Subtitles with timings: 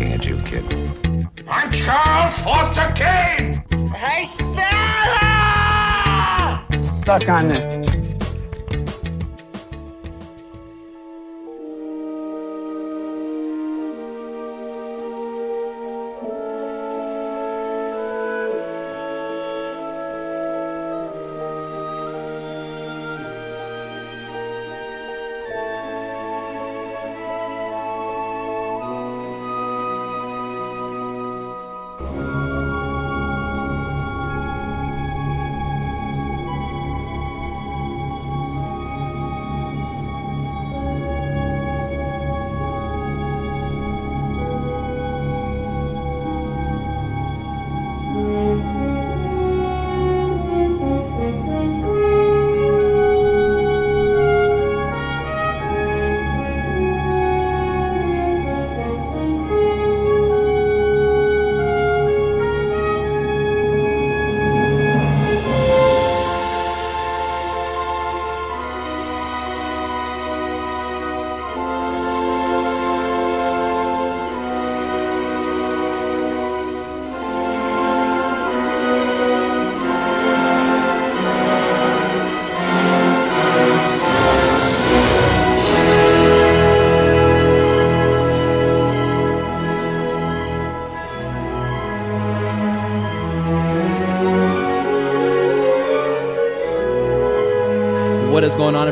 [0.00, 0.64] looking at you, kid.
[1.46, 3.62] I'm Charles Foster Kane!
[3.92, 4.64] Hey, Stella!
[7.04, 8.09] Suck on this.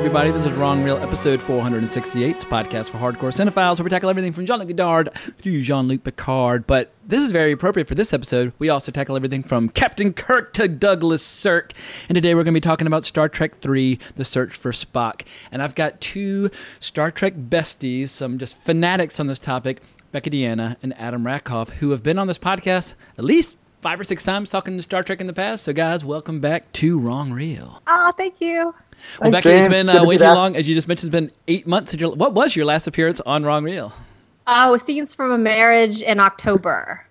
[0.08, 0.30] Everybody?
[0.30, 2.36] This is Wrong Reel, episode 468.
[2.36, 5.10] It's podcast for hardcore cinephiles where we tackle everything from Jean-Luc Godard
[5.42, 6.66] to Jean-Luc Picard.
[6.66, 8.54] But this is very appropriate for this episode.
[8.58, 11.74] We also tackle everything from Captain Kirk to Douglas Sirk.
[12.08, 15.26] And today we're going to be talking about Star Trek 3, The Search for Spock.
[15.52, 20.78] And I've got two Star Trek besties, some just fanatics on this topic, Becca D'Anna
[20.82, 24.50] and Adam Rackoff, who have been on this podcast at least five or six times
[24.50, 25.64] talking to Star Trek in the past.
[25.64, 27.82] So, guys, welcome back to Wrong Reel.
[27.86, 28.74] Oh, thank you.
[29.20, 29.68] Well, Thanks, Becky, it's James.
[29.68, 30.56] been Good uh, way too long.
[30.56, 31.92] As you just mentioned, it's been eight months.
[31.92, 33.92] Since your, what was your last appearance on Wrong Reel?
[34.46, 37.04] Oh, scenes from a marriage in October,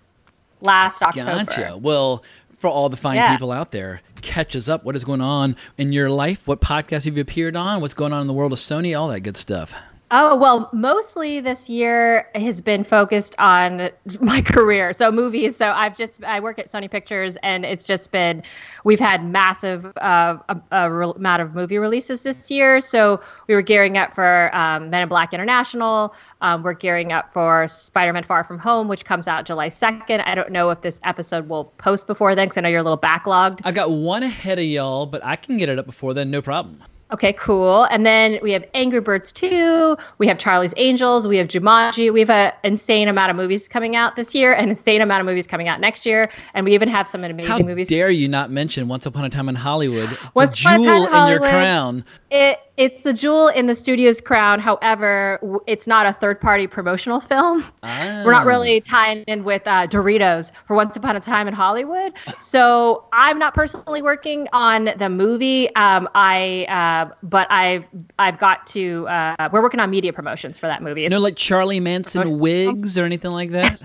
[0.60, 1.44] last October.
[1.44, 1.78] Gotcha.
[1.80, 2.22] Well,
[2.58, 3.32] for all the fine Yeah.
[3.32, 4.84] people out there, catch us up.
[4.84, 6.46] What is going on in your life?
[6.46, 7.80] What podcast have you appeared on?
[7.80, 8.98] What's going on in the world of Sony?
[8.98, 9.72] All that good stuff.
[10.10, 14.92] Oh, well, mostly this year has been focused on my career.
[14.94, 15.56] So movies.
[15.56, 18.42] So I've just, I work at Sony Pictures and it's just been,
[18.84, 22.80] we've had massive uh, a, a re- amount of movie releases this year.
[22.80, 26.14] So we were gearing up for um, Men in Black International.
[26.40, 30.22] Um, we're gearing up for Spider-Man Far From Home, which comes out July 2nd.
[30.26, 32.84] I don't know if this episode will post before then because I know you're a
[32.84, 33.60] little backlogged.
[33.64, 36.40] I got one ahead of y'all, but I can get it up before then, no
[36.40, 36.80] problem.
[37.10, 37.84] Okay, cool.
[37.84, 42.12] And then we have Angry Birds 2, we have Charlie's Angels, we have Jumanji.
[42.12, 45.26] We have an insane amount of movies coming out this year, an insane amount of
[45.26, 47.88] movies coming out next year, and we even have some amazing How movies.
[47.88, 50.82] dare you not mention Once Upon a Time in Hollywood, Once the Upon a Time
[50.84, 52.04] jewel in in your crown?
[52.30, 54.60] It it's the jewel in the studio's crown.
[54.60, 57.64] However, it's not a third-party promotional film.
[57.82, 62.14] We're not really tying in with uh, Doritos for Once Upon a Time in Hollywood.
[62.38, 65.74] So I'm not personally working on the movie.
[65.74, 67.84] Um, I uh, but I've
[68.18, 69.06] I've got to.
[69.08, 71.06] Uh, we're working on media promotions for that movie.
[71.08, 73.82] No, like Charlie Manson wigs or anything like that?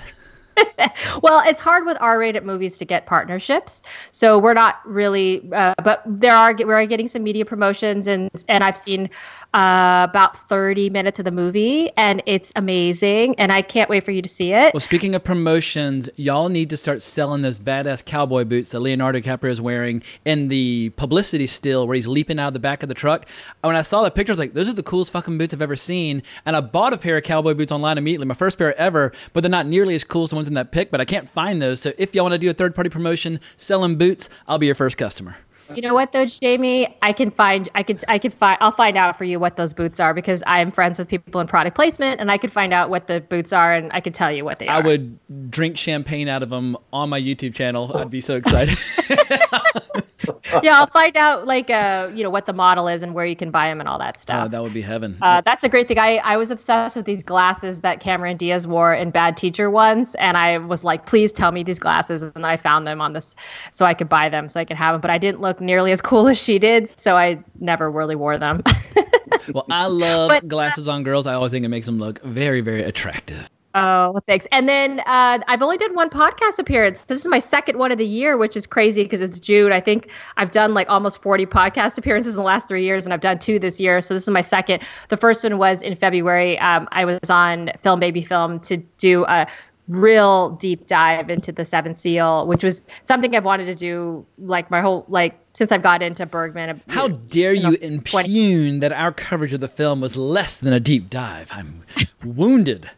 [1.22, 5.47] well, it's hard with R-rated movies to get partnerships, so we're not really.
[5.51, 9.09] Uh, but there are we're getting some media promotions, and and I've seen
[9.53, 14.11] uh, about thirty minutes of the movie, and it's amazing, and I can't wait for
[14.11, 14.73] you to see it.
[14.73, 19.19] Well, speaking of promotions, y'all need to start selling those badass cowboy boots that Leonardo
[19.19, 22.90] DiCaprio is wearing in the publicity still where he's leaping out of the back of
[22.90, 23.28] the truck.
[23.61, 25.61] When I saw the picture, I was like, those are the coolest fucking boots I've
[25.61, 26.23] ever seen.
[26.45, 29.41] And I bought a pair of cowboy boots online immediately, my first pair ever, but
[29.41, 31.62] they're not nearly as cool as the ones in that pic, but I can't find
[31.62, 31.81] those.
[31.81, 34.75] So if y'all want to do a third party promotion selling boots, I'll be your
[34.75, 35.38] first customer.
[35.74, 36.97] You know what though, Jamie?
[37.01, 39.73] I can find I could I could find I'll find out for you what those
[39.73, 42.90] boots are because I'm friends with people in product placement and I could find out
[42.90, 44.84] what the boots are and I could tell you what they I are.
[44.84, 47.96] I would drink champagne out of them on my YouTube channel.
[47.96, 48.78] I'd be so excited.
[50.64, 53.35] yeah, I'll find out like uh you know what the model is and where you
[53.35, 54.46] can buy them and all that stuff.
[54.46, 55.17] oh, that would be heaven.
[55.22, 55.99] Uh, that's a great thing.
[55.99, 60.16] I, I was obsessed with these glasses that Cameron Diaz wore in Bad Teacher once,
[60.16, 63.35] and I was like, please tell me these glasses, and I found them on this,
[63.72, 65.02] so I could buy them, so I could have them.
[65.02, 68.37] But I didn't look nearly as cool as she did, so I never really wore
[68.37, 68.61] them.
[69.53, 71.28] well, I love but- glasses on girls.
[71.28, 73.49] I always think it makes them look very, very attractive.
[73.75, 74.46] Oh, thanks.
[74.52, 77.05] And then uh, I've only did one podcast appearance.
[77.05, 79.72] This is my second one of the year, which is crazy because it's June.
[79.72, 83.14] I think I've done like almost 40 podcast appearances in the last three years, and
[83.14, 83.99] I've done two this year.
[84.02, 84.84] So this is my second.
[85.09, 86.59] The first one was in February.
[86.59, 89.47] Um, I was on Film Baby Film to do a
[89.87, 94.70] real deep dive into the Seventh Seal, which was something I've wanted to do like
[94.70, 96.70] my whole like since I've got into Bergman.
[96.70, 100.58] Uh, How dare you, know, impugn 20- that our coverage of the film was less
[100.58, 101.50] than a deep dive?
[101.52, 101.84] I'm
[102.23, 102.90] wounded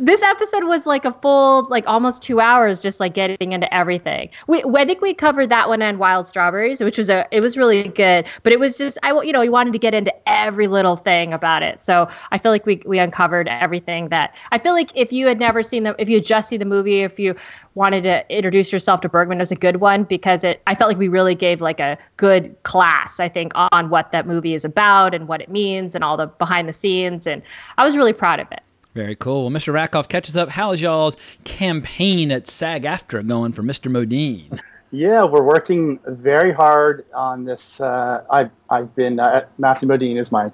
[0.00, 4.30] this episode was like a full like almost two hours just like getting into everything.
[4.46, 7.56] We i think we covered that one and wild strawberries which was a it was
[7.56, 10.66] really good but it was just i you know we wanted to get into every
[10.66, 11.82] little thing about it.
[11.82, 15.38] So i feel like we we uncovered everything that i feel like if you had
[15.38, 17.34] never seen the if you had just seen the movie if you
[17.74, 20.88] wanted to introduce yourself to bergman it was a good one because it i felt
[20.88, 24.64] like we really gave like a good class i think on what that movie is
[24.64, 27.42] about and what it means and all the behind the scenes and
[27.78, 28.62] i was really proud of it
[28.94, 29.42] very cool.
[29.42, 29.72] Well, Mr.
[29.72, 30.48] Rackoff, catches up.
[30.48, 33.90] How's y'all's campaign at SAG-AFTRA going for Mr.
[33.90, 34.60] Modine?
[34.90, 37.80] Yeah, we're working very hard on this.
[37.80, 40.50] Uh, I've, I've been, uh, Matthew Modine is my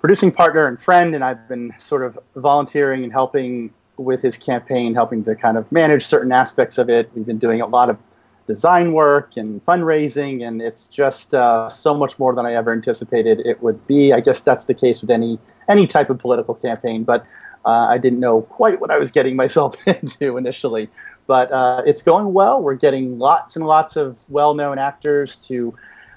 [0.00, 4.92] producing partner and friend, and I've been sort of volunteering and helping with his campaign,
[4.92, 7.08] helping to kind of manage certain aspects of it.
[7.14, 7.96] We've been doing a lot of
[8.46, 13.40] design work and fundraising, and it's just uh, so much more than I ever anticipated
[13.44, 14.12] it would be.
[14.12, 15.38] I guess that's the case with any
[15.68, 17.24] any type of political campaign, but
[17.64, 20.88] uh, I didn't know quite what I was getting myself into initially,
[21.26, 22.62] but uh, it's going well.
[22.62, 25.74] We're getting lots and lots of well-known actors to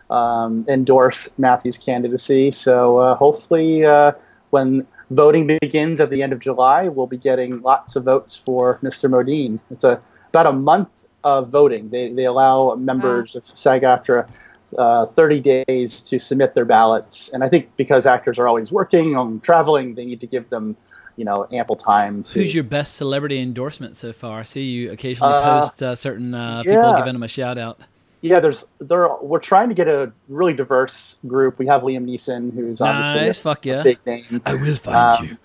[0.09, 2.51] um, endorse Matthew's candidacy.
[2.51, 4.13] So uh, hopefully, uh,
[4.49, 8.79] when voting begins at the end of July, we'll be getting lots of votes for
[8.83, 9.09] Mr.
[9.09, 9.59] Modine.
[9.71, 10.89] It's a about a month
[11.27, 11.89] of voting.
[11.89, 13.39] They they allow members wow.
[13.39, 14.29] of SAG-AFTRA
[14.77, 17.29] uh, 30 days to submit their ballots.
[17.29, 20.75] And I think because actors are always working and traveling, they need to give them
[21.17, 22.39] you know ample time to.
[22.39, 24.39] Who's your best celebrity endorsement so far?
[24.39, 26.73] I see you occasionally uh, post uh, certain uh, yeah.
[26.73, 27.81] people giving them a shout out.
[28.21, 29.09] Yeah, there's there.
[29.21, 31.59] We're trying to get a really diverse group.
[31.59, 33.83] We have Liam Neeson, who's obviously nice, a, fuck yeah.
[33.83, 34.41] big name.
[34.45, 35.37] I will find um,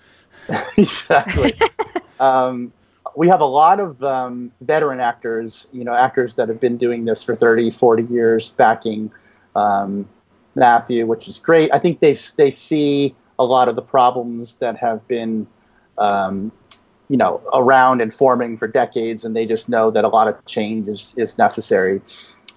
[0.49, 0.55] you.
[0.83, 1.53] exactly.
[2.19, 2.71] um,
[3.15, 7.05] we have a lot of um, veteran actors, you know, actors that have been doing
[7.05, 9.11] this for 30, 40 years, backing
[9.55, 10.07] um,
[10.55, 11.73] Matthew, which is great.
[11.73, 15.47] I think they they see a lot of the problems that have been
[15.97, 16.51] um,
[17.09, 20.43] you know, around and forming for decades, and they just know that a lot of
[20.45, 22.01] change is, is necessary.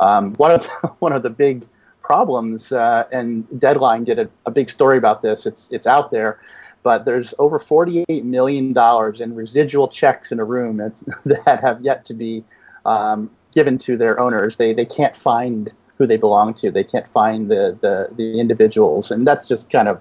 [0.01, 0.69] Um, one of the,
[0.99, 1.67] one of the big
[2.01, 5.45] problems, uh, and Deadline did a, a, big story about this.
[5.45, 6.41] It's it's out there,
[6.87, 10.77] but there's over 48 million dollars in residual checks in a room
[11.25, 12.45] that have yet to be
[12.85, 14.57] um, given to their owners.
[14.57, 16.71] They they can't find who they belong to.
[16.71, 20.01] They can't find the the, the individuals, and that's just kind of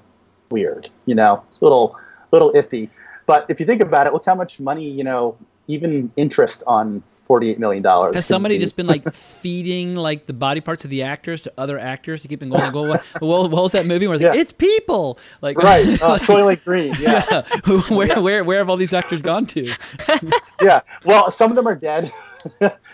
[0.52, 0.88] weird.
[1.08, 1.98] You know, it's a little
[2.32, 2.88] little iffy.
[3.26, 5.36] But if you think about it, look how much money, you know,
[5.68, 7.83] even interest on $48 million.
[7.83, 8.63] Has somebody be.
[8.63, 12.27] just been like feeding like the body parts of the actors to other actors to
[12.27, 12.72] keep them going?
[12.74, 14.42] What, what, what was that movie where it's like, yeah.
[14.42, 15.19] it's people?
[15.42, 15.86] Like, right.
[16.06, 16.94] Uh, Soylent Green.
[17.00, 17.25] Yeah.
[17.31, 17.42] yeah.
[17.89, 18.19] Where, yeah.
[18.19, 19.74] where, where have all these actors gone to?
[20.62, 20.81] yeah.
[21.04, 22.12] Well, some of them are dead.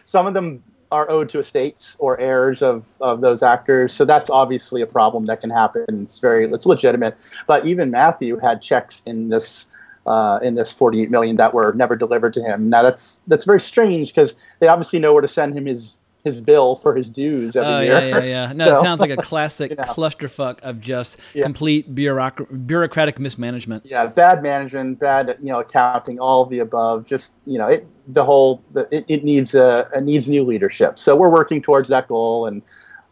[0.05, 3.91] some of them are owed to estates or heirs of, of those actors.
[3.91, 5.85] So that's obviously a problem that can happen.
[6.03, 7.17] It's very, it's legitimate.
[7.47, 9.67] But even Matthew had checks in this
[10.05, 12.69] uh, in this 48 million that were never delivered to him.
[12.69, 16.39] Now that's that's very strange because they obviously know where to send him his his
[16.39, 17.93] bill for his dues every oh, year.
[17.93, 18.53] yeah, yeah, yeah.
[18.55, 19.83] No, so, it sounds like a classic you know.
[19.83, 21.43] clusterfuck of just yeah.
[21.43, 23.85] complete bureauc- bureaucratic mismanagement.
[23.85, 27.05] Yeah, bad management, bad you know accounting, all of the above.
[27.05, 30.99] Just you know, it the whole the, it, it needs a it needs new leadership.
[30.99, 32.61] So we're working towards that goal, and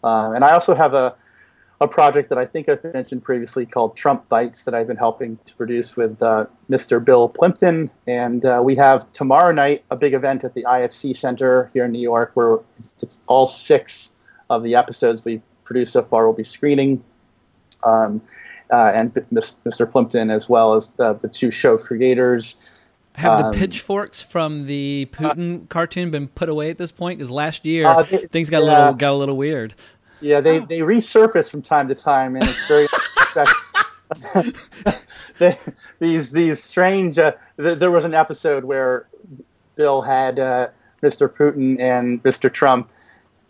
[0.04, 1.16] uh, and I also have a
[1.82, 5.38] a project that I think I've mentioned previously called Trump Bites that I've been helping
[5.46, 7.04] to produce with uh, Mr.
[7.04, 7.90] Bill Plympton.
[8.06, 11.92] And uh, we have tomorrow night a big event at the IFC Center here in
[11.92, 12.60] New York where
[13.02, 14.14] it's all six
[14.50, 17.04] of the episodes we've produced so far will be screening.
[17.84, 18.22] Um,
[18.72, 19.90] uh, and Mr.
[19.90, 22.58] Plympton, as well as the, the two show creators.
[23.14, 27.18] Have um, the pitchforks from the Putin uh, cartoon been put away at this point?
[27.18, 28.70] Because last year uh, they, things got yeah.
[28.70, 29.74] a little got a little weird.
[30.22, 30.66] Yeah, they, oh.
[30.66, 32.88] they resurface from time to time, and it's very.
[35.38, 35.58] they,
[36.00, 37.18] these these strange.
[37.18, 39.08] Uh, th- there was an episode where
[39.76, 40.70] Bill had uh,
[41.02, 41.30] Mr.
[41.30, 42.52] Putin and Mr.
[42.52, 42.92] Trump,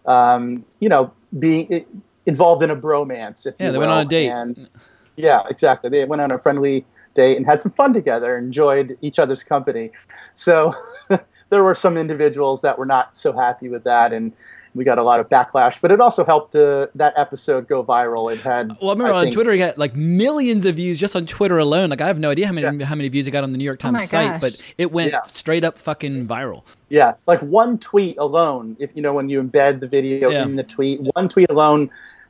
[0.05, 1.85] um, you know, being
[2.25, 3.45] involved in a bromance.
[3.45, 3.87] If yeah, they will.
[3.87, 4.29] went on a date.
[4.29, 4.69] And,
[5.15, 5.89] yeah, exactly.
[5.89, 9.91] They went on a friendly date and had some fun together, enjoyed each other's company.
[10.35, 10.73] So
[11.49, 14.31] there were some individuals that were not so happy with that, and
[14.75, 18.31] we got a lot of backlash, but it also helped uh, that episode go viral.
[18.31, 20.99] It had well, I remember I on think, Twitter, it got like millions of views
[20.99, 21.89] just on Twitter alone.
[21.89, 22.85] Like I have no idea how many yeah.
[22.85, 24.41] how many views it got on the New York oh Times oh site, gosh.
[24.41, 25.21] but it went yeah.
[25.23, 26.63] straight up fucking viral.
[26.89, 30.43] Yeah, like one tweet alone, if you know when you embed the video yeah.
[30.43, 31.89] in the tweet, one tweet alone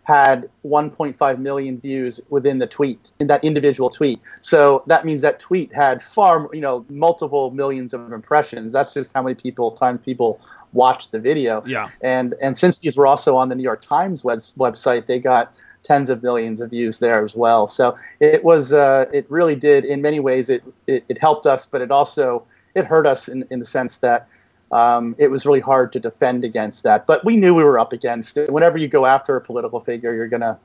[0.10, 4.20] had 1.5 million views within the tweet in that individual tweet.
[4.42, 8.74] So that means that tweet had far, you know, multiple millions of impressions.
[8.74, 10.42] That's just how many people times people
[10.74, 11.64] watched the video.
[11.66, 11.90] Yeah.
[12.02, 15.54] And and since these were also on the New York Times web, website, they got
[15.84, 17.68] tens of millions of views there as well.
[17.68, 21.66] So it was uh, it really did in many ways it, it, it helped us,
[21.66, 22.44] but it also
[22.76, 24.28] it hurt us in, in the sense that
[24.72, 27.08] um, it was really hard to defend against that.
[27.08, 28.52] But we knew we were up against it.
[28.52, 30.60] Whenever you go after a political figure, you're gonna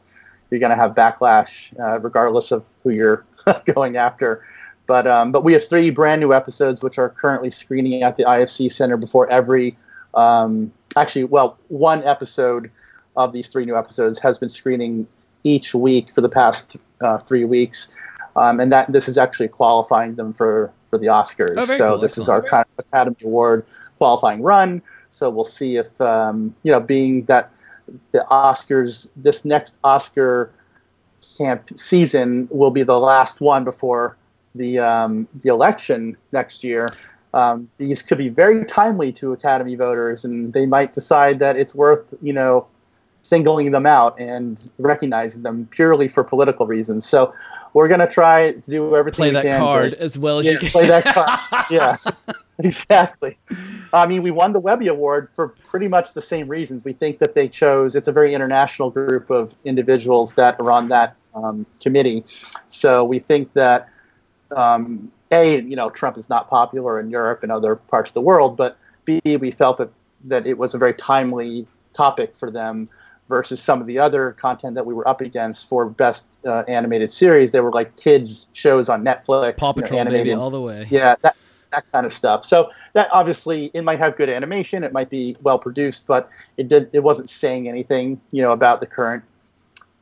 [0.51, 3.25] you're gonna have backlash, uh, regardless of who you're
[3.75, 4.45] going after.
[4.87, 8.25] But um, but we have three brand new episodes which are currently screening at the
[8.25, 9.77] IFC Center before every.
[10.15, 12.71] Um, actually, well, one episode
[13.17, 15.07] of these three new episodes has been screening
[15.45, 17.95] each week for the past uh, three weeks,
[18.37, 21.55] um, and that this is actually qualifying them for for the Oscars.
[21.57, 21.99] Oh, so cool.
[21.99, 23.67] this is our kind of Academy Award
[23.99, 24.83] qualifying run.
[25.11, 27.51] So we'll see if um, you know, being that
[28.13, 30.51] the Oscars, this next Oscar
[31.39, 34.17] camp season will be the last one before
[34.55, 36.89] the um, the election next year.
[37.35, 41.75] Um, these could be very timely to Academy voters, and they might decide that it's
[41.75, 42.67] worth you know
[43.23, 47.07] singling them out and recognizing them purely for political reasons.
[47.07, 47.35] So
[47.73, 50.39] we're going to try to do everything Play we that can card to, as well
[50.39, 50.69] as yeah, you can.
[50.69, 51.65] play that card.
[51.71, 51.97] yeah,
[52.59, 53.37] exactly.
[53.93, 56.85] I mean, we won the Webby Award for pretty much the same reasons.
[56.85, 57.97] We think that they chose.
[57.97, 62.25] It's a very international group of individuals that are on that um, committee.
[62.69, 63.89] So we think that
[64.55, 68.21] um, a, you know, Trump is not popular in Europe and other parts of the
[68.21, 69.91] world, but b, we felt that
[70.27, 72.89] that it was a very timely topic for them
[73.29, 77.11] versus some of the other content that we were up against for best uh, animated
[77.11, 77.53] series.
[77.53, 80.87] They were like kids shows on Netflix, Paw you know, animated- baby, all the way.
[80.91, 81.37] yeah, that
[81.73, 82.45] that kind of stuff.
[82.45, 86.69] So that obviously it might have good animation, it might be well produced, but it
[86.69, 89.25] did it wasn't saying anything, you know, about the current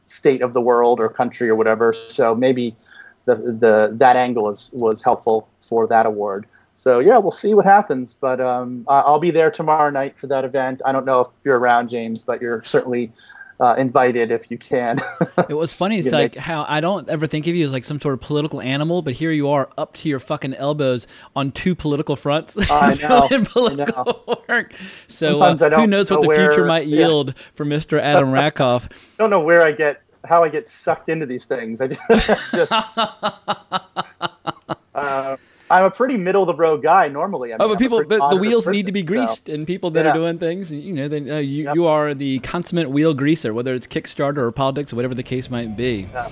[0.06, 1.92] state of the world or country or whatever.
[1.92, 2.76] So maybe
[3.24, 6.46] the the that angle is was helpful for that award.
[6.74, 8.14] So yeah, we'll see what happens.
[8.18, 10.82] But um, I- I'll be there tomorrow night for that event.
[10.84, 13.12] I don't know if you're around, James, but you're certainly
[13.60, 14.98] uh, invited if you can.
[15.48, 15.98] It was funny.
[15.98, 18.20] It's like make- how I don't ever think of you as like some sort of
[18.20, 22.56] political animal, but here you are up to your fucking elbows on two political fronts.
[22.70, 24.74] I know, I political work.
[25.08, 26.98] So uh, I who knows what know the future where- might yeah.
[26.98, 28.00] yield for Mr.
[28.00, 28.90] Adam Rackoff.
[29.18, 31.80] don't know where I get how I get sucked into these things.
[31.80, 32.00] I just,
[32.52, 32.72] just
[34.94, 35.36] uh,
[35.70, 37.52] I'm a pretty middle of the road guy normally.
[37.52, 39.48] I mean, Oh, I'm but people, but the moderate wheels need to be so- greased,
[39.48, 41.74] and people that are doing things, you know, they, uh, you Yep.
[41.76, 45.50] you are the consummate wheel greaser, whether it's Kickstarter or politics or whatever the case
[45.50, 46.08] might be.
[46.12, 46.28] Yeah.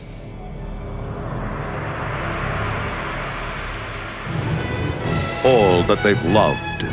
[5.45, 6.85] all that they've loved,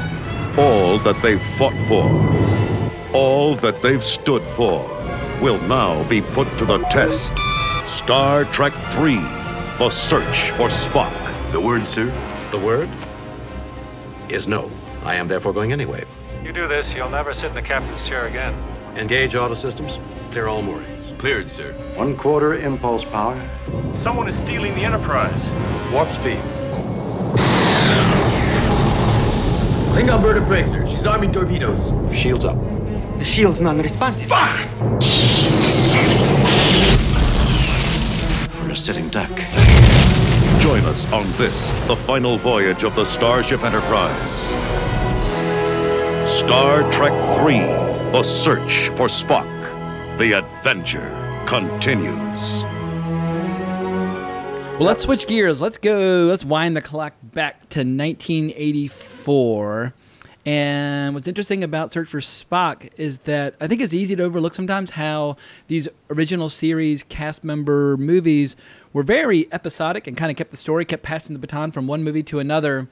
[0.58, 2.06] all that they've fought for,
[3.16, 4.82] all that they've stood for
[5.42, 7.32] will now be put to the test.
[7.86, 9.16] Star Trek 3
[9.78, 11.14] The Search for Spock.
[11.52, 12.06] The word, sir?
[12.52, 12.90] The word?
[14.30, 14.70] Is no.
[15.04, 16.06] I am therefore going anyway.
[16.44, 18.54] You do this, you'll never sit in the captain's chair again.
[18.96, 20.00] Engage auto systems.
[20.32, 21.12] Clear all moorings.
[21.20, 21.74] Cleared, sir.
[21.96, 23.40] One quarter impulse power.
[23.96, 25.48] Someone is stealing the Enterprise.
[25.94, 26.40] Warp speed.
[29.94, 30.86] Klingon bird of bracer.
[30.86, 31.92] She's arming torpedoes.
[32.14, 32.58] Shields up.
[33.18, 34.30] The shield's non-responsive.
[34.30, 34.38] We're
[38.70, 39.32] a sitting duck.
[40.62, 44.42] Join us on this, the final voyage of the Starship Enterprise.
[46.30, 47.58] Star Trek 3
[48.12, 49.50] The Search for Spock.
[50.20, 51.10] The adventure
[51.48, 52.64] continues.
[54.78, 55.60] Well, let's switch gears.
[55.60, 56.28] Let's go.
[56.30, 59.96] Let's wind the clock back to 1984.
[60.48, 64.56] And what's interesting about Search for Spock is that I think it's easy to overlook
[64.56, 65.36] sometimes how
[65.68, 68.56] these original series cast member movies
[68.94, 72.02] were very episodic and kind of kept the story, kept passing the baton from one
[72.02, 72.88] movie to another.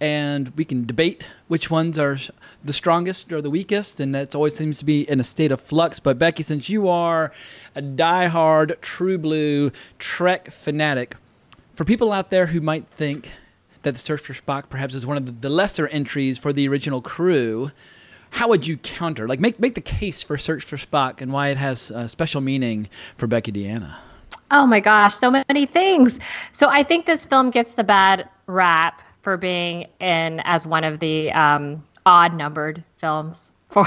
[0.00, 2.18] And we can debate which ones are
[2.64, 5.60] the strongest or the weakest, and that always seems to be in a state of
[5.60, 6.00] flux.
[6.00, 7.30] But Becky, since you are
[7.76, 9.70] a diehard True Blue
[10.00, 11.14] Trek fanatic,
[11.72, 13.30] for people out there who might think
[13.86, 17.00] that the Search for Spock perhaps is one of the, lesser entries for the original
[17.00, 17.70] crew,
[18.30, 19.28] how would you counter?
[19.28, 22.40] Like, make make the case for Search for Spock and why it has a special
[22.40, 23.96] meaning for Becky D'Anna.
[24.50, 26.18] Oh my gosh, so many things.
[26.50, 30.98] So I think this film gets the bad rap for being in as one of
[30.98, 33.84] the um, odd numbered films for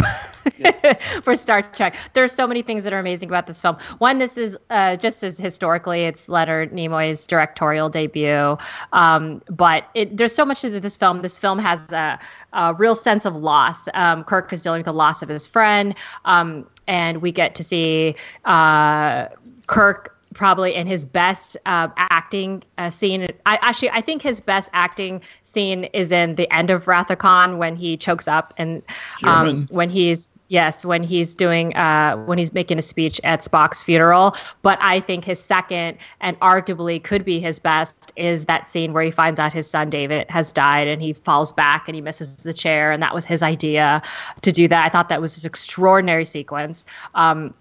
[1.24, 1.96] for Star Trek.
[2.14, 3.78] There's so many things that are amazing about this film.
[4.00, 8.58] One, this is uh, just as historically, it's Leonard Nimoy's directorial debut.
[8.94, 11.22] Um, but it, there's so much to this film.
[11.22, 12.20] This film has a,
[12.54, 13.88] a real sense of loss.
[13.94, 15.96] Um, Kirk is dealing with the loss of his friend,
[16.26, 19.28] um, and we get to see uh,
[19.68, 23.28] Kirk probably in his best uh, acting uh, scene.
[23.46, 27.76] I actually I think his best acting scene is in the end of Khan when
[27.76, 28.82] he chokes up and
[29.24, 33.82] um, when he's yes when he's doing uh, when he's making a speech at Spock's
[33.82, 34.36] funeral.
[34.62, 39.04] But I think his second and arguably could be his best is that scene where
[39.04, 42.38] he finds out his son David has died and he falls back and he misses
[42.38, 44.02] the chair and that was his idea
[44.42, 44.86] to do that.
[44.86, 46.86] I thought that was an extraordinary sequence.
[47.16, 47.54] Um,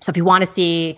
[0.00, 0.96] so if you want to see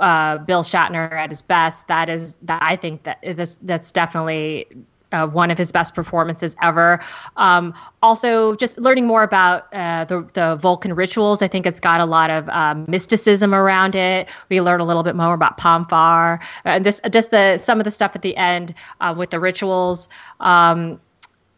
[0.00, 4.66] uh, Bill Shatner at his best, that is that I think that this that's definitely
[5.12, 7.00] uh, one of his best performances ever.
[7.36, 11.42] Um, also, just learning more about uh, the the Vulcan rituals.
[11.42, 14.28] I think it's got a lot of um, mysticism around it.
[14.48, 17.84] We learn a little bit more about Pon farr and just just the some of
[17.84, 20.08] the stuff at the end uh, with the rituals.
[20.40, 21.00] Um,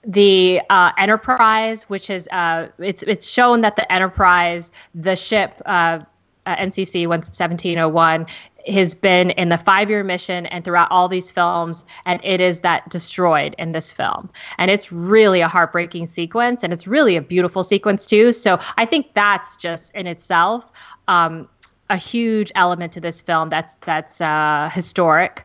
[0.05, 6.01] the uh, Enterprise, which is uh, it's it's shown that the Enterprise, the ship, uh,
[6.47, 8.27] uh, NCC 1701
[8.67, 12.61] has been in the five year mission and throughout all these films, and it is
[12.61, 14.31] that destroyed in this film.
[14.59, 18.33] And it's really a heartbreaking sequence, and it's really a beautiful sequence, too.
[18.33, 20.71] So I think that's just in itself
[21.09, 21.49] um,
[21.91, 25.45] a huge element to this film that's that's uh, historic.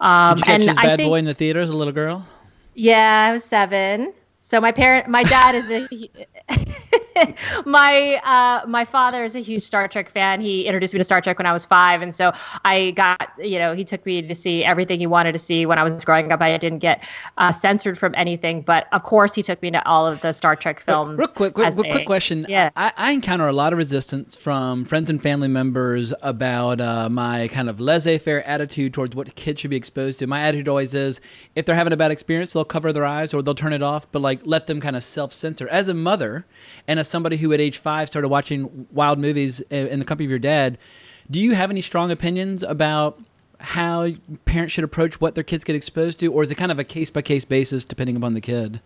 [0.00, 2.26] Um, Did you catch this bad think, boy in the theater as a little girl?
[2.74, 4.12] Yeah, I was seven.
[4.40, 5.88] So my parent, my dad is a
[7.66, 10.40] my uh, my father is a huge Star Trek fan.
[10.40, 12.32] He introduced me to Star Trek when I was five, and so
[12.64, 15.78] I got you know he took me to see everything he wanted to see when
[15.78, 16.40] I was growing up.
[16.40, 17.04] I didn't get
[17.38, 20.56] uh, censored from anything, but of course he took me to all of the Star
[20.56, 21.18] Trek films.
[21.18, 22.46] Real quick, quick, quick, quick question.
[22.48, 27.08] Yeah, I, I, encounter a lot of resistance from friends and family members about uh,
[27.08, 30.26] my kind of laissez-faire attitude towards what kids should be exposed to.
[30.26, 31.20] My attitude always is
[31.54, 34.10] if they're having a bad experience, they'll cover their eyes or they'll turn it off,
[34.12, 35.68] but like let them kind of self censor.
[35.68, 36.46] As a mother
[36.86, 40.30] and as somebody who at age five started watching wild movies in the company of
[40.30, 40.78] your dad,
[41.30, 43.20] do you have any strong opinions about
[43.58, 44.08] how
[44.44, 46.84] parents should approach what their kids get exposed to, or is it kind of a
[46.84, 48.80] case by case basis depending upon the kid?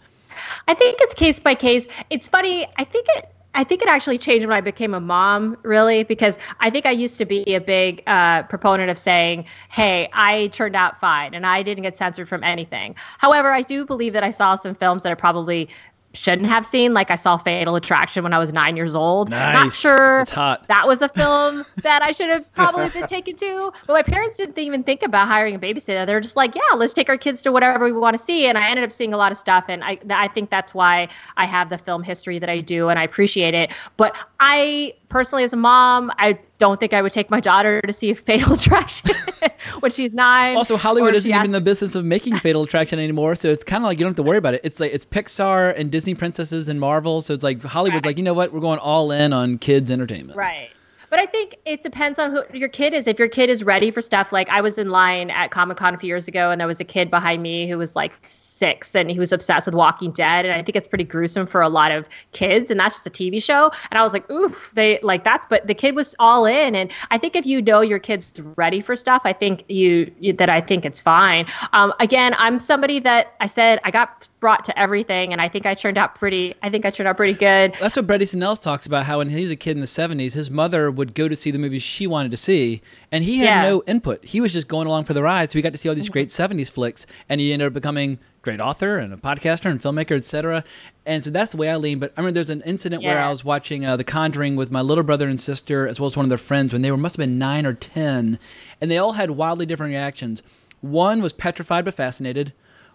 [0.68, 1.86] I think it's case by case.
[2.08, 2.66] It's funny.
[2.76, 6.38] I think it I think it actually changed when I became a mom, really, because
[6.60, 10.76] I think I used to be a big uh, proponent of saying, hey, I turned
[10.76, 12.94] out fine and I didn't get censored from anything.
[13.18, 15.68] However, I do believe that I saw some films that are probably
[16.12, 16.92] shouldn't have seen.
[16.92, 19.30] Like I saw Fatal Attraction when I was nine years old.
[19.30, 19.54] Nice.
[19.54, 20.24] Not sure
[20.68, 23.72] that was a film that I should have probably been taken to.
[23.86, 26.06] But my parents didn't even think about hiring a babysitter.
[26.06, 28.46] They were just like, yeah, let's take our kids to whatever we want to see.
[28.46, 29.66] And I ended up seeing a lot of stuff.
[29.68, 32.98] And I, I think that's why I have the film history that I do and
[32.98, 33.70] I appreciate it.
[33.96, 37.92] But I personally, as a mom, I don't think I would take my daughter to
[37.92, 39.10] see Fatal Attraction
[39.80, 40.56] when she's nine.
[40.56, 43.84] Also, Hollywood isn't even in the business of making Fatal Attraction anymore, so it's kind
[43.84, 44.62] of like you don't have to worry about it.
[44.64, 48.10] It's like it's Pixar and Disney princesses and Marvel, so it's like Hollywood's right.
[48.10, 50.38] like, you know what, we're going all in on kids entertainment.
[50.38, 50.70] Right.
[51.10, 53.08] But I think it depends on who your kid is.
[53.08, 55.92] If your kid is ready for stuff, like I was in line at Comic Con
[55.92, 58.12] a few years ago, and there was a kid behind me who was like
[58.60, 60.44] six and he was obsessed with Walking Dead.
[60.44, 62.70] And I think it's pretty gruesome for a lot of kids.
[62.70, 63.72] And that's just a TV show.
[63.90, 66.76] And I was like, oof, they like that's, but the kid was all in.
[66.76, 70.34] And I think if you know your kid's ready for stuff, I think you, you
[70.34, 71.46] that I think it's fine.
[71.72, 75.66] Um, again, I'm somebody that I said I got brought to everything, and I think
[75.66, 76.54] I turned out pretty.
[76.62, 77.74] I think I turned out pretty good.
[77.78, 79.06] That's what Bret Easton talks about.
[79.06, 81.50] How when he was a kid in the '70s, his mother would go to see
[81.50, 83.62] the movies she wanted to see, and he had yeah.
[83.62, 84.24] no input.
[84.24, 85.50] He was just going along for the ride.
[85.50, 88.18] So he got to see all these great '70s flicks, and he ended up becoming
[88.42, 90.64] great author and a podcaster and filmmaker, etc.
[91.04, 91.98] And so that's the way I lean.
[91.98, 93.14] But I remember there's an incident yeah.
[93.14, 96.06] where I was watching uh, The Conjuring with my little brother and sister, as well
[96.06, 98.38] as one of their friends, when they were must have been nine or ten,
[98.80, 100.42] and they all had wildly different reactions.
[100.80, 102.52] One was petrified but fascinated.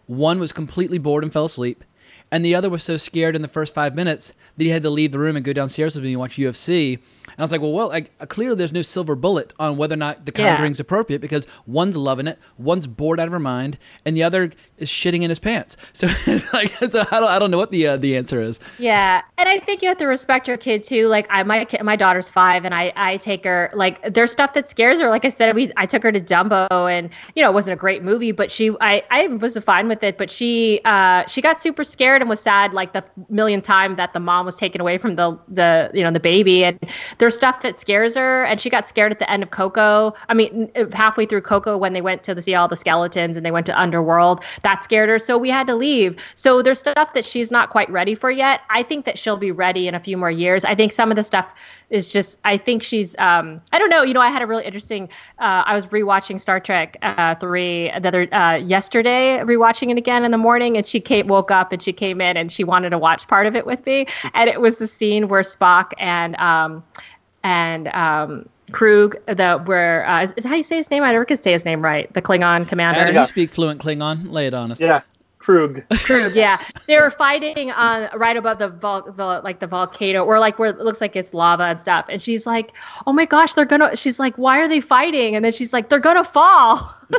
[0.08, 1.84] One was completely bored and fell asleep.
[2.32, 4.90] And the other was so scared in the first five minutes that he had to
[4.90, 7.00] leave the room and go downstairs with me and watch UFC.
[7.38, 9.94] And I was like, well, well, like, uh, clearly there's no silver bullet on whether
[9.94, 10.84] or not the Conjuring's yeah.
[10.84, 14.90] appropriate because one's loving it, one's bored out of her mind, and the other is
[14.90, 15.78] shitting in his pants.
[15.96, 18.60] So it's like, so I don't, I don't know what the uh, the answer is.
[18.78, 21.08] Yeah, and I think you have to respect your kid too.
[21.08, 24.70] Like, I my my daughter's five, and I I take her like there's stuff that
[24.70, 25.10] scares her.
[25.10, 27.78] Like I said, we I took her to Dumbo, and you know it wasn't a
[27.78, 31.62] great movie, but she I I was fine with it, but she uh she got
[31.62, 34.98] super scared and was sad like the million time that the mom was taken away
[34.98, 36.78] from the the you know the baby and
[37.26, 40.14] there's stuff that scares her and she got scared at the end of Coco.
[40.30, 43.44] I mean halfway through Coco when they went to the, see all the skeletons and
[43.44, 46.24] they went to Underworld that scared her so we had to leave.
[46.36, 48.62] So there's stuff that she's not quite ready for yet.
[48.70, 50.64] I think that she'll be ready in a few more years.
[50.66, 51.52] I think some of the stuff
[51.90, 54.64] is just I think she's um I don't know, you know I had a really
[54.64, 55.10] interesting
[55.40, 60.24] uh, I was rewatching Star Trek uh, 3 the other uh, yesterday rewatching it again
[60.24, 62.92] in the morning and she came woke up and she came in and she wanted
[62.92, 66.36] to watch part of it with me and it was the scene where Spock and
[66.36, 66.84] um
[67.46, 71.04] and um Krug, the where uh, is, is how you say his name?
[71.04, 72.12] I never could say his name right.
[72.14, 73.00] The Klingon commander.
[73.00, 74.32] Adam, you speak fluent Klingon.
[74.32, 74.82] Lay it on us.
[74.82, 75.02] Yeah,
[75.38, 75.84] Krug.
[76.00, 76.60] Krug, yeah.
[76.88, 80.70] They were fighting on right above the, vol- the like the volcano, or like where
[80.70, 82.08] it looks like it's lava and stuff.
[82.10, 82.74] And she's like,
[83.06, 85.90] "Oh my gosh, they're gonna." She's like, "Why are they fighting?" And then she's like,
[85.90, 86.92] "They're gonna fall."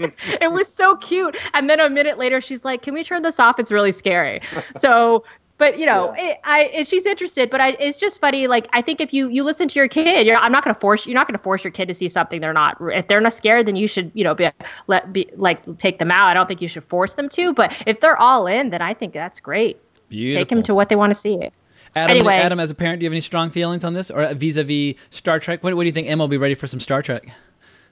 [0.00, 1.36] it was so cute.
[1.54, 3.60] And then a minute later, she's like, "Can we turn this off?
[3.60, 4.40] It's really scary."
[4.74, 5.22] So
[5.60, 6.30] but you know, yeah.
[6.30, 8.46] it, I it, she's interested, but I, it's just funny.
[8.46, 10.80] Like I think if you you listen to your kid, you're I'm not going to
[10.80, 12.78] force you're not going to force your kid to see something they're not.
[12.80, 14.50] If they're not scared, then you should you know be
[14.86, 16.28] let be like take them out.
[16.28, 17.52] I don't think you should force them to.
[17.52, 19.78] But if they're all in, then I think that's great.
[20.08, 20.40] Beautiful.
[20.40, 21.50] Take them to what they want to see.
[21.94, 24.32] Adam, anyway, Adam, as a parent, do you have any strong feelings on this, or
[24.32, 25.62] vis-a-vis Star Trek?
[25.62, 26.08] What, what do you think?
[26.08, 27.28] Emma will be ready for some Star Trek.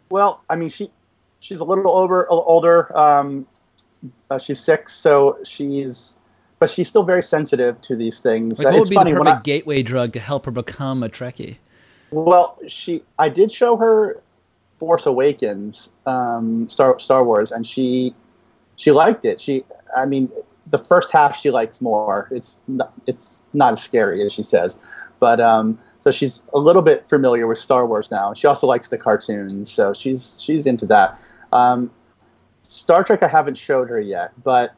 [0.08, 0.90] Well, I mean, she
[1.40, 2.96] she's a little over older.
[2.96, 3.46] Um,
[4.30, 6.17] uh, she's six, so she's
[6.58, 8.58] but she's still very sensitive to these things.
[8.58, 11.08] Like, what would be funny, the perfect I, gateway drug to help her become a
[11.08, 11.56] Trekkie?
[12.10, 14.22] Well, she I did show her
[14.78, 18.14] Force Awakens, um, Star Star Wars, and she
[18.76, 19.40] she liked it.
[19.40, 19.64] She,
[19.96, 20.30] I mean,
[20.70, 22.28] the first half she likes more.
[22.30, 24.78] It's not, it's not as scary as she says,
[25.20, 28.32] but um, so she's a little bit familiar with Star Wars now.
[28.34, 31.20] She also likes the cartoons, so she's she's into that.
[31.52, 31.90] Um,
[32.62, 34.74] Star Trek I haven't showed her yet, but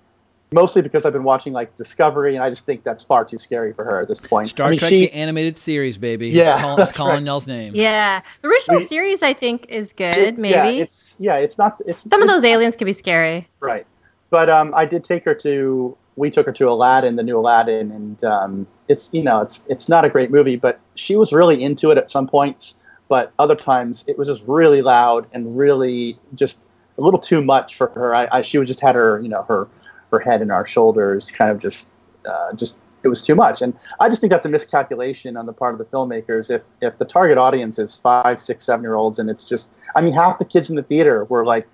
[0.53, 3.73] mostly because I've been watching like Discovery, and I just think that's far too scary
[3.73, 4.49] for her at this point.
[4.49, 6.29] Star I mean, Trek, she, the animated series, baby.
[6.29, 7.25] Yeah, it's, call, it's calling right.
[7.25, 7.75] y'all's name.
[7.75, 10.19] Yeah, the original we, series I think is good.
[10.19, 10.55] It, maybe.
[10.55, 11.81] Yeah, it's yeah, it's not.
[11.87, 13.49] It's, Some it's, of those aliens can be scary.
[13.61, 13.87] Right,
[14.31, 15.97] but um, I did take her to.
[16.17, 19.89] We took her to Aladdin, the new Aladdin, and um, it's you know it's it's
[19.89, 22.77] not a great movie, but she was really into it at some points.
[23.09, 26.63] But other times it was just really loud and really just
[26.97, 28.15] a little too much for her.
[28.15, 29.69] I, I she was just had her you know her
[30.11, 31.91] her head and our shoulders kind of just
[32.27, 33.63] uh, just it was too much.
[33.63, 36.51] And i just think that's a miscalculation on the part of the filmmakers.
[36.51, 40.01] If if the target audience is five six seven year olds and it's just i
[40.01, 41.67] mean half the kids in the theater were like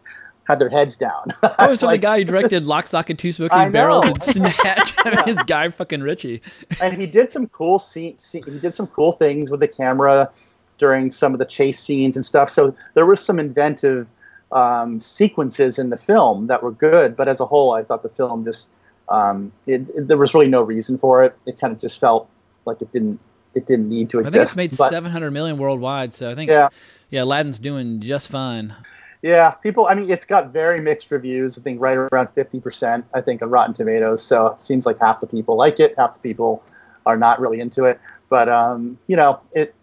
[0.44, 1.34] had their heads down.
[1.58, 4.94] Oh so like, the guy who directed lock stock and two smoking barrels and snatch
[4.98, 6.42] I mean, his guy fucking ritchie.
[6.80, 10.30] And he did some cool scene, he did some cool things with the camera
[10.78, 12.50] during some of the chase scenes and stuff.
[12.50, 14.06] So there was some inventive
[14.52, 18.08] um, sequences in the film that were good, but as a whole, I thought the
[18.08, 18.70] film just
[19.08, 21.36] um, it, it, there was really no reason for it.
[21.46, 22.28] It kind of just felt
[22.64, 23.20] like it didn't
[23.54, 24.34] it didn't need to exist.
[24.34, 26.68] I think it's made but, 700 million worldwide, so I think yeah,
[27.10, 28.74] yeah, Aladdin's doing just fine.
[29.22, 29.86] Yeah, people.
[29.86, 31.58] I mean, it's got very mixed reviews.
[31.58, 33.04] I think right around 50 percent.
[33.14, 34.22] I think on Rotten Tomatoes.
[34.22, 36.62] So it seems like half the people like it, half the people
[37.06, 38.00] are not really into it.
[38.28, 39.74] But um, you know, it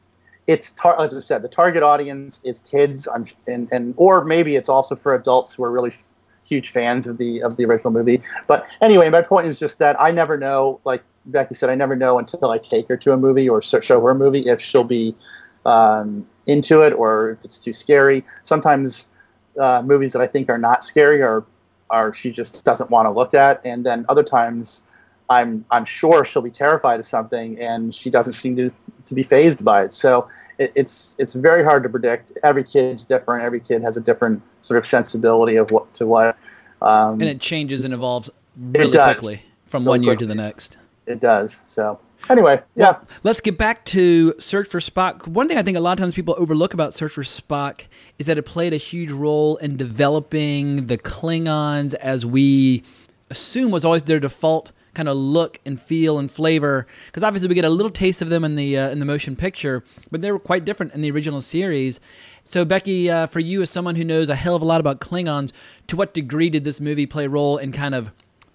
[0.47, 4.55] it's tar- as I said, the target audience is kids, I'm, and, and or maybe
[4.55, 6.07] it's also for adults who are really f-
[6.43, 8.21] huge fans of the of the original movie.
[8.47, 11.95] But anyway, my point is just that I never know, like Becky said, I never
[11.95, 14.83] know until I take her to a movie or show her a movie if she'll
[14.83, 15.15] be
[15.65, 18.25] um, into it or if it's too scary.
[18.43, 19.09] Sometimes
[19.57, 21.45] uh, movies that I think are not scary are
[21.89, 24.83] are she just doesn't want to look at, and then other times.
[25.33, 28.71] I'm I'm sure she'll be terrified of something, and she doesn't seem to
[29.05, 29.93] to be phased by it.
[29.93, 32.31] So it, it's it's very hard to predict.
[32.43, 33.43] Every kid's different.
[33.43, 36.37] Every kid has a different sort of sensibility of what to what.
[36.81, 40.27] Um, and it changes and evolves really quickly from really one year quickly.
[40.27, 40.77] to the next.
[41.05, 41.61] It does.
[41.65, 42.91] So anyway, yeah.
[42.91, 45.27] Well, let's get back to Search for Spock.
[45.27, 47.85] One thing I think a lot of times people overlook about Search for Spock
[48.19, 52.83] is that it played a huge role in developing the Klingons as we
[53.29, 57.55] assume was always their default kind of look and feel and flavor because obviously we
[57.55, 60.31] get a little taste of them in the uh, in the motion picture but they
[60.31, 61.99] were quite different in the original series.
[62.43, 64.99] So becky uh, for you as someone who knows a hell of a lot about
[64.99, 65.51] klingons
[65.87, 68.11] to what degree did this movie play a role in kind of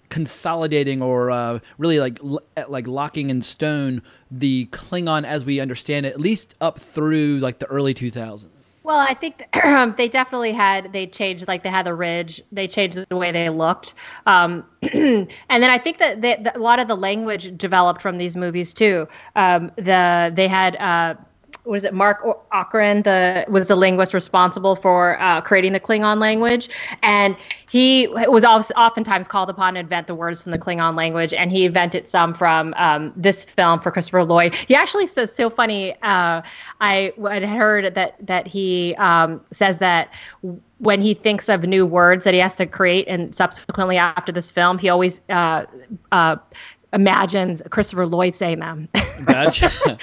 [0.09, 2.19] consolidating or uh, really like
[2.67, 7.59] like locking in stone the klingon as we understand it at least up through like
[7.59, 8.47] the early 2000s
[8.83, 9.43] well, I think
[9.97, 13.49] they definitely had they changed like they had the ridge, they changed the way they
[13.49, 18.17] looked, um, and then I think that, they, a lot of the language developed from
[18.17, 19.07] these movies too.
[19.35, 20.75] Um, the they had.
[20.77, 21.15] Uh,
[21.65, 26.69] was it Mark Okrand, the was the linguist responsible for uh, creating the Klingon language,
[27.03, 27.35] and
[27.69, 31.65] he was oftentimes called upon to invent the words in the Klingon language, and he
[31.65, 34.55] invented some from um, this film for Christopher Lloyd.
[34.55, 35.93] He actually says so funny.
[36.01, 36.41] Uh,
[36.81, 40.13] I had heard that that he um, says that
[40.79, 44.49] when he thinks of new words that he has to create, and subsequently after this
[44.49, 45.65] film, he always uh,
[46.11, 46.37] uh
[46.93, 48.87] imagines Christopher Lloyd saying them.
[49.25, 49.71] Gotcha.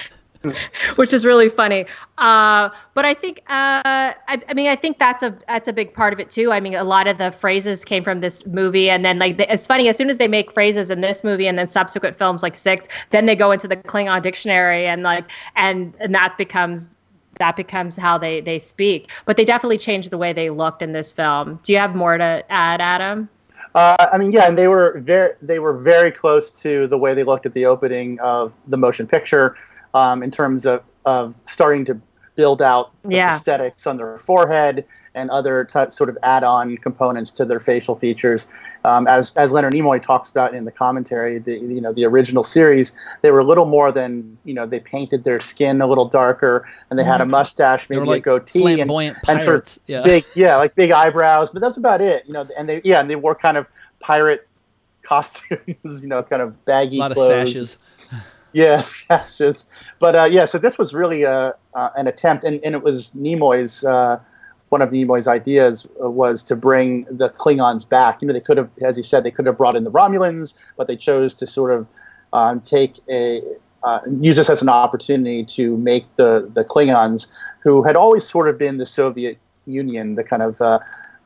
[0.97, 1.87] which is really funny.
[2.19, 5.95] Uh, but I think, uh, I, I, mean, I think that's a that's a big
[5.95, 6.53] part of it too.
[6.53, 9.53] I mean, a lot of the phrases came from this movie, and then like the,
[9.53, 12.43] it's funny as soon as they make phrases in this movie and then subsequent films
[12.43, 16.97] like Six, then they go into the Klingon dictionary and like and and that becomes
[17.39, 19.11] that becomes how they they speak.
[19.25, 21.61] But they definitely changed the way they looked in this film.
[21.63, 23.29] Do you have more to add, Adam?
[23.75, 27.13] Uh, I mean, yeah, and they were very they were very close to the way
[27.13, 29.55] they looked at the opening of the motion picture
[29.97, 31.99] um, in terms of, of starting to
[32.35, 33.39] build out the yeah.
[33.39, 38.47] prosthetics on their forehead and other t- sort of add-on components to their facial features.
[38.85, 42.45] Um, as as Leonard Nimoy talks about in the commentary, the you know the original
[42.45, 46.05] series, they were a little more than you know they painted their skin a little
[46.05, 47.33] darker and they had a mm-hmm.
[47.33, 50.03] mustache, maybe like a goatee, and, and sort of yeah.
[50.03, 52.27] big yeah like big eyebrows, but that's about it.
[52.27, 53.67] You know, and they yeah and they wore kind of
[53.99, 54.47] pirate
[55.03, 57.31] costumes, you know, kind of baggy a lot clothes.
[57.31, 57.79] of sashes.
[58.57, 59.05] Yes.
[59.99, 63.13] But uh, yeah, so this was really a, uh, an attempt, and, and it was
[63.13, 64.21] Nimoy's uh,
[64.69, 68.21] one of Nimoy's ideas was to bring the Klingons back.
[68.21, 70.53] You know, they could have, as he said, they could have brought in the Romulans,
[70.77, 71.89] but they chose to sort of
[72.35, 73.43] um, take a
[73.85, 78.49] uh, use this as an opportunity to make the the Klingons, who had always sort
[78.49, 80.79] of been the Soviet Union, the kind of uh,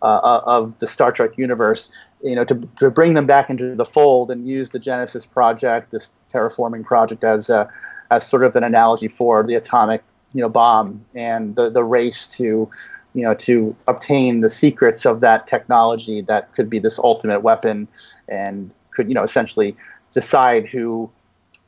[0.02, 1.90] uh, of the Star Trek universe,
[2.22, 5.90] you know, to, to bring them back into the fold and use the Genesis project,
[5.90, 7.70] this terraforming project, as a,
[8.10, 10.02] as sort of an analogy for the atomic,
[10.34, 12.70] you know, bomb and the the race to,
[13.14, 17.88] you know, to obtain the secrets of that technology that could be this ultimate weapon
[18.28, 19.76] and could, you know, essentially
[20.12, 21.10] decide who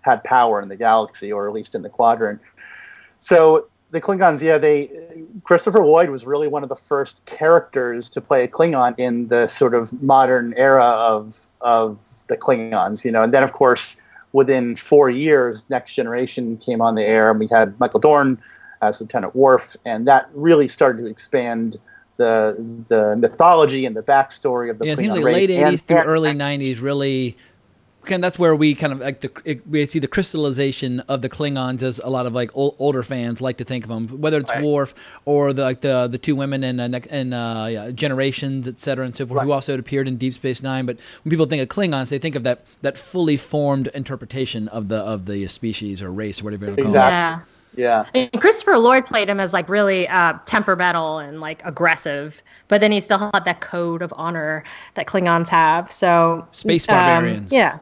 [0.02, 2.40] had power in the galaxy or at least in the quadrant.
[3.20, 4.90] So the Klingons, yeah, they
[5.44, 9.46] Christopher Lloyd was really one of the first characters to play a Klingon in the
[9.46, 13.22] sort of modern era of of the Klingons, you know.
[13.22, 13.98] And then of course,
[14.32, 18.40] within four years, Next Generation came on the air, and we had Michael Dorn
[18.80, 21.76] as Lieutenant Worf, and that really started to expand
[22.16, 22.56] the
[22.88, 25.48] the mythology and the backstory of the yeah, Klingon it seems like race.
[25.48, 27.36] late '80s and, through early '90s really
[28.04, 31.28] kind of, that's where we kind of like the we see the crystallization of the
[31.28, 34.38] Klingons as a lot of like old, older fans like to think of them, whether
[34.38, 34.62] it's right.
[34.62, 38.80] Worf or the like the the two women in uh, in uh, yeah, Generations, et
[38.80, 39.44] cetera, and so forth, right.
[39.44, 40.86] who also appeared in Deep Space Nine.
[40.86, 44.88] But when people think of Klingons, they think of that that fully formed interpretation of
[44.88, 47.14] the of the species or race or whatever you want to call exactly.
[47.14, 47.18] it.
[47.18, 47.40] Yeah.
[47.74, 48.04] Yeah.
[48.14, 52.92] And Christopher Lloyd played him as like really uh, temperamental and like aggressive, but then
[52.92, 54.62] he still had that code of honor
[54.92, 55.90] that Klingons have.
[55.90, 57.50] So space barbarians.
[57.50, 57.78] Um, yeah.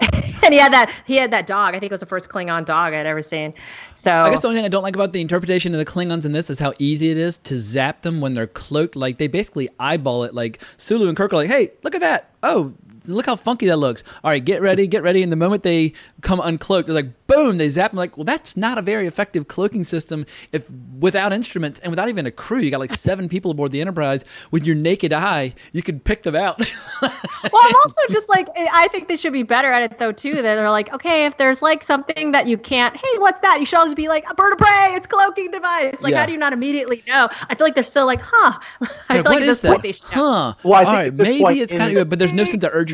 [0.42, 1.74] and he had that he had that dog.
[1.74, 3.52] I think it was the first Klingon dog I'd ever seen.
[3.94, 6.24] So I guess the only thing I don't like about the interpretation of the Klingons
[6.24, 8.96] in this is how easy it is to zap them when they're cloaked.
[8.96, 10.34] Like they basically eyeball it.
[10.34, 12.30] Like Sulu and Kirk are like, "Hey, look at that!
[12.42, 12.74] Oh,
[13.08, 14.04] look how funky that looks.
[14.22, 15.22] All right, get ready, get ready.
[15.22, 17.98] And the moment they come uncloaked, they're like, boom, they zap them.
[17.98, 22.26] Like, well, that's not a very effective cloaking system if without instruments and without even
[22.26, 22.58] a crew.
[22.58, 25.54] You got like seven people aboard the Enterprise with your naked eye.
[25.72, 26.58] You could pick them out.
[27.02, 27.12] well,
[27.54, 30.34] I'm also just like, I think they should be better at it though too.
[30.34, 33.60] That they're like, okay, if there's like something that you can't, hey, what's that?
[33.60, 34.92] You should always be like a bird of prey.
[34.94, 36.00] It's cloaking device.
[36.00, 36.20] Like, yeah.
[36.20, 37.28] how do you not immediately know?
[37.48, 38.58] I feel like they're still like, huh.
[39.08, 39.68] I feel like at this that?
[39.68, 40.08] point they should.
[40.08, 40.54] Huh.
[40.62, 42.70] Well, I think All right, maybe it's kind of good, but there's no sense of
[42.72, 42.89] urgency.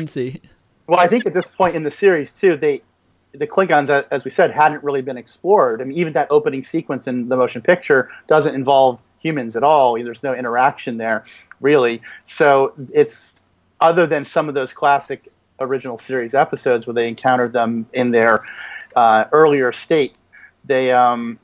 [0.87, 2.81] Well, I think at this point in the series too, they
[3.33, 5.81] the Klingons, as we said, hadn't really been explored.
[5.81, 9.93] I mean, even that opening sequence in the motion picture doesn't involve humans at all.
[9.95, 11.25] There's no interaction there,
[11.59, 12.01] really.
[12.25, 13.41] So it's
[13.79, 18.43] other than some of those classic original series episodes where they encountered them in their
[18.95, 20.15] uh, earlier state.
[20.65, 21.39] They um,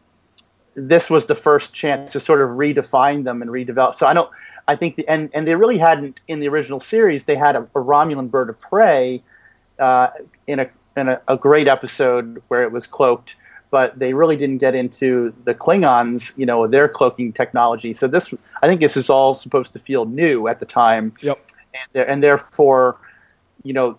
[0.75, 3.95] this was the first chance to sort of redefine them and redevelop.
[3.95, 4.29] So I don't.
[4.67, 7.25] I think the and and they really hadn't in the original series.
[7.25, 9.21] They had a, a Romulan bird of prey
[9.79, 10.09] uh,
[10.47, 13.35] in a in a, a, great episode where it was cloaked,
[13.71, 17.93] but they really didn't get into the Klingons, you know, their cloaking technology.
[17.95, 21.13] So this, I think, this is all supposed to feel new at the time.
[21.21, 21.39] Yep.
[21.95, 22.97] And, and therefore,
[23.63, 23.97] you know,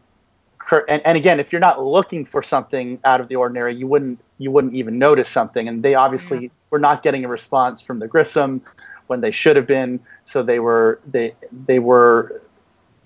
[0.89, 4.21] and, and again, if you're not looking for something out of the ordinary, you wouldn't
[4.39, 5.69] you wouldn't even notice something.
[5.69, 6.49] And they obviously yeah.
[6.71, 8.63] were not getting a response from the Grissom
[9.07, 10.01] when they should have been.
[10.25, 11.35] So they were they
[11.67, 12.43] they were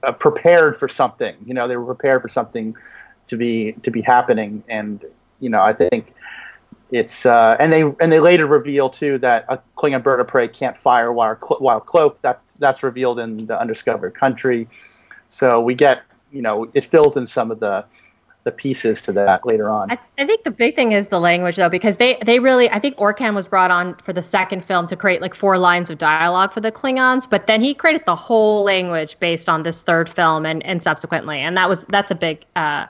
[0.03, 1.37] uh, prepared for something.
[1.45, 2.77] You know, they were prepared for something
[3.29, 4.63] to be to be happening.
[4.69, 5.05] And
[5.41, 6.15] you know, I think
[6.91, 10.49] it's uh, and they and they later reveal too that a Klingon bird of prey
[10.49, 12.23] can't fire while while cloaked.
[12.23, 14.69] That's that's revealed in the undiscovered country.
[15.29, 17.85] So we get you know it fills in some of the
[18.49, 19.91] the pieces to that later on.
[19.91, 22.79] I, I, think the big thing is the language though, because they they really I
[22.79, 25.99] think Okrand was brought on for the second film to create like four lines of
[25.99, 30.09] dialogue for the Klingons, but then he created the whole language based on this third
[30.09, 32.87] film and and subsequently, and that was that's a big uh,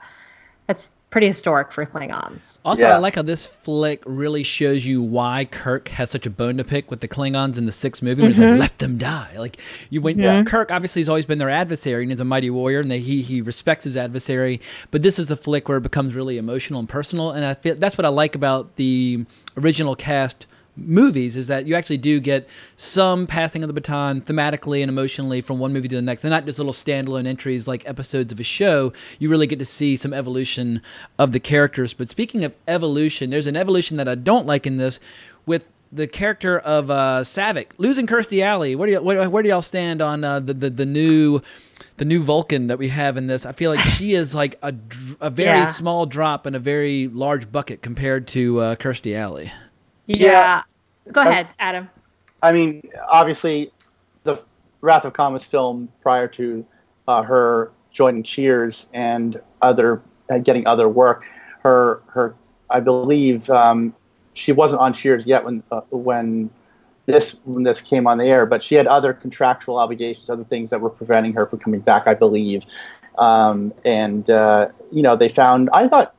[0.67, 2.59] that's pretty historic for Klingons.
[2.63, 2.95] Also, yeah.
[2.95, 6.63] I like how this flick really shows you why Kirk has such a bone to
[6.63, 8.21] pick with the Klingons in the sixth movie.
[8.21, 8.41] Where mm-hmm.
[8.41, 9.57] he's like, "Let them die." Like
[9.89, 10.43] you, when yeah.
[10.43, 13.21] Kirk obviously has always been their adversary and he's a mighty warrior, and they, he
[13.21, 14.61] he respects his adversary.
[14.91, 17.75] But this is the flick where it becomes really emotional and personal, and I feel
[17.75, 19.25] that's what I like about the
[19.57, 20.45] original cast
[20.85, 25.41] movies is that you actually do get some passing of the baton thematically and emotionally
[25.41, 26.21] from one movie to the next.
[26.21, 28.93] They're not just little standalone entries like episodes of a show.
[29.19, 30.81] You really get to see some evolution
[31.17, 31.93] of the characters.
[31.93, 34.99] But speaking of evolution, there's an evolution that I don't like in this
[35.45, 38.75] with the character of uh, Saavik losing Kirstie Alley.
[38.75, 41.41] Where do you, where, where do y'all stand on uh, the, the the new
[41.97, 43.45] the new Vulcan that we have in this?
[43.45, 44.73] I feel like she is like a
[45.19, 45.71] a very yeah.
[45.71, 49.51] small drop in a very large bucket compared to uh, Kirstie Alley.
[50.09, 50.63] Yeah.
[51.11, 51.89] Go ahead, Adam.
[52.41, 53.71] I mean, obviously,
[54.23, 54.41] the
[54.81, 56.65] Wrath of Khan was filmed prior to
[57.07, 61.25] uh, her joining Cheers and other uh, getting other work.
[61.61, 62.35] Her her
[62.69, 63.93] I believe um,
[64.33, 66.49] she wasn't on Cheers yet when uh, when
[67.05, 70.69] this when this came on the air, but she had other contractual obligations, other things
[70.69, 72.65] that were preventing her from coming back, I believe.
[73.17, 76.15] Um, and uh, you know, they found I thought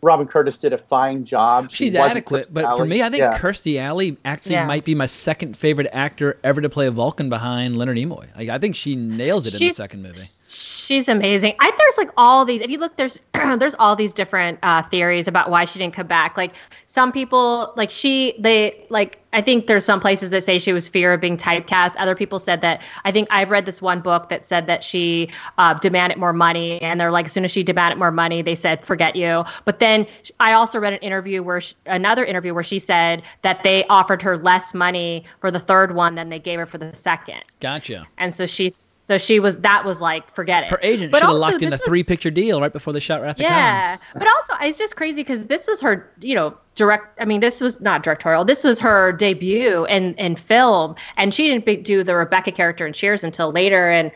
[0.00, 1.70] Robin Curtis did a fine job.
[1.70, 3.38] She She's adequate, but for me, I think yeah.
[3.38, 4.66] Kirstie Alley actually yeah.
[4.66, 8.28] might be my second favorite actor ever to play a Vulcan behind Leonard Nimoy.
[8.36, 10.20] I, I think she nails it she's, in the second movie.
[10.20, 11.56] She's amazing.
[11.58, 12.60] I there's like all these.
[12.60, 13.18] If you look, there's
[13.58, 16.36] there's all these different uh, theories about why she didn't come back.
[16.36, 16.54] Like
[16.86, 20.88] some people, like she, they like I think there's some places that say she was
[20.88, 21.94] fear of being typecast.
[21.98, 22.82] Other people said that.
[23.04, 26.80] I think I've read this one book that said that she uh, demanded more money,
[26.80, 29.80] and they're like, as soon as she demanded more money, they said, "Forget you." But
[29.80, 30.06] then
[30.40, 34.22] I also read an interview where she, another interview where she said that they offered
[34.22, 37.42] her less money for the third one than they gave her for the second.
[37.60, 38.06] Gotcha.
[38.16, 40.70] And so she's so she was that was like forget it.
[40.70, 43.40] Her agent should have locked in a three picture deal right before the shot Wrath
[43.40, 47.18] Yeah, but also it's just crazy because this was her, you know, direct.
[47.18, 48.44] I mean, this was not directorial.
[48.44, 52.92] This was her debut in in film, and she didn't do the Rebecca character in
[52.92, 53.88] Cheers until later.
[53.88, 54.12] And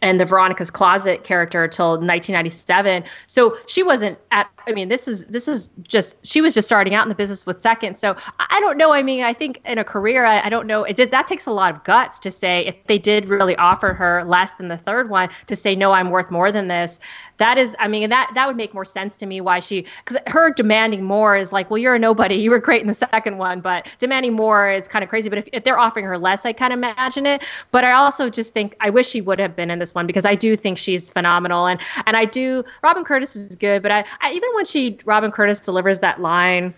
[0.00, 3.04] and the Veronica's Closet character till 1997.
[3.26, 4.50] So she wasn't at.
[4.66, 7.46] I mean, this is this was just she was just starting out in the business
[7.46, 7.96] with Second.
[7.96, 8.92] So I don't know.
[8.92, 10.84] I mean, I think in a career, I, I don't know.
[10.84, 13.92] It did that takes a lot of guts to say if they did really offer
[13.92, 17.00] her less than the third one to say no, I'm worth more than this
[17.40, 20.20] that is i mean that that would make more sense to me why she because
[20.28, 23.38] her demanding more is like well you're a nobody you were great in the second
[23.38, 26.44] one but demanding more is kind of crazy but if, if they're offering her less
[26.44, 29.56] i kind of imagine it but i also just think i wish she would have
[29.56, 33.02] been in this one because i do think she's phenomenal and and i do robin
[33.02, 36.74] curtis is good but i, I even when she robin curtis delivers that line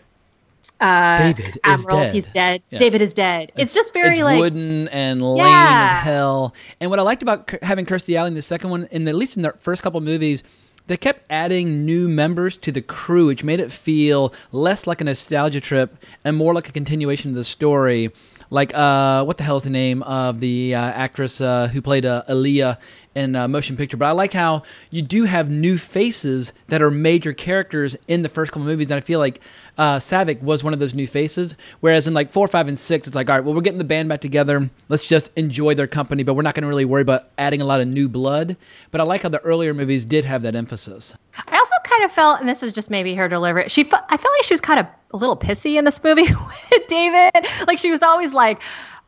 [0.80, 2.14] uh, David Admiral, is dead.
[2.14, 2.62] He's dead.
[2.70, 2.78] Yeah.
[2.78, 3.52] David is dead.
[3.54, 5.96] It's, it's just very it's like wooden and lame yeah.
[5.98, 6.54] as hell.
[6.80, 9.16] And what I liked about having Kirstie Alley in the second one, in the, at
[9.16, 10.42] least in the first couple movies,
[10.88, 15.04] they kept adding new members to the crew, which made it feel less like a
[15.04, 18.10] nostalgia trip and more like a continuation of the story.
[18.52, 22.04] Like, uh, what the hell is the name of the uh, actress uh, who played
[22.04, 22.78] uh, Ilia
[23.14, 23.96] in uh, motion picture?
[23.96, 28.28] But I like how you do have new faces that are major characters in the
[28.28, 29.40] first couple movies, and I feel like
[29.78, 31.56] uh, Saavik was one of those new faces.
[31.80, 33.84] Whereas in like four, five, and six, it's like, all right, well, we're getting the
[33.84, 34.68] band back together.
[34.88, 37.64] Let's just enjoy their company, but we're not going to really worry about adding a
[37.64, 38.56] lot of new blood.
[38.90, 41.14] But I like how the earlier movies did have that emphasis.
[41.46, 43.68] I also kind of felt, and this is just maybe her delivery.
[43.68, 46.22] She, I felt like she was kind of a little pissy in this movie
[46.70, 47.32] with David.
[47.66, 48.60] Like she was always like,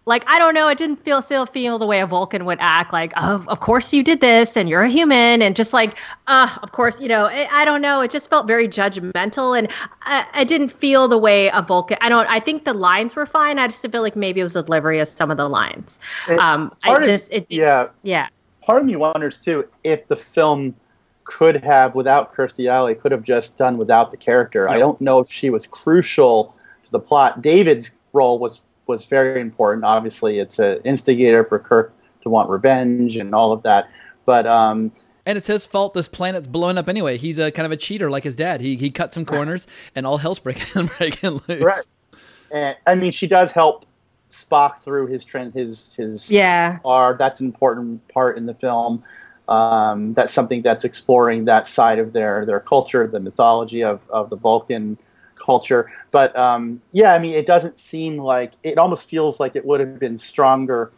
[0.06, 2.92] like I don't know, it didn't feel still feel the way a Vulcan would act.
[2.92, 6.54] Like, oh, of course you did this, and you're a human, and just like, uh,
[6.62, 8.00] of course, you know, it, I don't know.
[8.02, 9.68] It just felt very judgmental, and
[10.02, 11.96] I, I, didn't feel the way a Vulcan.
[12.00, 12.28] I don't.
[12.28, 13.58] I think the lines were fine.
[13.58, 15.98] I just feel like maybe it was the delivery of some of the lines.
[16.38, 18.28] um, I just, it, yeah, yeah.
[18.62, 20.74] Part of me wonders too if the film
[21.24, 24.68] could have, without Kirstie Alley, could have just done without the character.
[24.68, 27.40] I don't know if she was crucial to the plot.
[27.40, 29.84] David's role was was very important.
[29.84, 31.92] Obviously, it's an instigator for Kirk
[32.22, 33.90] to want revenge and all of that.
[34.26, 34.90] But um,
[35.26, 37.16] and it's his fault this planet's blowing up anyway.
[37.16, 38.60] He's a kind of a cheater like his dad.
[38.60, 41.62] He he cut some corners and all hell's breaking, breaking loose.
[41.62, 41.86] Right.
[42.50, 43.86] And I mean, she does help
[44.30, 46.78] Spock through his trend, his his yeah.
[46.84, 47.16] R.
[47.18, 49.02] That's an important part in the film.
[49.48, 54.30] Um, that's something that's exploring that side of their their culture, the mythology of of
[54.30, 54.98] the Vulcan
[55.44, 55.90] culture.
[56.10, 59.80] But um, yeah, I mean, it doesn't seem like it almost feels like it would
[59.80, 60.92] have been stronger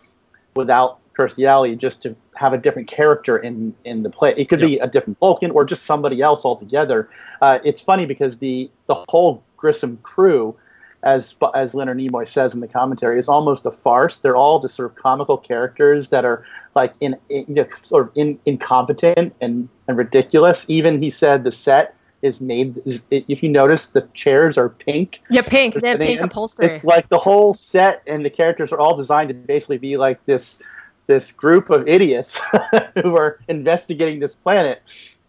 [0.55, 4.34] without Kirstie Alley just to have a different character in in the play.
[4.36, 4.68] It could yep.
[4.68, 7.09] be a different Vulcan or just somebody else altogether.
[7.40, 10.55] Uh, it's funny because the the whole Grissom crew,
[11.03, 14.20] as as Leonard Nimoy says in the commentary, is almost a farce.
[14.20, 16.44] They're all just sort of comical characters that are
[16.74, 20.66] like in, in you know, sort of in, incompetent and and ridiculous.
[20.68, 21.95] Even he said the set
[22.27, 22.81] is made.
[22.85, 25.22] Is, if you notice, the chairs are pink.
[25.31, 25.74] Yeah, pink.
[25.74, 26.66] They have pink upholstery.
[26.66, 30.24] It's like the whole set and the characters are all designed to basically be like
[30.27, 30.59] this
[31.07, 32.41] this group of idiots
[33.03, 34.83] who are investigating this planet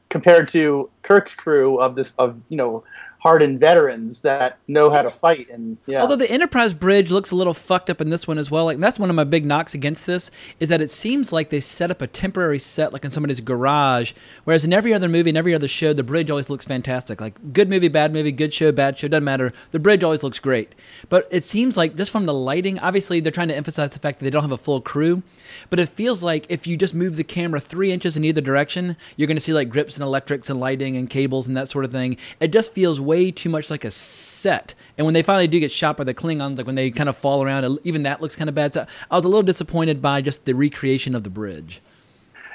[0.10, 2.84] compared to Kirk's crew of this of you know
[3.28, 5.50] hardened veterans that know how to fight.
[5.50, 6.00] And yeah.
[6.02, 8.64] Although the Enterprise bridge looks a little fucked up in this one as well.
[8.64, 11.60] Like that's one of my big knocks against this is that it seems like they
[11.60, 14.14] set up a temporary set like in somebody's garage,
[14.46, 17.20] whereas in every other movie and every other show, the bridge always looks fantastic.
[17.20, 19.52] Like good movie, bad movie, good show, bad show, doesn't matter.
[19.72, 20.74] The bridge always looks great.
[21.10, 24.20] But it seems like just from the lighting, obviously they're trying to emphasize the fact
[24.20, 25.22] that they don't have a full crew,
[25.70, 28.96] but it feels like if you just move the camera three inches in either direction,
[29.18, 31.84] you're going to see like grips and electrics and lighting and cables and that sort
[31.84, 32.18] of thing.
[32.40, 34.76] It just feels way too much like a set.
[34.98, 37.18] And when they finally do get shot by the Klingons, like when they kind of
[37.18, 38.74] fall around, even that looks kind of bad.
[38.74, 41.82] So I was a little disappointed by just the recreation of the bridge.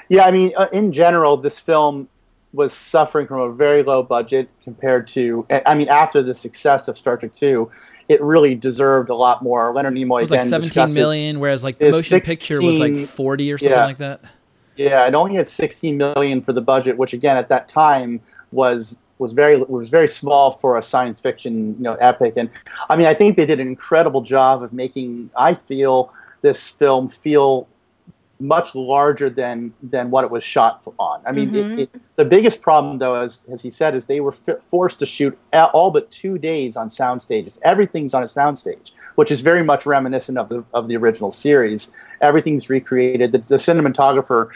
[0.09, 2.07] Yeah, I mean, uh, in general, this film
[2.51, 6.97] was suffering from a very low budget compared to, I mean, after the success of
[6.97, 7.71] Star Trek Two,
[8.09, 9.73] it really deserved a lot more.
[9.73, 12.97] Leonard Nimoy it was like 17 million, whereas like the motion 16, picture was like
[12.97, 14.21] 40 or something yeah, like that.
[14.75, 18.19] Yeah, it only had 16 million for the budget, which again at that time
[18.51, 22.33] was was very was very small for a science fiction you know epic.
[22.37, 22.49] And
[22.89, 27.07] I mean, I think they did an incredible job of making I feel this film
[27.07, 27.67] feel
[28.39, 31.21] much larger than than what it was shot on.
[31.25, 31.79] I mean, mm-hmm.
[31.79, 34.99] it, it, the biggest problem, though, as as he said, is they were f- forced
[34.99, 37.59] to shoot all but two days on sound stages.
[37.63, 41.31] Everything's on a sound stage, which is very much reminiscent of the of the original
[41.31, 41.91] series.
[42.21, 43.31] Everything's recreated.
[43.31, 44.49] The, the cinematographer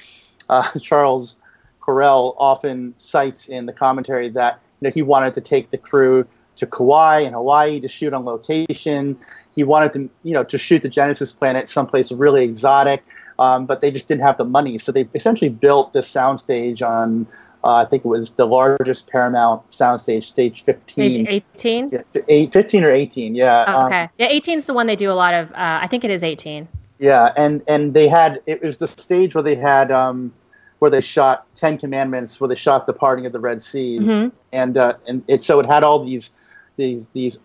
[0.49, 1.39] uh, Charles
[1.87, 6.27] Correll often cites in the commentary that you know he wanted to take the crew
[6.57, 9.17] to Kauai and Hawaii to shoot on location.
[9.55, 13.03] He wanted to you know to shoot the Genesis planet someplace really exotic,
[13.39, 14.77] um, but they just didn't have the money.
[14.77, 17.27] So they essentially built this soundstage on.
[17.63, 21.09] Uh, I think it was the largest Paramount soundstage, stage 15.
[21.09, 21.89] Stage 18?
[21.91, 23.65] Yeah, 15 or 18, yeah.
[23.67, 24.03] Oh, okay.
[24.03, 25.51] Um, yeah, 18 is the one they do a lot of.
[25.51, 26.67] Uh, I think it is 18.
[26.99, 30.31] Yeah, and, and they had, it was the stage where they had um,
[30.79, 34.29] where they shot Ten Commandments, where they shot the parting of the Red Seas, mm-hmm.
[34.51, 36.31] and uh, and it so it had all these
[36.75, 37.39] these these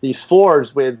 [0.00, 0.98] these floors with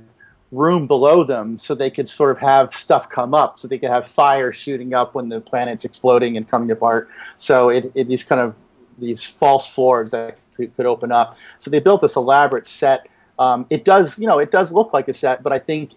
[0.52, 3.90] room below them, so they could sort of have stuff come up, so they could
[3.90, 7.08] have fire shooting up when the planet's exploding and coming apart.
[7.36, 8.56] So it, it these kind of
[8.98, 11.36] these false floors that could, could open up.
[11.58, 13.08] So they built this elaborate set.
[13.38, 15.90] Um, it does, you know, it does look like a set, but I think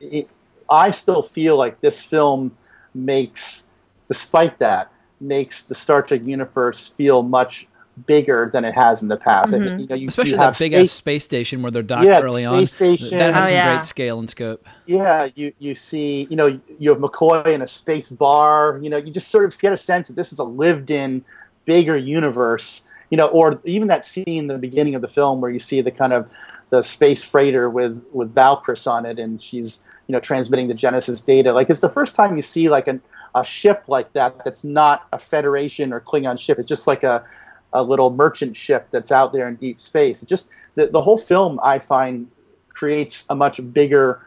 [0.00, 0.28] it,
[0.68, 2.54] I still feel like this film
[2.94, 3.66] makes,
[4.08, 4.91] despite that,
[5.22, 7.68] makes the Star Trek universe feel much
[8.06, 9.52] bigger than it has in the past.
[9.52, 9.80] Mm-hmm.
[9.80, 12.20] you know, you, Especially you that big space, ass space station where they're docked yeah,
[12.20, 12.66] early on.
[12.66, 13.18] Station.
[13.18, 13.74] That has oh, some yeah.
[13.74, 14.66] great scale and scope.
[14.86, 18.78] Yeah, you you see, you know, you have McCoy in a space bar.
[18.82, 21.24] You know, you just sort of get a sense that this is a lived-in,
[21.64, 22.86] bigger universe.
[23.10, 25.82] You know, or even that scene in the beginning of the film where you see
[25.82, 26.30] the kind of
[26.70, 31.20] the space freighter with with Valkris on it, and she's you know transmitting the Genesis
[31.20, 31.52] data.
[31.52, 33.02] Like it's the first time you see like an
[33.34, 36.58] a ship like that that's not a Federation or Klingon ship.
[36.58, 37.24] It's just like a,
[37.72, 40.22] a little merchant ship that's out there in deep space.
[40.22, 42.30] It just the, the whole film I find
[42.68, 44.26] creates a much bigger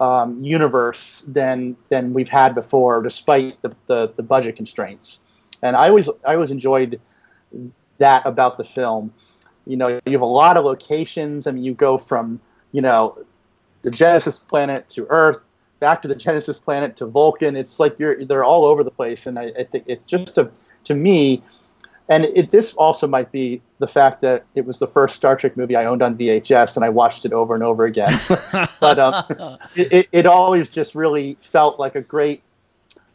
[0.00, 5.20] um, universe than than we've had before, despite the, the, the budget constraints.
[5.62, 7.00] And I always I always enjoyed
[7.98, 9.12] that about the film.
[9.66, 11.46] You know, you have a lot of locations.
[11.46, 12.40] I mean, you go from
[12.72, 13.18] you know
[13.82, 15.38] the Genesis planet to Earth
[15.80, 17.56] back to the Genesis planet to Vulcan.
[17.56, 20.50] It's like you're they're all over the place, and I, I think it's just a
[20.84, 21.42] to me,
[22.08, 25.56] and it, this also might be the fact that it was the first Star Trek
[25.56, 28.20] movie I owned on VHS, and I watched it over and over again.
[28.80, 32.42] but um, it, it, it always just really felt like a great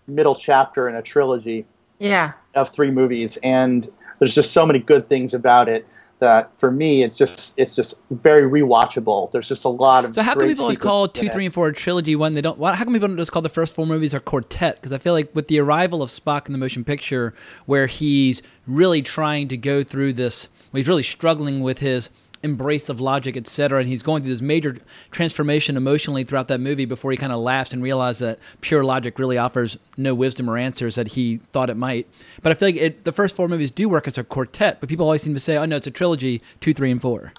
[0.08, 1.66] middle chapter in a trilogy.
[2.00, 2.34] Yeah.
[2.56, 3.90] Of three movies, and
[4.20, 5.88] there's just so many good things about it
[6.22, 9.30] that for me it's just it's just very rewatchable.
[9.32, 11.68] There's just a lot of so how come people always call two, three, and four
[11.68, 12.58] a trilogy when they don't?
[12.58, 14.76] How come people don't just call the first four movies a quartet?
[14.76, 17.34] Because I feel like with the arrival of Spock in the motion picture,
[17.66, 22.10] where he's really trying to go through this, he's really struggling with his
[22.44, 23.80] embrace of logic, etc.
[23.80, 24.78] And he's going through this major
[25.12, 29.20] transformation emotionally throughout that movie before he kind of laughs and realizes that pure logic
[29.20, 32.08] really offers no wisdom or answers that he thought it might.
[32.42, 34.90] But I feel like it, the first four movies do work as a quartet, but
[34.90, 37.34] people always seem to say, "Oh no, it's a trilogy, two, three, and four.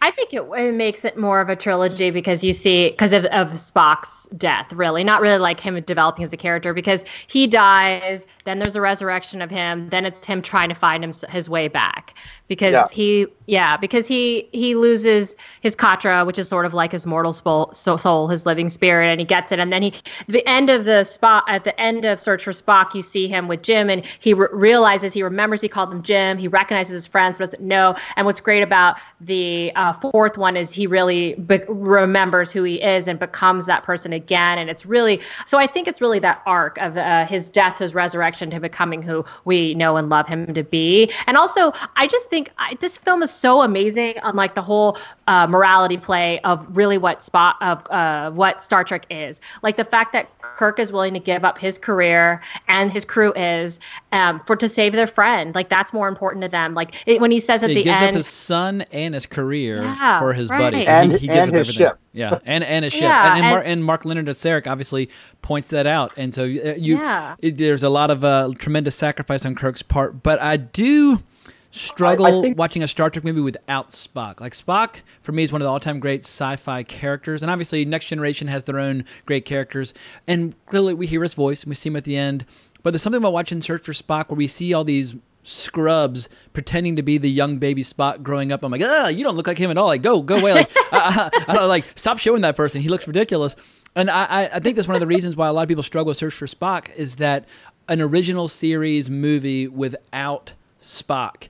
[0.00, 3.24] I think it, it, makes it more of a trilogy because you see because of,
[3.26, 8.24] of Spock's death, really, not really like him developing as a character because he dies,
[8.44, 11.66] then there's a resurrection of him, then it's him trying to find him, his way
[11.66, 12.14] back.
[12.46, 12.84] Because yeah.
[12.92, 17.32] he yeah because he he loses his katra which is sort of like his mortal
[17.32, 19.58] soul, soul his living spirit and he gets it.
[19.58, 19.94] And then he
[20.28, 23.48] the end of the spot at the end of search for spock you see him
[23.48, 27.06] with jim and he re- realizes he remembers he called them jim he recognizes his
[27.06, 30.86] friends but doesn't know and what's great about the um, uh, fourth one is he
[30.86, 35.58] really be- remembers who he is and becomes that person again and it's really so
[35.58, 39.24] i think it's really that arc of uh, his death his resurrection to becoming who
[39.44, 43.22] we know and love him to be and also i just think I, this film
[43.22, 47.86] is so amazing on like the whole uh, morality play of really what spot of
[47.90, 49.40] uh, what Star Trek is.
[49.62, 53.32] Like the fact that Kirk is willing to give up his career and his crew
[53.34, 53.78] is
[54.12, 55.54] um, for to save their friend.
[55.54, 56.74] Like that's more important to them.
[56.74, 59.26] Like it, when he says at he the gives end, up his son and his
[59.26, 60.58] career yeah, for his right.
[60.58, 60.84] buddy.
[60.84, 61.86] So and, he, he gives and up his everything.
[61.86, 61.98] Ship.
[62.12, 63.02] Yeah, and and his ship.
[63.02, 65.08] Yeah, and, and, Mar- and- and Mark Lenard Sarek obviously
[65.42, 66.12] points that out.
[66.16, 67.36] And so uh, you, Yeah.
[67.40, 70.22] it- there's a lot of uh, tremendous sacrifice on Kirk's part.
[70.22, 71.22] But I do
[71.70, 74.40] struggle I- I think- watching a Star Trek movie without Spock.
[74.40, 78.06] Like Spock for me is one of the all-time great sci-fi characters, and obviously Next
[78.06, 79.92] Generation has their own great characters.
[80.26, 82.44] And clearly we hear his voice and we see him at the end.
[82.82, 86.96] But there's something about watching Search for Spock where we see all these scrubs pretending
[86.96, 88.62] to be the young baby Spock growing up.
[88.62, 89.86] I'm like, ah, you don't look like him at all.
[89.86, 90.52] Like, go, go away.
[90.54, 92.80] Like, I, I, I don't like, stop showing that person.
[92.80, 93.56] He looks ridiculous.
[93.94, 95.82] And I, I- I think that's one of the reasons why a lot of people
[95.82, 97.46] struggle with Search for Spock is that
[97.88, 101.48] an original series movie without Spock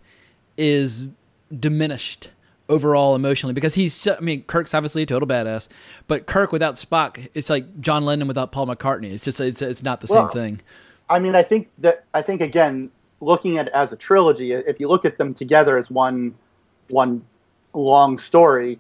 [0.58, 1.08] is
[1.58, 2.30] diminished
[2.68, 5.68] overall emotionally because he's I mean Kirk's obviously a total badass
[6.06, 9.82] but Kirk without Spock it's like John Lennon without Paul McCartney it's just it's, it's
[9.82, 10.60] not the Well, same thing
[11.10, 12.90] I mean, I think that I think again,
[13.20, 16.34] looking at it as a trilogy, if you look at them together as one
[16.88, 17.22] one
[17.72, 18.78] long story,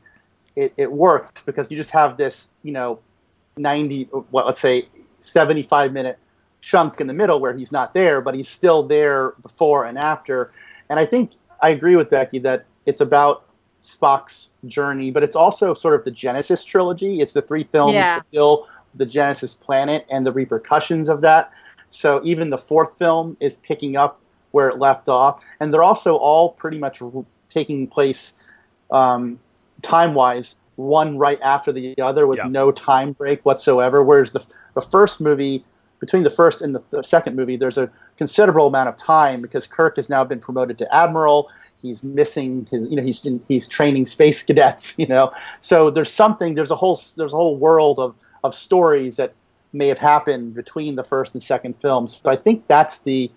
[0.56, 2.98] it, it works because you just have this, you know,
[3.56, 4.88] ninety, what let's say,
[5.20, 6.18] seventy-five minute
[6.60, 10.52] chunk in the middle where he's not there, but he's still there before and after.
[10.90, 13.44] And I think I agree with Becky that it's about
[13.82, 17.20] Spock's journey, but it's also sort of the Genesis trilogy.
[17.20, 18.16] It's the three films Yeah.
[18.16, 21.50] that fill the Genesis planet and the repercussions of that.
[21.90, 26.16] So even the fourth film is picking up where it left off, and they're also
[26.16, 28.34] all pretty much r- taking place
[28.90, 29.38] um,
[29.82, 32.48] time wise, one right after the other with Yeah.
[32.48, 34.02] no time break whatsoever.
[34.02, 34.44] Whereas the,
[34.74, 35.64] the first movie,
[36.00, 39.66] between the first and the, the second movie, there's a considerable amount of time because
[39.66, 41.50] Kirk has now been promoted to admiral.
[41.80, 45.32] He's missing his, you know, he's he's training space cadets, you know.
[45.60, 48.14] So there's something, there's a whole there's a whole world of
[48.44, 49.32] of stories that
[49.72, 52.20] may have happened between the first and second films.
[52.22, 53.30] So I think that's the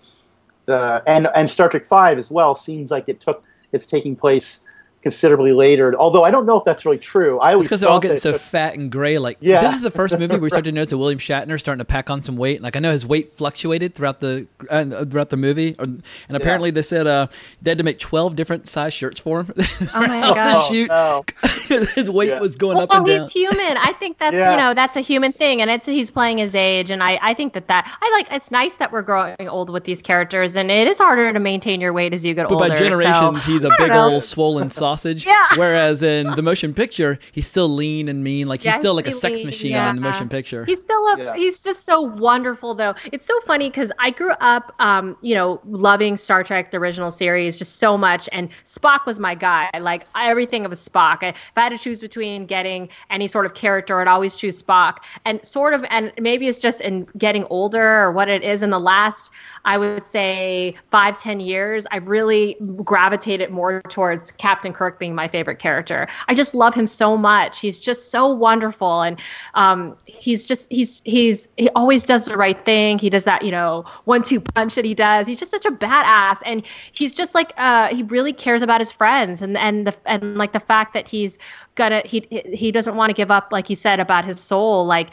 [0.66, 4.64] the and and Star Trek Five as well seems like it took it's taking place
[5.02, 5.94] considerably later.
[5.98, 7.38] Although I don't know if that's really true.
[7.40, 9.18] I always It's because they're all thought getting so took- fat and gray.
[9.18, 9.60] Like Yeah.
[9.62, 11.84] this is the first movie where we start to notice that William Shatner's starting to
[11.84, 12.62] pack on some weight.
[12.62, 16.70] Like I know his weight fluctuated throughout the uh, throughout the movie, or, and apparently
[16.70, 17.26] they said uh,
[17.60, 19.52] they had to make twelve different size shirts for him.
[19.94, 20.68] Oh my On gosh.
[20.68, 20.88] shoot.
[20.88, 21.24] no.
[21.94, 22.40] his weight Yeah.
[22.40, 23.20] was going well, up and down.
[23.20, 23.76] he's human.
[23.76, 24.52] I think that's Yeah.
[24.52, 27.34] you know that's a human thing, and it's he's playing his age, and I I
[27.34, 28.28] think that that I like.
[28.32, 31.80] It's nice that we're growing old with these characters, and it is harder to maintain
[31.80, 32.68] your weight as you get But older.
[32.70, 34.10] by generations, so, he's a big know.
[34.14, 35.26] old swollen sausage.
[35.26, 35.42] Yeah.
[35.56, 38.46] Whereas in the motion picture, he's still lean and mean.
[38.46, 40.64] Like he's Yeah, still like a sex lean, machine in the motion picture.
[40.64, 41.34] He's still a, Yeah.
[41.34, 42.94] he's just so wonderful though.
[43.12, 47.10] It's so funny because I grew up, um, you know, loving Star Trek the original
[47.10, 49.70] series just so much, and Spock was my guy.
[49.80, 51.18] Like everything of a Spock.
[51.22, 54.62] I, if I had to choose between getting any sort of character, I'd always choose
[54.62, 54.98] Spock.
[55.24, 58.62] And sort of, and maybe it's just in getting older or what it is.
[58.62, 59.30] In the last,
[59.64, 65.28] I would say five ten years, I've really gravitated more towards Captain Kirk being my
[65.28, 66.06] favorite character.
[66.28, 67.60] I just love him so much.
[67.60, 69.20] He's just so wonderful, and
[69.54, 72.98] um, he's just he's he's he always does the right thing.
[72.98, 75.26] He does that you know one two punch that he does.
[75.26, 78.92] He's just such a badass, and he's just like uh, he really cares about his
[78.92, 81.38] friends, and and the and like the fact that he's
[81.74, 85.10] gonna he he doesn't want to give up like he said about his soul like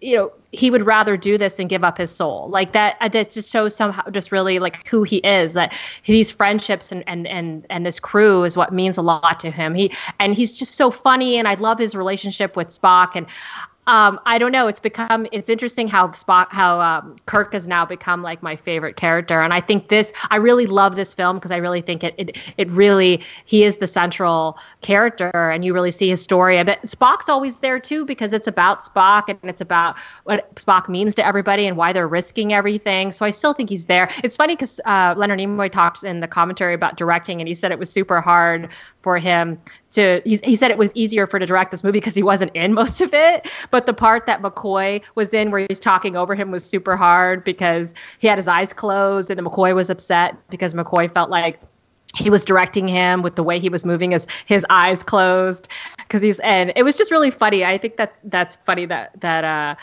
[0.00, 2.48] you know he would rather do this than give up his soul.
[2.50, 5.74] Like that uh, that just shows somehow just really like who he is that
[6.04, 9.74] these friendships and and and and this crew is what means a lot to him.
[9.74, 9.90] He
[10.20, 13.26] and he's just so funny and i love his relationship with spock and
[13.88, 14.68] um, I don't know.
[14.68, 18.94] It's become it's interesting how Spock how um, Kirk has now become like my favorite
[18.94, 22.14] character, and I think this I really love this film because I really think it,
[22.16, 26.62] it it really he is the central character, and you really see his story.
[26.62, 31.16] But Spock's always there too because it's about Spock and it's about what Spock means
[31.16, 33.10] to everybody and why they're risking everything.
[33.10, 34.08] So I still think he's there.
[34.22, 37.72] It's funny because uh, Leonard Nimoy talks in the commentary about directing, and he said
[37.72, 38.68] it was super hard
[39.02, 39.60] for him
[39.90, 42.50] to he, he said it was easier for to direct this movie because he wasn't
[42.54, 46.36] in most of it but the part that mccoy was in where he's talking over
[46.36, 50.36] him was super hard because he had his eyes closed and then mccoy was upset
[50.48, 51.58] because mccoy felt like
[52.14, 55.68] he was directing him with the way he was moving his his eyes closed.
[55.98, 57.64] Because he's and it was just really funny.
[57.64, 59.74] I think that's that's funny that that uh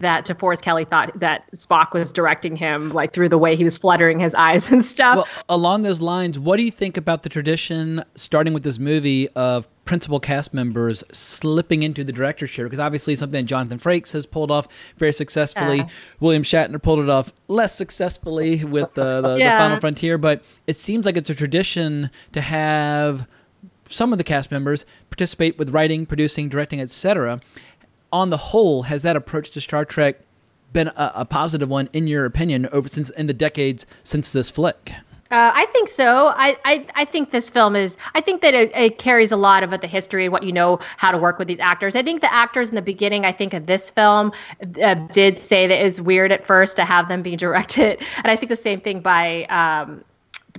[0.00, 3.76] that DeForest Kelley thought that Spock was directing him, like through the way he was
[3.76, 5.16] fluttering his eyes and stuff.
[5.16, 9.28] Well, along those lines, what do you think about the tradition, starting with this movie,
[9.30, 12.64] of principal cast members slipping into the director's chair?
[12.66, 14.66] Because obviously, something that Jonathan Frakes has pulled off
[14.96, 15.78] very successfully.
[15.78, 15.88] Yeah.
[16.20, 19.56] William Shatner pulled it off less successfully with uh, the, Yeah.
[19.56, 23.26] the Final Frontier, but it seems like it's a tradition to have
[23.88, 27.40] some of the cast members participate with writing, producing, directing, etc.
[28.12, 30.20] On the whole, has that approach to Star Trek
[30.72, 34.50] been a, a positive one in your opinion over since in the decades since this
[34.50, 34.92] flick?
[35.32, 36.28] Uh, I think so.
[36.36, 37.96] I, I, I think this film is.
[38.14, 40.78] I think that it, it carries a lot of the history and what you know
[40.98, 41.96] how to work with these actors.
[41.96, 44.32] I think the actors in the beginning, I think of this film,
[44.82, 48.36] uh, did say that it's weird at first to have them be directed, and I
[48.36, 49.44] think the same thing by.
[49.44, 50.04] Um,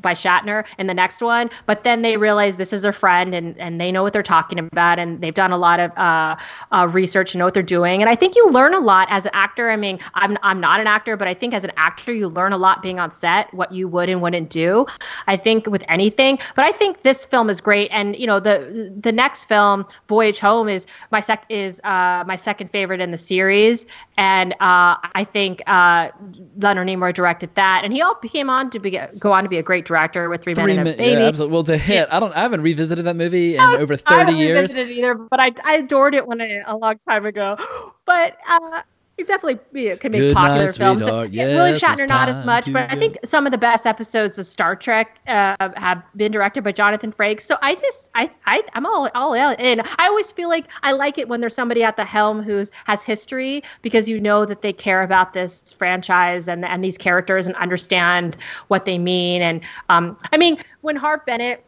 [0.02, 3.58] by Shatner in the next one, but then they realize this is their friend and,
[3.60, 6.36] and they know what they're talking about and they've done a lot of uh,
[6.72, 8.02] uh, research and know what they're doing.
[8.02, 9.70] And I think you learn a lot as an actor.
[9.70, 12.54] I mean, I'm, I'm not an actor, but I think as an actor, you learn
[12.54, 14.86] a lot being on set, what you would and wouldn't do.
[15.28, 17.90] I think with anything, but I think this film is great.
[17.92, 22.36] And you know, the the next film, Voyage Home, is my sec is uh, my
[22.36, 23.86] second favorite in the series,
[24.18, 26.10] and uh, I think uh,
[26.58, 29.58] Leonard Nimoy directed that, and he all came on to be go on to be
[29.58, 31.22] a great director with Three, Three Men and a Baby.
[31.22, 31.52] yeah, absolutely.
[31.54, 32.08] Well, it's a hit.
[32.12, 32.36] I don't.
[32.36, 34.56] I haven't revisited that movie in over thirty I haven't years.
[34.74, 37.58] revisited it either, but I, I adored it when I, a long time ago.
[38.06, 38.82] But uh,
[39.16, 41.06] it definitely yeah, could make Good popular night, films.
[41.32, 44.48] Yeah, William Shatner not as much, but I think some of the best episodes of
[44.48, 47.42] Star Trek uh, have been directed by Jonathan Frakes.
[47.42, 49.82] So I just I, I I'm all all in.
[50.00, 53.04] I always feel like I like it when there's somebody at the helm who's has
[53.04, 57.56] history because you know that they care about this franchise and and these characters and
[57.58, 58.36] understand
[58.70, 59.44] what they mean.
[59.44, 61.64] And um, I mean when Harve Bennett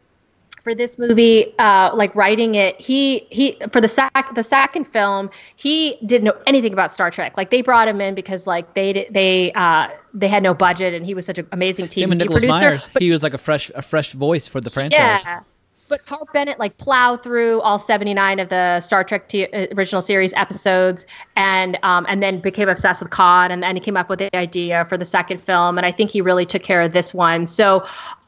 [0.66, 5.30] for this movie, uh, like writing it, he he for the sec the second film,
[5.54, 7.36] he didn't know anything about Star Trek.
[7.36, 11.06] Like they brought him in because like they they uh, they had no budget, and
[11.06, 12.58] he was such an amazing Same with TV Nicholas producer.
[12.58, 12.88] Myers.
[12.92, 15.22] But he was like a fresh, a fresh voice for the franchise.
[15.24, 15.42] yeah.
[15.88, 20.02] But Harve Bennett like plowed through all 79 of the Star Trek t- uh, original
[20.02, 21.06] series episodes,
[21.36, 24.34] and um, and then became obsessed with Khan, and then he came up with the
[24.36, 27.46] idea for the second film, and I think he really took care of this one.
[27.46, 27.78] So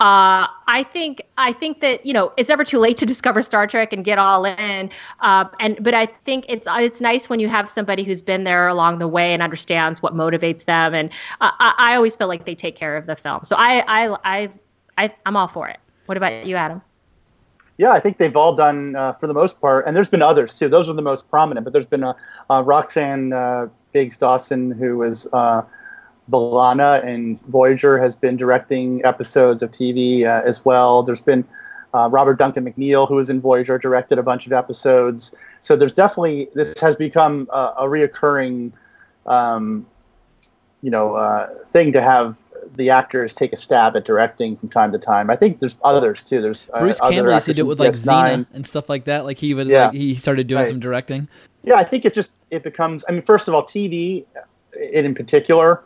[0.01, 3.67] uh, I think I think that you know it's never too late to discover Star
[3.67, 4.91] Trek and get all in,
[5.21, 8.69] um, and but I think it's it's nice when you have somebody who's been there
[8.69, 12.45] along the way and understands what motivates them, and uh, I, I always feel like
[12.45, 13.41] they take care of the film.
[13.45, 14.49] So I I I,
[14.97, 15.79] I I'm all for it.
[16.07, 16.81] What about you, Adam?
[17.79, 20.59] Yeah, I think they've all done uh, for the most part, and there's been others
[20.59, 20.69] too.
[20.69, 22.15] Those are the most prominent, but there's been uh,
[22.51, 25.63] uh, Roxann uh, Biggs Dawson, who was uh,
[26.29, 31.05] B'Elanna and Voyager, has been directing episodes of TV uh, as well.
[31.05, 31.45] There's been
[31.95, 35.35] Robert Duncan McNeil, who was in Voyager, directed a bunch of episodes.
[35.61, 38.73] So there's definitely this has become a, a reoccurring,
[39.27, 39.87] um,
[40.83, 42.41] you know, thing to have
[42.77, 45.31] the actors take a stab at directing from time to time.
[45.31, 46.41] I think there's others too.
[46.41, 48.05] There's uh, Bruce Campbell used to do it with like DS9.
[48.05, 49.25] Xena and stuff like that.
[49.25, 49.87] Like he was Yeah.
[49.87, 50.69] like he started doing Right.
[50.69, 51.29] some directing.
[51.65, 53.05] Yeah, I think it just it becomes.
[53.09, 54.25] I mean, first of all, TV,
[54.73, 55.83] it in particular,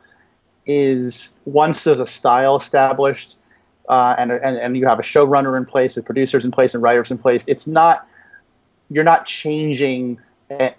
[0.66, 3.37] is once there's a style established,
[3.89, 6.83] uh, and, and and you have a showrunner in place with producers in place and
[6.83, 7.45] writers in place.
[7.47, 8.07] It's not
[8.91, 10.18] you're not changing.
[10.51, 10.72] eh,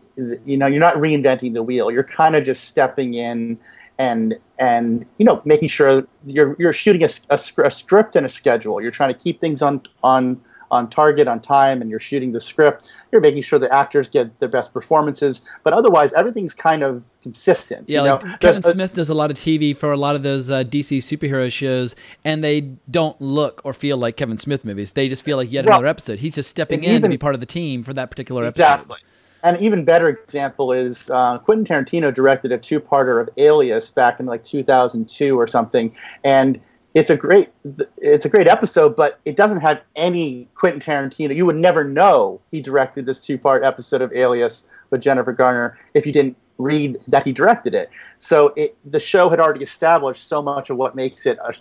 [0.45, 1.89] You know, you're not reinventing the wheel.
[1.89, 3.57] You're kind of just stepping in
[3.97, 8.29] and and you know making sure you're you're shooting a, a, a script and a
[8.29, 8.81] schedule.
[8.81, 10.41] You're trying to keep things on on
[10.73, 14.39] on target on time and you're shooting the script you're making sure the actors get
[14.39, 18.19] their best performances but otherwise everything's kind of consistent Yeah, you know?
[18.23, 20.97] like Kevin Smith does a lot of TV for a lot of those uh, DC
[20.97, 24.91] superhero shows, and they don't look or feel like Kevin Smith movies.
[24.91, 26.19] They just feel like yet Well, another episode.
[26.19, 28.63] He's just stepping in to be part of the team for that particular episode.
[28.63, 28.97] Exactly.
[29.43, 34.25] An even better example is uh, Quentin Tarantino directed a two-parter of Alias back in
[34.25, 36.59] like 2002 or something, and
[36.93, 37.49] it's a great
[37.97, 41.35] it's a great episode, but it doesn't have any Quentin Tarantino.
[41.35, 46.05] You would never know he directed this two-part episode of Alias with Jennifer Garner if
[46.05, 47.89] you didn't read that he directed it.
[48.19, 51.53] So it, the show had already established so much of what makes it, a,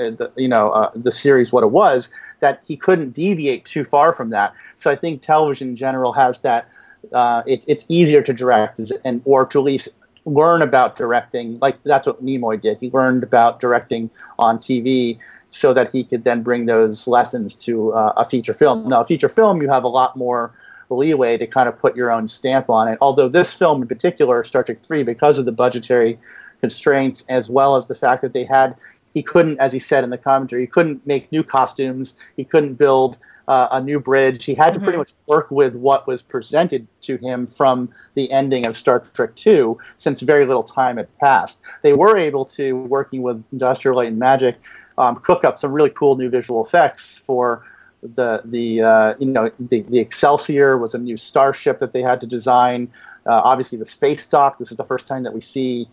[0.00, 2.10] a, the, you know, uh, the series what it was
[2.40, 4.54] that he couldn't deviate too far from that.
[4.76, 6.68] So I think television in general has that.
[7.12, 9.88] Uh, it's it's easier to direct and or to at least
[10.24, 11.58] learn about directing.
[11.60, 12.78] Like that's what Nimoy did.
[12.78, 15.18] He learned about directing on TV
[15.50, 18.88] so that he could then bring those lessons to uh, a feature film.
[18.88, 20.52] Now, a feature film, you have a lot more
[20.90, 22.98] leeway to kind of put your own stamp on it.
[23.00, 26.18] Although this film in particular, Star Trek 3, because of the budgetary
[26.60, 28.76] constraints, as well as the fact that they had,
[29.14, 32.74] he couldn't, as he said in the commentary, he couldn't make new costumes, he couldn't
[32.74, 33.18] build
[33.48, 34.44] uh, a new bridge.
[34.44, 34.98] He had to pretty mm-hmm.
[34.98, 39.74] much work with what was presented to him from the ending of Star Trek II,
[39.98, 41.62] since very little time had passed.
[41.82, 44.56] They were able to, working with Industrial Light and Magic,
[44.98, 47.64] um, cook up some really cool new visual effects for
[48.02, 52.20] the the uh, you know the, the Excelsior was a new starship that they had
[52.20, 52.90] to design.
[53.26, 54.58] Uh, obviously, the space dock.
[54.58, 55.88] This is the first time that we see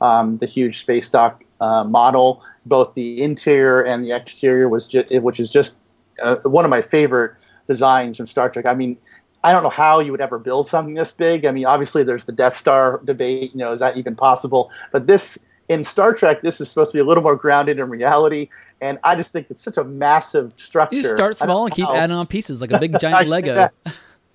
[0.00, 2.42] um, the huge space dock uh, model.
[2.66, 5.78] Both the interior and the exterior was just, which is just
[6.22, 7.34] uh, one of my favorite
[7.66, 8.66] designs from Star Trek.
[8.66, 8.96] I mean,
[9.42, 11.44] I don't know how you would ever build something this big.
[11.44, 13.52] I mean, obviously there's the Death Star debate.
[13.52, 14.70] You know, is that even possible?
[14.92, 15.38] But this
[15.68, 18.48] in Star Trek, this is supposed to be a little more grounded in reality.
[18.80, 20.96] And I just think it's such a massive structure.
[20.96, 21.94] You start small and keep how.
[21.94, 23.70] adding on pieces like a big giant Lego.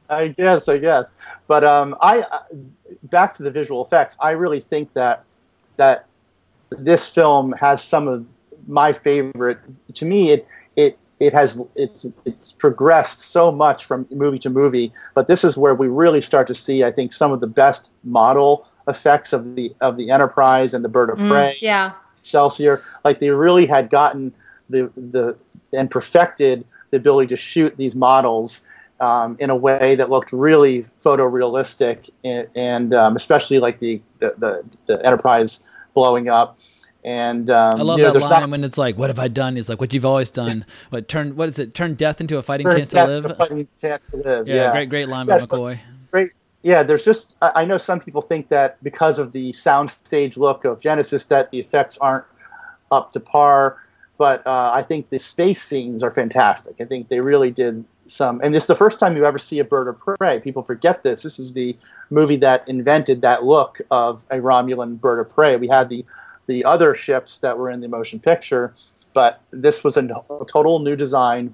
[0.10, 1.10] I guess, I guess.
[1.48, 2.44] But um, I uh,
[3.04, 4.16] back to the visual effects.
[4.20, 5.24] I really think that
[5.78, 6.06] that
[6.70, 8.26] this film has some of
[8.68, 9.60] my favorite.
[9.96, 10.48] To me, it
[11.20, 14.92] it has it's it's progressed so much from movie to movie.
[15.14, 17.90] But this is where we really start to see, I think, some of the best
[18.04, 21.56] model effects of the of the Enterprise and the Bird of mm, Prey.
[21.58, 21.92] Mm, yeah.
[22.20, 24.34] Excelsior, like they really had gotten
[24.70, 25.38] the the
[25.74, 28.66] and perfected the ability to shoot these models
[29.00, 34.34] um, in a way that looked really photorealistic, and, and um, especially like the, the,
[34.38, 35.64] the the Enterprise
[35.94, 36.58] blowing up.
[37.06, 39.28] And um, I love you know, that line not, when it's like, "What have I
[39.28, 41.36] done?" He's like, "What you've always done." what turn?
[41.36, 41.76] What is it?
[41.76, 43.38] Turn death into a fighting chance to live.
[43.38, 44.48] fighting chance to live.
[44.48, 44.72] Yeah, yeah.
[44.72, 45.78] great, great line by McCoy.
[46.10, 46.32] Great,
[46.64, 50.80] yeah, there's just I know some people think that because of the soundstage look of
[50.80, 52.26] Genesis that the effects aren't
[52.92, 53.78] up to par,
[54.18, 56.78] but uh, I think the space scenes are fantastic.
[56.80, 59.64] I think they really did some, and it's the first time you ever see a
[59.64, 60.40] bird of prey.
[60.40, 61.22] People forget this.
[61.22, 61.78] This is the
[62.10, 65.58] movie that invented that look of a Romulan bird of prey.
[65.58, 66.04] We had the
[66.48, 68.74] the other ships that were in the motion picture,
[69.14, 71.54] but this was a, a total new design,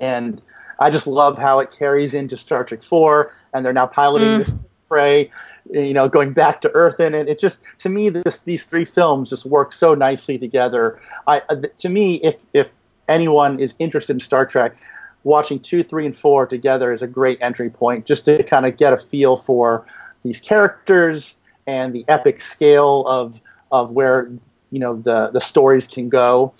[0.00, 0.40] and
[0.78, 4.38] I just love how it carries into Star Trek 4, and they're now piloting mm.
[4.38, 4.52] this
[4.88, 5.30] prey,
[5.70, 7.28] you know, going back to Earth in it.
[7.28, 11.00] It just, to me, this these three films just work so nicely together.
[11.26, 12.68] I, uh, to me, if if
[13.08, 14.76] anyone is interested in Star Trek,
[15.24, 18.76] watching two, three, and four together is a great entry point, just to kind of
[18.76, 19.86] get a feel for
[20.22, 21.36] these characters
[21.66, 23.40] and the epic scale of
[23.74, 24.30] of where
[24.70, 26.54] you know the the stories can go.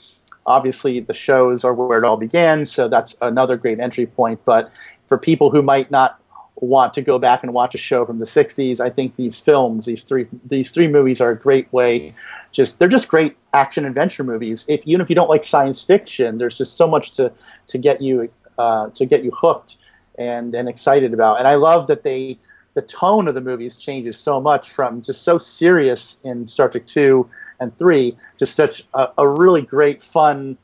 [0.46, 4.40] Obviously, the shows are where it all began, so that's another great entry point.
[4.44, 4.70] But
[5.06, 6.20] for people who might not
[6.56, 9.86] want to go back and watch a show from the 60s, I think these films,
[9.86, 12.14] these three these three movies are a great way.
[12.50, 14.64] Just they're just great action adventure movies.
[14.68, 17.32] If even if you don't like science fiction, there's just so much to
[17.68, 19.76] to get you uh, to get you hooked
[20.18, 21.38] and and excited about.
[21.38, 22.38] And I love that they
[22.74, 26.86] the tone of the movies changes so much from just so serious in Star Trek
[26.86, 27.28] 2
[27.60, 30.58] and three, to such a, a really great, fun,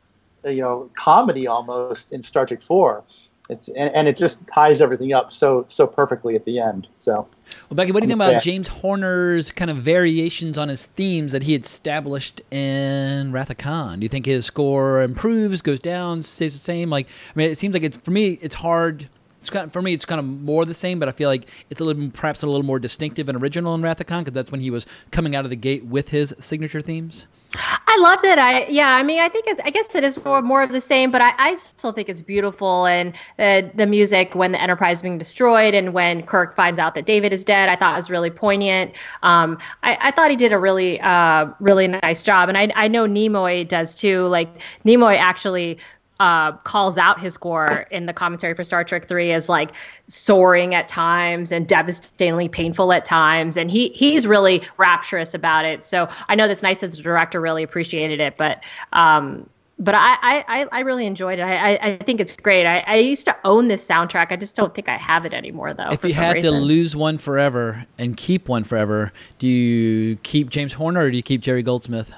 [0.45, 3.05] you know, comedy almost in Star Trek four.
[3.49, 6.89] and, and, it just ties everything up so so perfectly at the end.
[6.99, 7.29] So,
[7.69, 11.33] well, Becky, what do you think about James Horner's kind of variations on his themes
[11.33, 14.01] that he had established in Wrath of Khan?
[14.01, 16.91] Do you think his score improves, goes down, stays the same?
[16.91, 19.09] Like, I mean, it seems like it's for me, it's hard
[19.41, 21.47] it's kind of, for me, it's kind of more the same, but I feel like
[21.71, 24.61] it's a little perhaps a little more distinctive and original in Wrath because that's when
[24.61, 27.25] he was coming out of the gate with his signature themes.
[27.55, 28.39] I loved it.
[28.39, 28.95] I yeah.
[28.95, 29.61] I mean, I think it's.
[29.65, 32.23] I guess it is more more of the same, but I, I still think it's
[32.23, 32.87] beautiful.
[32.87, 36.95] And uh, the music when the Enterprise is being destroyed, and when Kirk finds out
[36.95, 38.93] that David is dead, I thought was really poignant.
[39.25, 42.87] Um, I, I thought he did a really uh, really nice job, and I I
[42.87, 44.27] know Nimoy does too.
[44.29, 45.79] Like Nimoy actually
[46.21, 49.73] uh, calls out his score in the commentary for Star Trek Three as like
[50.07, 55.85] soaring at times and devastatingly painful at times, and he he's really rapturous about it.
[55.85, 58.63] So I know that's nice that the director really appreciated it, but
[58.93, 59.49] um,
[59.79, 61.43] but I, I I really enjoyed it.
[61.43, 62.67] I I think it's great.
[62.67, 64.27] I, I used to own this soundtrack.
[64.31, 65.89] I just don't think I have it anymore though.
[65.91, 66.53] If you had reason.
[66.53, 71.17] to lose one forever and keep one forever, do you keep James Horner or do
[71.17, 72.13] you keep Jerry Goldsmith?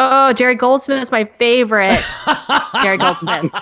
[0.00, 2.00] Oh, Jerry Goldsmith is my favorite.
[2.82, 3.52] Jerry Goldsmith.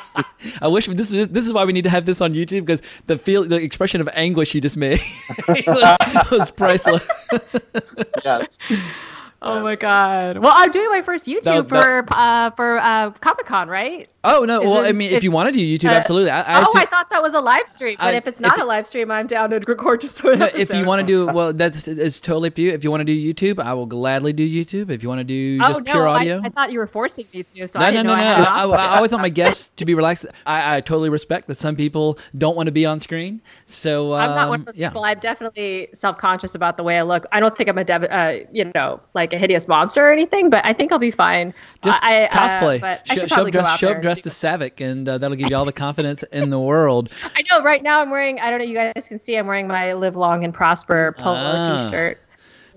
[0.61, 2.83] I wish this is this is why we need to have this on YouTube because
[3.07, 5.01] the feel the expression of anguish you just made
[5.49, 7.07] was, was priceless.
[8.25, 8.47] yes.
[9.43, 10.39] Oh my god!
[10.39, 14.09] Well, I'm doing my first YouTube That- that- for uh, for uh, Comic Con, right?
[14.27, 14.61] Oh no!
[14.61, 16.31] Is Well, it- I mean, if you want to do YouTube, uh, absolutely.
[16.31, 18.41] I, I oh, assume- I thought that was a live stream, but I- if it's
[18.41, 21.01] not if- a live stream, I'm down to record just an No, if you want
[21.01, 22.73] to do well, that's it's totally up to you.
[22.73, 24.91] If you want to do YouTube, I will gladly do YouTube.
[24.91, 26.87] If you want to do oh just no, pure I- audio, I, thought you were
[26.87, 27.69] forcing me to.
[27.69, 28.23] So no, I no, no, no.
[28.23, 28.85] I I, I.
[28.87, 30.27] I always want my guests to be relaxed.
[30.47, 33.41] I, I totally respect that some people don't want to be on screen.
[33.67, 34.89] So um, I'm not one of those yeah.
[34.89, 35.05] people.
[35.05, 37.27] I'm definitely self-conscious about the way I look.
[37.33, 40.51] I don't think I'm a, dev- uh, you know, like a hideous monster or anything,
[40.51, 41.53] but I think I'll be fine.
[41.85, 42.77] Just I, I, cosplay.
[42.77, 44.81] Uh, but I show, should show probably go dressed, out show there up as Saavik,
[44.81, 47.11] and uh, that'll give you all the confidence in the world.
[47.37, 47.63] I know.
[47.63, 48.39] Right now, I'm wearing.
[48.41, 48.65] I don't know.
[48.65, 49.37] You guys can see.
[49.37, 51.91] I'm wearing my "Live Long and Prosper" polo Ah.
[51.91, 52.19] T-shirt.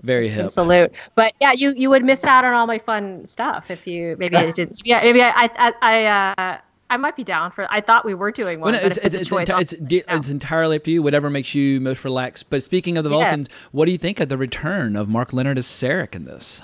[0.02, 0.50] Very hip.
[0.50, 0.92] salute.
[1.14, 4.36] But yeah, you you would miss out on all my fun stuff if you maybe
[4.36, 4.80] I didn't.
[4.84, 6.58] Yeah, maybe I I I uh,
[6.90, 7.66] I might be down for.
[7.70, 8.72] I thought we were doing one.
[8.72, 11.54] Well, no, it's, it's, it's, enti- it's, de- it's entirely up to you, whatever makes
[11.54, 12.50] you most relaxed.
[12.50, 13.16] But speaking of the Yeah.
[13.16, 16.60] Vulcans, what do you think of the return of Mark Lenard as Sarek in this?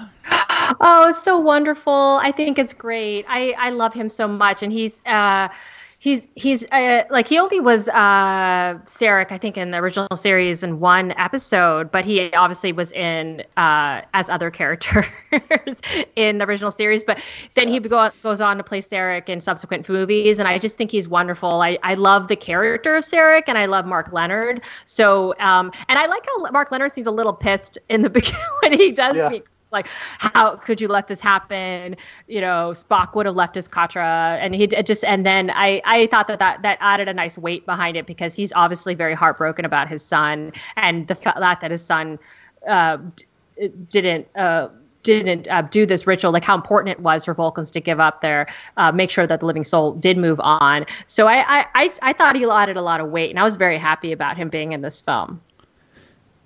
[0.81, 2.18] Oh, it's so wonderful.
[2.20, 3.24] I think it's great.
[3.29, 4.62] I, I love him so much.
[4.62, 5.49] And he's uh
[6.07, 10.63] he's he's uh, like he only was uh Sarek, I think, in the original series
[10.63, 15.07] in one episode, but he obviously was in uh as other characters
[16.15, 17.03] in the original series.
[17.03, 17.21] But
[17.55, 20.93] then he go, goes on to play Sarek in subsequent movies, and I just think
[20.93, 21.61] he's wonderful.
[21.61, 24.63] I, I love the character of Sarek, and I love Mark Lenard.
[24.85, 28.47] So um and I like how Mark Lenard seems a little pissed in the beginning
[28.63, 29.29] when he does Yeah.
[29.29, 29.89] meet like
[30.19, 31.97] how could you let this happen
[32.27, 36.07] you know spock would have left his katra and he just and then i i
[36.07, 39.64] thought that that, that added a nice weight behind it because he's obviously very heartbroken
[39.64, 42.19] about his son and the fact that his son
[42.69, 42.99] uh
[43.89, 44.69] didn't uh
[45.03, 48.23] didn't uh, do this ritual, like how important it was for Vulcans to give up
[48.23, 50.85] their, uh, make sure that the living soul did move on.
[51.07, 53.55] So I, I, I, I thought he added a lot of weight, and I was
[53.55, 55.41] very happy about him being in this film.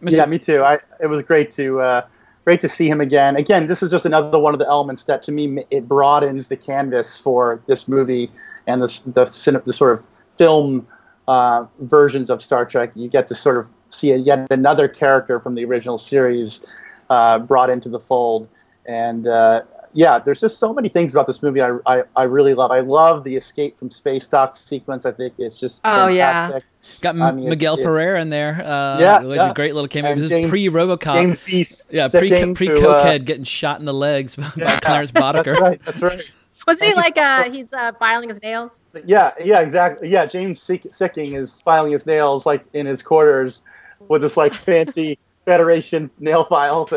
[0.02, 0.62] Yeah, me too.
[0.62, 2.06] I it was great to uh,
[2.50, 3.36] great to see him again.
[3.36, 6.56] Again, this is just another one of the elements that to me it broadens the
[6.56, 8.28] canvas for this movie
[8.66, 10.04] and the the, the sort of
[10.36, 10.84] film
[11.28, 12.90] uh, versions of Star Trek.
[12.96, 16.66] You get to sort of see a, yet another character from the original series
[17.08, 18.48] uh, brought into the fold,
[18.84, 19.62] and uh,
[19.92, 22.70] yeah, there's just so many things about this movie I, I, I really love.
[22.70, 25.04] I love the escape from space dock sequence.
[25.06, 26.60] I think it's just Oh, yeah.
[27.00, 28.62] Got M- I mean, Miguel it's- Ferrer in there.
[28.64, 29.50] Uh, Yeah, with yeah.
[29.50, 30.12] a great little cameo.
[30.12, 31.14] And This is pre RoboCop.
[31.14, 31.66] James B.
[31.90, 35.36] yeah, pre Sikking, pre cokehead uh, getting shot in the legs by Yeah, Clarence That's
[35.46, 35.56] Boddicker.
[35.58, 35.80] right.
[35.84, 36.22] That's right.
[36.66, 38.70] Wasn't he like uh, he's uh, filing his nails?
[39.06, 40.08] Yeah, yeah, exactly.
[40.08, 43.62] Yeah, James Sikking is filing his nails like in his quarters
[44.08, 46.88] with this like fancy Federation nail file.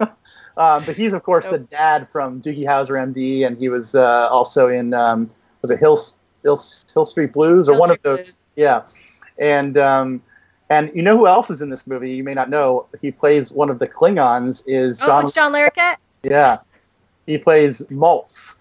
[0.60, 4.28] um, but he's of course the dad from Doogie Howser, MD, and he was uh,
[4.28, 5.30] also in um,
[5.62, 5.98] was it Hill,
[6.42, 8.26] Hill Hill Street Blues or Hill one Street of those?
[8.26, 8.36] Blues.
[8.56, 8.82] Yeah,
[9.38, 10.22] and um,
[10.68, 12.12] and you know who else is in this movie?
[12.12, 12.86] You may not know.
[13.00, 14.62] He plays one of the Klingons.
[14.66, 15.30] Is Oh, John?
[15.30, 15.96] John Larroquette.
[16.22, 16.58] Yeah,
[17.26, 18.56] he plays Maltz,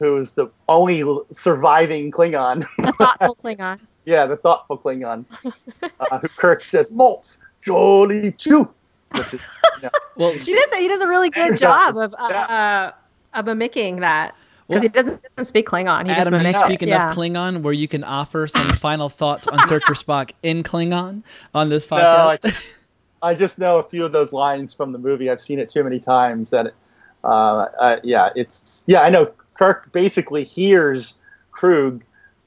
[0.00, 2.66] who's the only surviving Klingon.
[2.78, 3.78] The thoughtful Klingon.
[4.04, 5.24] yeah, the thoughtful Klingon.
[6.00, 8.68] uh, who Kirk says, Maltz, jolly chew.
[9.14, 9.40] Which is,
[9.76, 10.78] you know, Well, He does.
[10.78, 12.92] He does a really good job of uh, uh,
[13.32, 14.34] of mimicking that
[14.68, 16.06] because he doesn't, doesn't speak Klingon.
[16.06, 16.88] He just Adam, do you speak it.
[16.88, 17.14] enough yeah.
[17.14, 21.22] Klingon where you can offer some final thoughts on Search for Spock in Klingon
[21.54, 22.74] on this no, podcast?
[23.22, 25.30] I, I just know a few of those lines from the movie.
[25.30, 26.74] I've seen it too many times that,
[27.22, 29.02] uh, uh, yeah, it's yeah.
[29.02, 31.14] I know Kirk basically hears
[31.52, 32.02] Kruge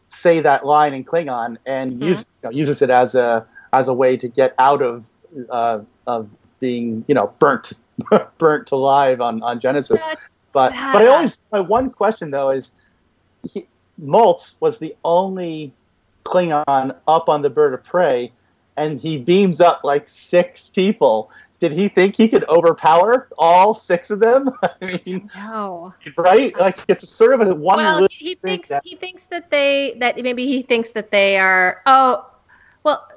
[0.10, 2.04] say that line in Klingon and Mm-hmm.
[2.04, 5.10] use, you know, uses it as a as a way to get out of
[5.50, 7.74] uh, of being you know burnt
[8.38, 10.02] burnt alive on on Genesis.
[10.02, 10.20] Such
[10.54, 10.94] But bad.
[10.94, 12.72] but I always my one question though is,
[13.48, 13.68] he,
[14.02, 15.74] Maltz was the only
[16.26, 18.32] Klingon up on the bird of prey,
[18.76, 21.32] and he beams up like six people.
[21.60, 24.52] Did he think he could overpower all six of them?
[24.82, 25.92] I mean, No.
[26.16, 26.56] right?
[26.60, 27.78] Like it's sort of a one.
[27.84, 31.38] Well, he, he thinks that- he thinks that they that maybe he thinks that they
[31.40, 31.82] are.
[31.88, 32.28] Oh,
[32.84, 33.08] well,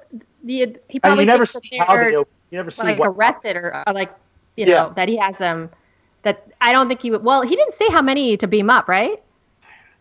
[0.43, 2.17] the he probably you never see how they.
[2.51, 3.09] You never see like what.
[3.09, 4.13] arrested or, or like
[4.57, 4.75] you Yeah.
[4.75, 5.71] know that he has them.
[6.23, 7.25] that I don't think he would.
[7.25, 9.23] Well, he didn't say how many to beam up, right?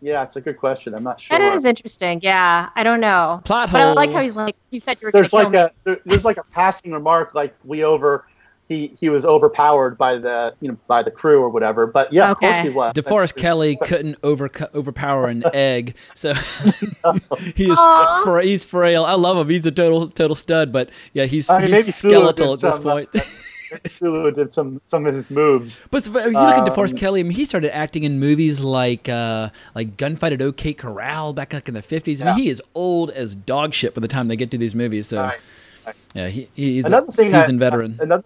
[0.01, 0.93] Yeah, it's a good question.
[0.93, 1.37] I'm not sure.
[1.37, 2.19] That is interesting.
[2.21, 3.41] Yeah, I don't know.
[3.43, 4.55] Plot But I like how he's like.
[4.71, 7.55] You said you were there's like kill a there, there's like a passing remark like
[7.63, 8.25] we over
[8.69, 12.29] he he was overpowered by the you know by the crew or whatever but yeah
[12.31, 16.33] of course he was DeForest Kelley couldn't over overpower an egg, so
[17.55, 17.79] he is
[18.23, 19.03] fra- he's frail.
[19.05, 19.49] I love him.
[19.49, 22.75] He's a total total stud, but yeah, he's I mean, maybe he's skeletal at this
[22.75, 23.09] some, point.
[23.85, 25.81] Sulu did some some of his moves.
[25.91, 27.19] But you look at Um, DeForest Kelley.
[27.19, 31.53] I mean, he started acting in movies like uh, like Gunfight at OK Corral back
[31.53, 32.21] like in the fifties.
[32.21, 32.43] I mean, Yeah.
[32.43, 35.07] he is old as dog shit by the time they get to these movies.
[35.07, 35.39] So, Right,
[35.85, 35.95] right.
[36.15, 37.97] yeah, he, he's another a thing that- seasoned veteran.
[38.01, 38.23] Another,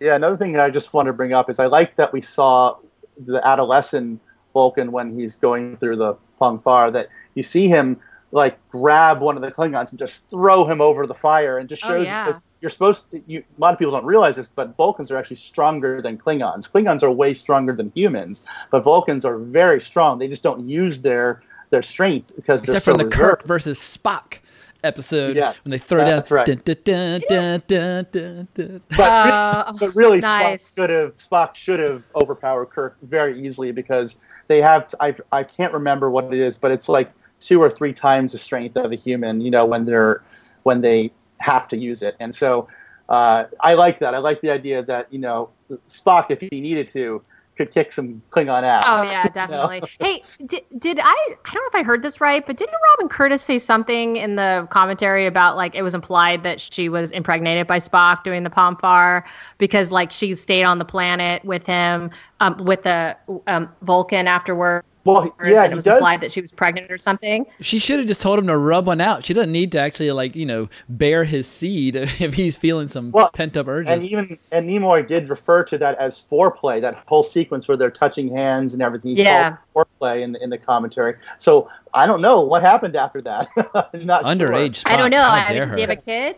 [0.00, 2.20] yeah, another thing that I just want to bring up is I like that we
[2.20, 2.76] saw
[3.18, 4.20] the adolescent
[4.52, 6.90] Vulcan when he's going through the Pon farr.
[6.90, 8.00] That you see him
[8.32, 11.84] like grab one of the Klingons and just throw him over the fire, and just
[11.84, 12.32] Oh, shows yeah.
[12.60, 13.22] you're supposed to.
[13.26, 16.70] You, a lot of people don't realize this, but Vulcans are actually stronger than Klingons.
[16.70, 20.18] Klingons are way stronger than humans, but Vulcans are very strong.
[20.18, 23.20] They just don't use their their strength because they're Except so for the reserved.
[23.40, 24.38] Kirk versus Spock
[24.84, 26.10] episode Yeah, when they throw down.
[26.16, 26.46] that's right.
[26.46, 28.80] Dun, dun, dun, dun, dun, dun, dun.
[28.90, 30.62] But, Uh, but really, nice.
[30.62, 34.16] Spock should have Spock should have overpowered Kirk very easily because
[34.46, 37.10] they have I I can't remember what it is, but it's like
[37.40, 39.40] two or three times the strength of a human.
[39.40, 40.22] You know when they're
[40.62, 42.68] when they have to use it, and so
[43.08, 44.14] uh, I like that.
[44.14, 45.50] I like the idea that you know
[45.88, 47.22] Spock, if he needed to,
[47.56, 48.84] could kick some Klingon ass.
[48.86, 49.32] Oh yeah, you know?
[49.34, 49.82] definitely.
[49.98, 51.04] Hey, did, did I?
[51.04, 54.36] I don't know if I heard this right, but didn't Robin Curtis say something in
[54.36, 58.50] the commentary about like it was implied that she was impregnated by Spock doing the
[58.50, 59.24] Pon farr
[59.58, 64.84] because like she stayed on the planet with him, um, with the um, Vulcan afterward.
[65.06, 65.98] Well, yeah, and it was does.
[65.98, 67.46] implied that she was pregnant or something.
[67.60, 69.24] She should have just told him to rub one out.
[69.24, 73.12] She doesn't need to actually like you know bear his seed if he's feeling some
[73.12, 73.90] Well, pent up urges.
[74.02, 77.90] And even and Nimoy did refer to that as foreplay, that whole sequence where they're
[77.90, 79.16] touching hands and everything.
[79.16, 79.56] He Yeah.
[79.74, 81.14] foreplay in the in the commentary.
[81.38, 83.48] So I don't know what happened after that.
[83.56, 84.22] I'm sure.
[84.22, 84.82] Underage.
[84.86, 85.22] I don't know.
[85.22, 85.66] How I mean, her.
[85.66, 86.36] does he have a kid?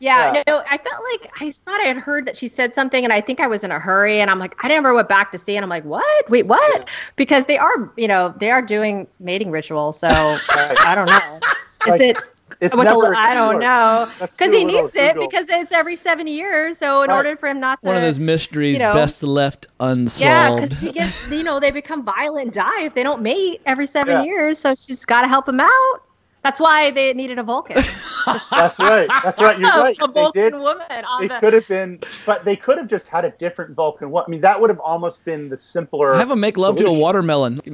[0.00, 0.42] Yeah, Yeah.
[0.48, 3.20] no, I felt like I thought I had heard that she said something, and I
[3.20, 5.56] think I was in a hurry, and I'm like, I never went back to see,
[5.56, 6.30] and I'm like, what?
[6.30, 6.88] Wait, what?
[7.16, 11.40] Because they are, you know, they are doing mating rituals, so I don't know.
[11.82, 12.16] Is Like, it?
[12.60, 15.28] It's with the- never I don't know because he needs it Google.
[15.28, 16.76] because it's every seven years.
[16.76, 17.16] So in Right.
[17.16, 20.20] order for him not to, One of those mysteries you know, best left unsolved.
[20.20, 23.62] yeah, because he gets, you know, they become violent, and die if they don't mate
[23.66, 24.24] every seven Yeah.
[24.24, 24.58] years.
[24.58, 26.00] So she's got to help him out.
[26.42, 27.76] That's why they needed a Vulcan.
[28.50, 29.08] That's right.
[29.22, 29.58] That's right.
[29.58, 29.96] You're right.
[30.00, 30.54] a They Vulcan did.
[30.54, 31.34] woman on They the.
[31.34, 34.10] could have been, but they could have just had a different Vulcan.
[34.10, 34.24] one.
[34.26, 36.14] I mean, that would have almost been the simpler.
[36.14, 37.60] Have him make love to a watermelon.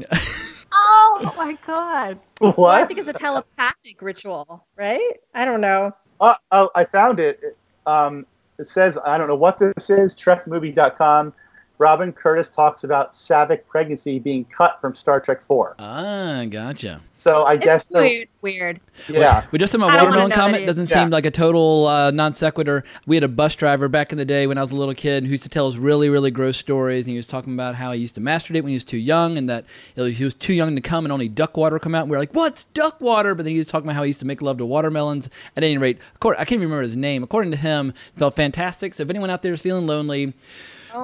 [0.79, 2.19] Oh my god!
[2.41, 5.15] Well, I think it's a telepathic ritual, right?
[5.35, 5.93] I don't know.
[6.21, 7.41] Oh, oh, I found it.
[7.43, 7.57] It,
[7.87, 8.27] Um,
[8.59, 11.33] it says, I don't know what this is, trekmovie.com.
[11.79, 15.75] Robin Curtis talks about Saavik pregnancy being cut from Star Trek 4.
[15.79, 17.01] ah, gotcha.
[17.19, 18.29] So I It's guess, the- weird.
[18.43, 18.81] Weird.
[19.09, 19.45] yeah.
[19.51, 21.03] we just had my I don't wanna watermelon know comment that doesn't Yeah.
[21.03, 22.85] seem like a total uh, non sequitur.
[23.07, 25.25] We had a bus driver back in the day when I was a little kid
[25.25, 27.05] who used to tell us really, really gross stories.
[27.07, 29.37] And he was talking about how he used to masturbate when he was too young
[29.39, 29.65] and that
[29.97, 32.03] you know, he was too young to come and only duck water come out.
[32.03, 33.35] And we were like, what's duck water?
[33.35, 35.29] But then he was talking about how he used to make love to watermelons.
[35.57, 37.23] At any rate, according, I can't even remember his name.
[37.23, 38.95] According to him, felt fantastic.
[38.95, 40.35] So if anyone out there is feeling lonely,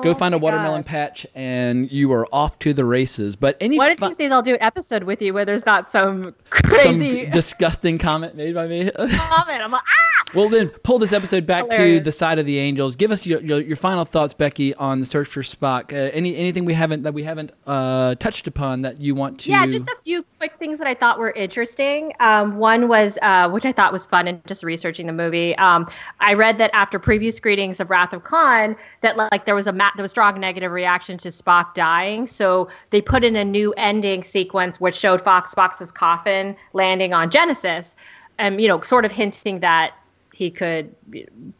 [0.00, 0.86] go Oh find a watermelon God.
[0.86, 3.36] patch and you are off to the races.
[3.36, 5.90] But any One of these days, I'll do an episode with you where there's not
[5.90, 8.90] some some crazy disgusting comment made by me.
[8.90, 9.62] comment.
[9.62, 10.21] I'm like, ah!
[10.34, 12.96] Well, then pull this episode back to the side of the angels.
[12.96, 15.92] Give us your, your, your final thoughts, Becky, on the search for Spock.
[15.92, 19.50] Uh, any anything we haven't that we haven't uh, touched upon that you want to?
[19.50, 22.12] Yeah, just a few quick things that I thought were interesting.
[22.20, 25.56] Um, one was, uh, which I thought was fun, and just researching the movie.
[25.58, 25.86] Um,
[26.20, 29.72] I read that after preview screenings of Wrath of Khan, that like there was a
[29.72, 33.74] ma- there was strong negative reaction to Spock dying, so they put in a new
[33.76, 37.94] ending sequence which showed Fox Spock's coffin landing on Genesis,
[38.38, 39.92] and you know, sort of hinting that
[40.32, 40.94] he could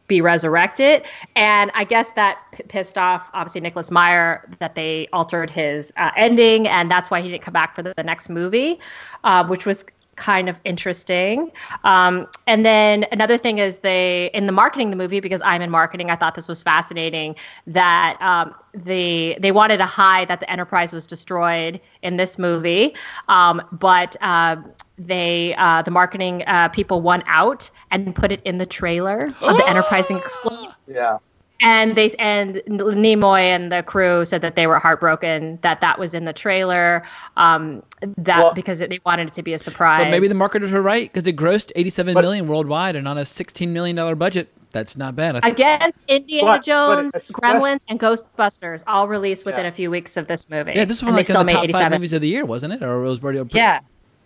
[0.07, 1.03] be resurrected.
[1.37, 6.11] And I guess that p- pissed off, obviously, Nicholas Meyer that they altered his uh,
[6.17, 8.81] ending, and that's why he didn't come back for the, the next movie,
[9.25, 9.85] uh, which was
[10.17, 11.51] kind of interesting.
[11.85, 15.71] Um, and then another thing is they in the marketing the movie because I'm in
[15.71, 17.35] marketing, I thought this was fascinating
[17.67, 22.95] that um, they they wanted to hide that the Enterprise was destroyed in this movie,
[23.29, 24.17] um, but.
[24.21, 24.57] Uh,
[24.99, 29.57] they uh, the marketing uh, people won out and put it in the trailer of
[29.57, 30.69] the Enterprise explode.
[30.87, 31.19] Yeah.
[31.65, 36.13] And they and Nimoy and the crew said that they were heartbroken that that was
[36.13, 37.05] in the trailer.
[37.37, 37.85] Um,
[38.19, 40.05] that Well- because they wanted it to be a surprise.
[40.05, 43.17] But maybe the marketers were right because it grossed eighty-seven But- million worldwide and on
[43.17, 44.49] a sixteen million dollar budget.
[44.73, 45.39] That's not bad.
[45.45, 49.69] Against Indiana But- but Jones, especially- Gremlins, and Ghostbusters, all released within Yeah.
[49.69, 50.73] a few weeks of this movie.
[50.75, 52.29] yeah, this was and one they like in the made top five movies of the
[52.29, 52.83] year, wasn't it?
[52.83, 53.43] Or it was already.
[53.53, 53.81] Yeah.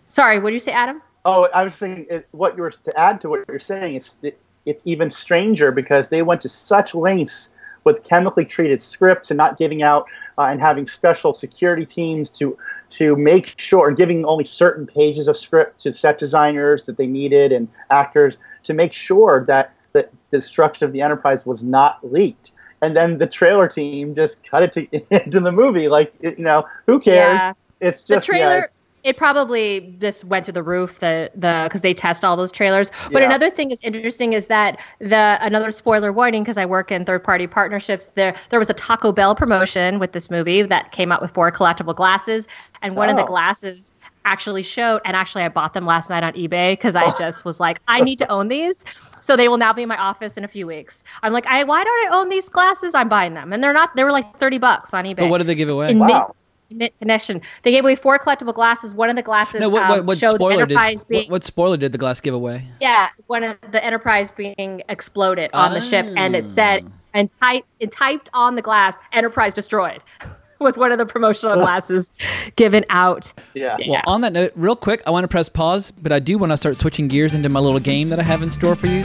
[0.07, 1.01] Sorry, what did you say, Adam?
[1.25, 3.95] Oh, I was saying it, what you were to add to what you're saying.
[3.95, 7.53] It's it, it's even stranger because they went to such lengths
[7.83, 12.57] with chemically treated scripts and not giving out uh, and having special security teams to
[12.89, 17.07] to make sure and giving only certain pages of script to set designers that they
[17.07, 21.99] needed and actors to make sure that that the destruction of the Enterprise was not
[22.03, 22.51] leaked.
[22.81, 24.81] and then the trailer team just cut it to,
[25.25, 25.87] into the movie.
[25.87, 27.39] Like, you know, who cares?
[27.39, 27.53] Yeah.
[27.79, 28.65] It's the just trailer yeah,
[29.03, 32.91] it probably just went to the roof the the because they test all those trailers
[33.11, 33.27] but Yeah.
[33.27, 37.23] another thing that's interesting is that the another spoiler warning because i work in third
[37.23, 41.21] party partnerships there there was a taco bell promotion with this movie that came out
[41.21, 42.47] with four collectible glasses
[42.81, 43.27] and one of the Oh.
[43.27, 43.93] glasses
[44.25, 47.15] actually showed and actually i bought them last night on ebay because i oh.
[47.17, 48.83] just was like i need to own these
[49.21, 51.63] so they will now be in my office in a few weeks i'm like I,
[51.63, 54.37] why don't i own these glasses i'm buying them and they're not they were like
[54.37, 55.91] 30 bucks on ebay But what did they give away?
[55.91, 56.33] in Wow.
[56.69, 57.41] Mid, mid connection.
[57.63, 58.93] They gave away four collectible glasses.
[58.93, 61.31] One of the glasses no, what, um, what, what showed spoiler did Enterprise what, being
[61.31, 62.63] what spoiler did the glass give away?
[62.81, 66.91] yeah, one of the Enterprise being exploded on the ship, and it said Ah.
[67.13, 70.01] and typed and typed on the glass Enterprise destroyed.
[70.59, 72.09] Was one of the promotional glasses
[72.55, 73.31] given out?
[73.53, 73.77] yeah.
[73.87, 76.51] Well, on that note, real quick, I want to press pause, but I do want
[76.51, 79.03] to start switching gears into my little game that I have in store for you.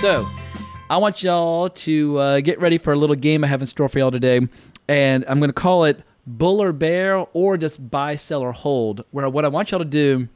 [0.00, 0.26] So
[0.88, 3.86] I want y'all to uh, get ready for a little game I have in store
[3.86, 4.40] for y'all today,
[4.88, 9.04] and I'm going to call it Bull or Bear or just Buy, Sell, or Hold.
[9.10, 10.26] Where what I want y'all to do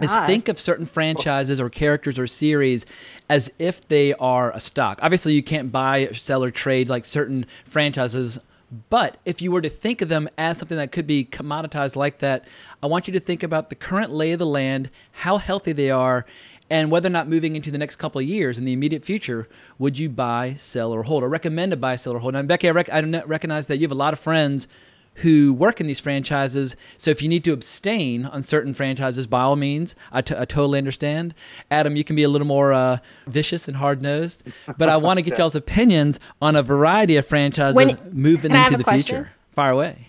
[0.00, 2.84] is think of certain franchises or characters or series
[3.28, 4.98] as if they are a stock.
[5.02, 8.40] Obviously, you can't buy, sell, or trade like certain franchises.
[8.88, 12.18] But if you were to think of them as something that could be commoditized like
[12.18, 12.44] that,
[12.82, 15.90] I want you to think about the current lay of the land, how healthy they
[15.90, 16.26] are,
[16.70, 19.48] and whether or not moving into the next couple of years in the immediate future,
[19.78, 22.34] would you buy, sell, or hold, or recommend to buy, sell, or hold?
[22.34, 24.68] Now, Becky, I, rec- I recognize that you have a lot of friends
[25.16, 26.76] who work in these franchises.
[26.96, 30.44] So if you need to abstain on certain franchises, by all means, I, t- I
[30.44, 31.34] totally understand.
[31.70, 34.44] Adam, you can be a little more uh, vicious and hard nosed,
[34.78, 38.76] but I want to get y'all's opinions on a variety of franchises When- moving into
[38.76, 39.02] the question?
[39.24, 39.30] future.
[39.52, 40.06] Fire away.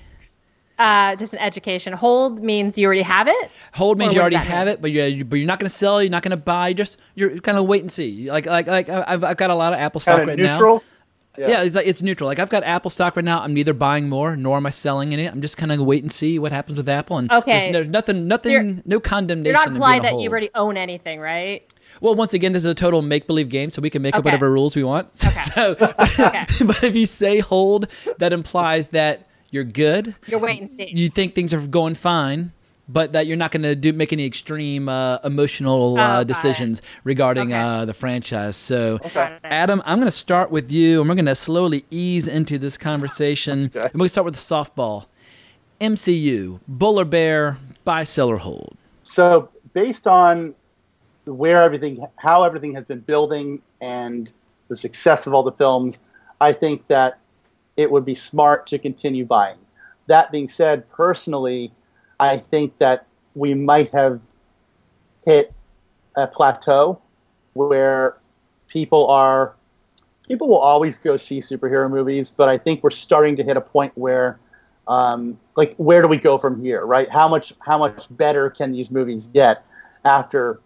[0.82, 1.94] Uh, just an education.
[1.94, 3.52] Hold means you already have it.
[3.74, 4.76] Hold means you already have mean?
[4.76, 6.02] it, but you're, but you're not going to sell.
[6.02, 6.70] You're not going to buy.
[6.70, 8.30] You're just you're kind of wait and see.
[8.32, 10.76] Like like like I've, I've got a lot of Apple stock Kind right of neutral.
[11.38, 11.48] now.
[11.48, 11.64] Yeah.
[11.64, 12.28] it's like it's neutral.
[12.28, 13.42] Like I've got Apple stock right now.
[13.42, 15.32] I'm neither buying more nor am I selling in it.
[15.32, 17.18] I'm just kind of wait and see what happens with Apple.
[17.20, 17.72] And Okay.
[17.72, 19.46] there's, there's nothing, nothing, you're- no condemnation.
[19.46, 21.64] You're not implying being a that you already own anything, right?
[22.02, 24.26] Well, once again, this is a total make believe game, so we can make up
[24.26, 25.10] whatever rules we want.
[25.26, 25.44] Okay.
[25.54, 25.76] so,
[26.66, 30.16] but if you say hold, that implies that you're good.
[30.28, 30.92] You're wait and see.
[30.94, 32.52] You think things are going fine,
[32.90, 36.28] but that you're not going to do make any extreme uh, emotional uh, it.
[36.28, 37.60] decisions regarding Okay.
[37.62, 38.56] uh, the franchise.
[38.56, 39.38] So, Okay.
[39.44, 42.78] Adam, I'm going to start with you, and we're going to slowly ease into this
[42.78, 43.72] conversation.
[43.76, 43.90] Okay.
[43.92, 45.06] And we'll start with the softball.
[45.80, 48.76] MCU, Bull or Bear, buy, sell, or hold.
[49.04, 50.54] So based on
[51.26, 54.32] where everything, how everything has been building, and
[54.68, 56.00] the success of all the films,
[56.40, 57.18] I think that
[57.78, 59.58] it would be smart to continue buying.
[60.08, 61.72] That being said, personally,
[62.20, 64.20] I think that we might have
[65.26, 65.54] hit
[66.16, 67.02] a plateau
[67.54, 68.18] where
[68.68, 69.56] people are
[70.28, 73.62] people will always go see superhero movies, but I think we're starting to hit a
[73.62, 74.40] point where
[74.88, 77.10] um, like where do we go from here, right?
[77.10, 79.66] How much how much better can these movies get
[80.06, 80.60] after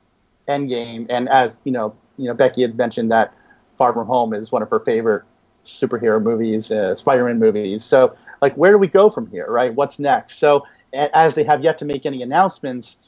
[0.47, 1.05] Endgame?
[1.09, 3.33] And as you know, you know Becky had mentioned that
[3.77, 5.23] Far From Home is one of her favorite
[5.65, 7.83] superhero movies, uh, Spider-Man movies.
[7.83, 9.73] So like where do we go from here, right?
[9.73, 10.39] What's next?
[10.39, 12.99] So as they have yet to make any announcements,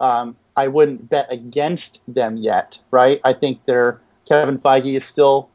[0.00, 3.20] um, I wouldn't bet against them yet, right?
[3.24, 5.48] I think they're Kevin Feige is still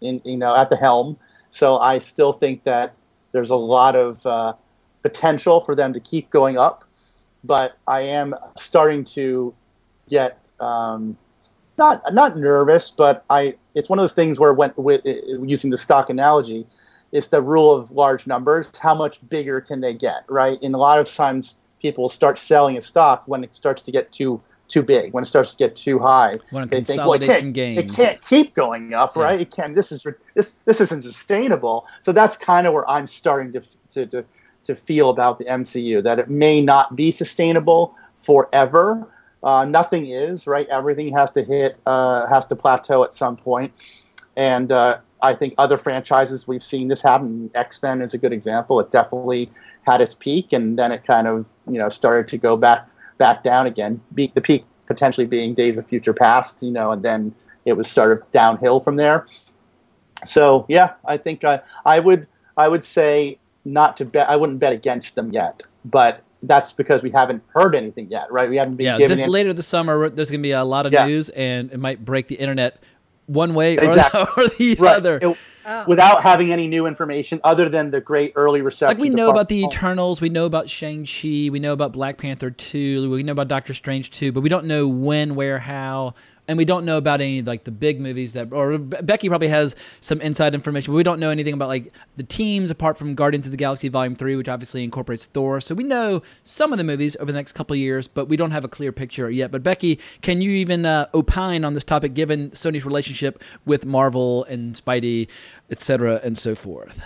[0.00, 1.16] in you know at the helm,
[1.50, 2.94] so I still think that
[3.32, 4.54] there's a lot of uh,
[5.02, 6.84] potential for them to keep going up,
[7.44, 9.54] but I am starting to
[10.08, 11.16] get um,
[11.78, 15.78] not not nervous, but I it's one of those things where when with, using the
[15.78, 16.66] stock analogy,
[17.12, 18.72] it's the rule of large numbers.
[18.76, 20.58] How much bigger can they get, right?
[20.62, 24.12] And a lot of times people start selling a stock when it starts to get
[24.12, 26.38] too too big, when it starts to get too high.
[26.52, 27.78] Wanna they think, well, it can't, gains.
[27.78, 29.22] It can't keep going up, Yeah.
[29.22, 29.40] right?
[29.40, 29.74] It can't.
[29.74, 31.86] This is this this isn't sustainable.
[32.02, 33.62] So that's kind of where I'm starting to
[33.94, 34.24] to to
[34.64, 39.08] to feel about the MCU that it may not be sustainable forever.
[39.42, 40.66] Uh, nothing is right.
[40.68, 43.72] Everything has to hit uh, has to plateau at some point,
[44.36, 47.50] and uh, I think other franchises we've seen this happen.
[47.54, 48.80] X Men is a good example.
[48.80, 49.50] It definitely
[49.82, 53.42] had its peak, and then it kind of you know started to go back back
[53.44, 54.00] down again.
[54.14, 57.34] Be, the peak potentially being Days of Future Past, you know, and then
[57.64, 59.26] it was sort of downhill from there.
[60.24, 62.26] So yeah, I think I, I would
[62.56, 64.28] I would say not to bet.
[64.28, 68.48] I wouldn't bet against them yet, but that's because we haven't heard anything yet, right?
[68.48, 70.64] We haven't been yeah, given this any- later this summer, there's going to be a
[70.64, 71.06] lot of Yeah.
[71.06, 72.80] news, and it might break the internet
[73.26, 74.20] one way or, Exactly.
[74.20, 74.96] the, or the right.
[74.96, 75.18] other.
[75.22, 75.36] It-
[75.70, 75.84] Oh.
[75.86, 78.96] without having any new information other than the great early reception.
[78.96, 79.70] like we know about the Home.
[79.70, 83.48] Eternals, we know about Shang Chi, we know about Black Panther two, we know about
[83.48, 86.14] Doctor Strange two, but we don't know when, where, how,
[86.48, 88.52] and we don't know about any like the big movies that.
[88.52, 92.22] Or Becky probably has some inside information, but we don't know anything about like the
[92.22, 95.60] teams apart from Guardians of the Galaxy Volume three, which obviously incorporates Thor.
[95.60, 98.50] So we know some of the movies over the next couple years, but we don't
[98.50, 99.50] have a clear picture yet.
[99.50, 104.44] But Becky, can you even uh, opine on this topic given Sony's relationship with Marvel
[104.44, 105.28] and Spidey,
[105.70, 107.02] etc., and so forth?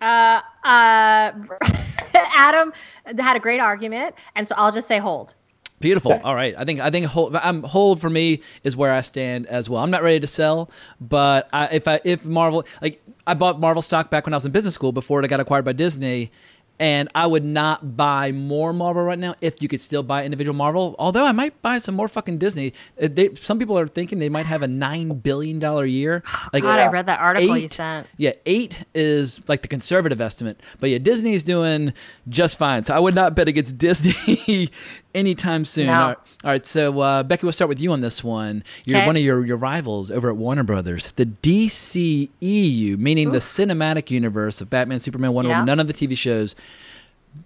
[0.00, 1.32] Uh, uh,
[2.14, 2.72] Adam
[3.18, 5.34] had a great argument, and so I'll just say hold.
[5.80, 6.20] Beautiful.
[6.22, 6.54] All right.
[6.58, 9.82] I think I think hold, I'm hold for me is where I stand as well.
[9.82, 10.70] I'm not ready to sell,
[11.00, 14.44] but I, if I if Marvel like I bought Marvel stock back when I was
[14.44, 16.30] in business school before it got acquired by Disney,
[16.78, 20.56] and I would not buy more Marvel right now if you could still buy individual
[20.56, 20.96] Marvel.
[20.98, 22.72] Although I might buy some more fucking Disney.
[23.00, 26.22] Uh, They, some people are thinking they might have a nine billion dollar year.
[26.52, 28.06] Like God, I read that article you sent.
[28.16, 31.92] yeah, eight is like the conservative estimate, but yeah, Disney's doing
[32.28, 32.82] just fine.
[32.82, 34.70] So I would not bet against Disney
[35.14, 35.86] anytime soon.
[35.86, 35.92] No.
[35.92, 38.62] All, right, all right, so uh, Becky, we'll start with you on this one.
[38.84, 39.06] You're Okay.
[39.06, 44.60] one of your, your rivals over at Warner Brothers, the DCEU, meaning the cinematic universe
[44.60, 45.56] of Batman, Superman, Wonder Yeah.
[45.58, 46.54] Woman, none of the TV shows.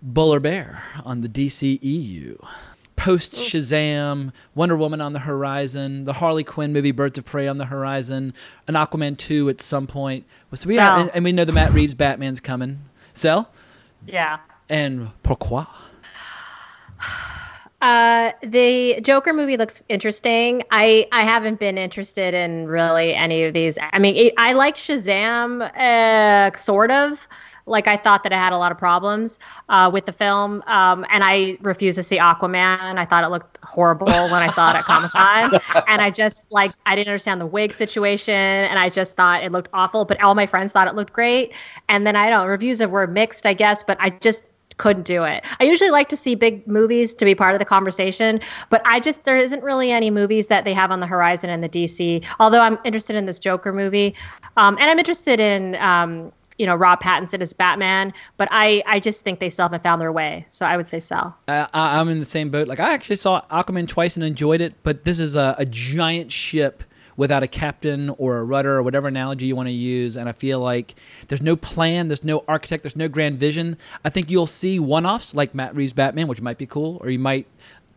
[0.02, 2.42] Bull or Bear on the DCEU.
[2.96, 7.58] Post Shazam, Wonder Woman on the horizon, the Harley Quinn movie Birds of Prey on
[7.58, 8.32] the horizon,
[8.68, 10.24] an Aquaman 2 at some point.
[10.54, 11.00] So we Sell.
[11.00, 12.78] and, and we know the Matt Reeves Batman's coming.
[13.12, 13.50] Sell?
[14.06, 14.38] Yeah.
[14.68, 15.66] And pourquoi?
[17.84, 20.62] Uh, the Joker movie looks interesting.
[20.70, 23.76] I I haven't been interested in really any of these.
[23.92, 27.28] I mean, it, I like Shazam, uh, sort of.
[27.66, 29.38] Like I thought that I had a lot of problems
[29.68, 32.96] uh, with the film, um, and I refused to see Aquaman.
[32.96, 36.50] I thought it looked horrible when I saw it at Comic Con, and I just
[36.50, 40.06] like I didn't understand the wig situation, and I just thought it looked awful.
[40.06, 41.52] But all my friends thought it looked great,
[41.90, 43.82] and then I don't reviews were mixed, I guess.
[43.82, 44.42] But I just
[44.78, 45.44] couldn't do it.
[45.60, 48.40] I usually like to see big movies to be part of the conversation,
[48.70, 51.60] but I just there isn't really any movies that they have on the horizon in
[51.60, 52.24] the DC.
[52.40, 54.14] Although I'm interested in this Joker movie,
[54.56, 59.00] um, and I'm interested in um, you know Rob Pattinson as Batman, but I I
[59.00, 60.46] just think they still haven't found their way.
[60.50, 61.36] So I would say sell.
[61.48, 62.68] I, I- I'm in the same boat.
[62.68, 66.32] Like I actually saw Aquaman twice and enjoyed it, but this is a, a giant
[66.32, 66.82] ship
[67.16, 70.16] without a captain or a rudder or whatever analogy you want to use.
[70.16, 70.94] And I feel like
[71.28, 73.76] there's no plan, there's no architect, there's no grand vision.
[74.04, 77.18] I think you'll see one-offs like Matt Reeves Batman, which might be cool, or you
[77.18, 77.46] might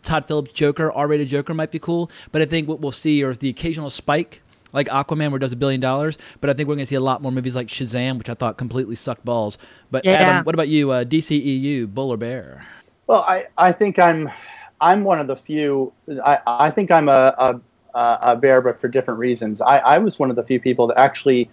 [0.04, 2.10] Todd Phillips Joker, R-rated Joker might be cool.
[2.32, 4.42] But I think what we'll see is the occasional spike.
[4.74, 6.96] Like Aquaman, where it does a billion dollars, but I think we're going to see
[6.96, 9.58] a lot more movies like Shazam, which I thought completely sucked balls.
[9.90, 10.12] But Yeah.
[10.12, 10.92] Adam, what about you?
[10.92, 12.66] Uh, DCEU, Bull or Bear?
[13.08, 14.30] Well, I, I think I'm
[14.82, 15.94] I'm one of the few.
[16.24, 17.62] I, I think I'm a, a
[18.22, 19.62] a bear, but for different reasons.
[19.62, 21.50] I, I was one of the few people that actually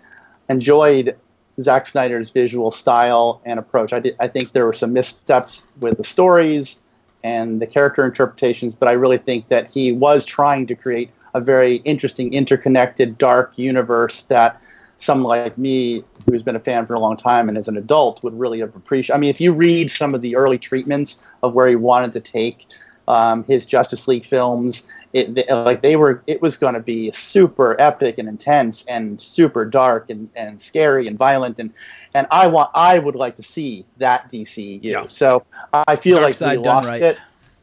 [0.48, 1.16] enjoyed
[1.60, 3.92] Zack Snyder's visual style and approach.
[3.92, 4.16] I did.
[4.20, 6.78] I think there were some missteps with the stories
[7.22, 11.40] and the character interpretations, but I really think that he was trying to create a
[11.40, 14.60] very interesting, interconnected, dark universe that
[14.98, 18.22] someone like me, who's been a fan for a long time and as an adult,
[18.22, 19.16] would really have appreciated.
[19.16, 22.20] I mean, if you read some of the early treatments of where he wanted to
[22.20, 22.66] take
[23.08, 27.10] um, his Justice League films, it, they, like they were, it was going to be
[27.12, 31.72] super epic and intense and super dark and, and scary and violent and
[32.14, 34.80] and I want, I would like to see that DCU.
[34.82, 35.06] Yeah.
[35.06, 37.02] So I feel Dark like we lost right.
[37.02, 37.18] it.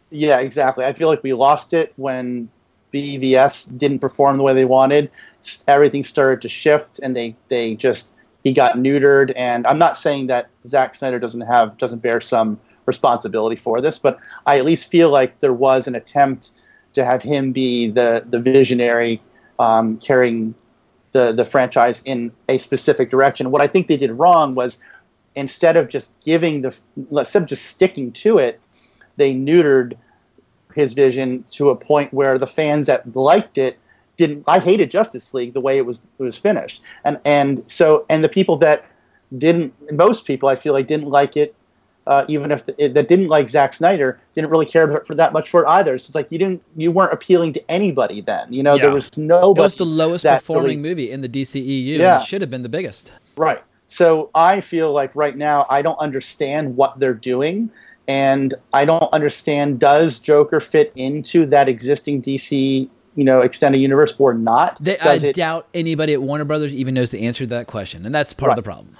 [0.09, 0.85] Yeah, exactly.
[0.85, 2.49] I feel like we lost it when
[2.93, 5.09] BVS didn't perform the way they wanted.
[5.67, 8.13] Everything started to shift, and they they just
[8.43, 9.31] he got neutered.
[9.35, 13.97] And I'm not saying that Zack Snyder doesn't have doesn't bear some responsibility for this,
[13.97, 16.51] but I at least feel like there was an attempt
[16.93, 19.21] to have him be the the visionary,
[19.59, 20.55] um, carrying
[21.11, 23.51] the the franchise in a specific direction.
[23.51, 24.77] What I think they did wrong was
[25.35, 26.75] instead of just giving the
[27.11, 28.59] instead of just sticking to it,
[29.17, 29.93] they neutered
[30.73, 33.77] his vision to a point where the fans that liked it
[34.17, 36.81] didn't I hated Justice League the way it was it was finished.
[37.03, 38.85] And and so and the people that
[39.37, 41.55] didn't most people I feel like didn't like it
[42.07, 45.33] uh, even if it, that didn't like Zack Snyder didn't really care for, for that
[45.33, 45.97] much for it either.
[45.97, 48.51] So it's like you didn't you weren't appealing to anybody then.
[48.51, 48.93] You know there Yeah.
[48.93, 51.97] was It nobody was the lowest performing really- movie in the DCEU.
[51.99, 52.21] Yeah.
[52.21, 53.11] It should have been the biggest.
[53.37, 53.61] Right.
[53.87, 57.69] So I feel like right now I don't understand what they're doing,
[58.07, 64.15] and I don't understand does Joker fit into that existing DC you know extended universe
[64.17, 64.77] or not?
[64.81, 68.05] They, I it- doubt anybody at Warner Brothers even knows the answer to that question,
[68.05, 68.95] and that's part of the problem.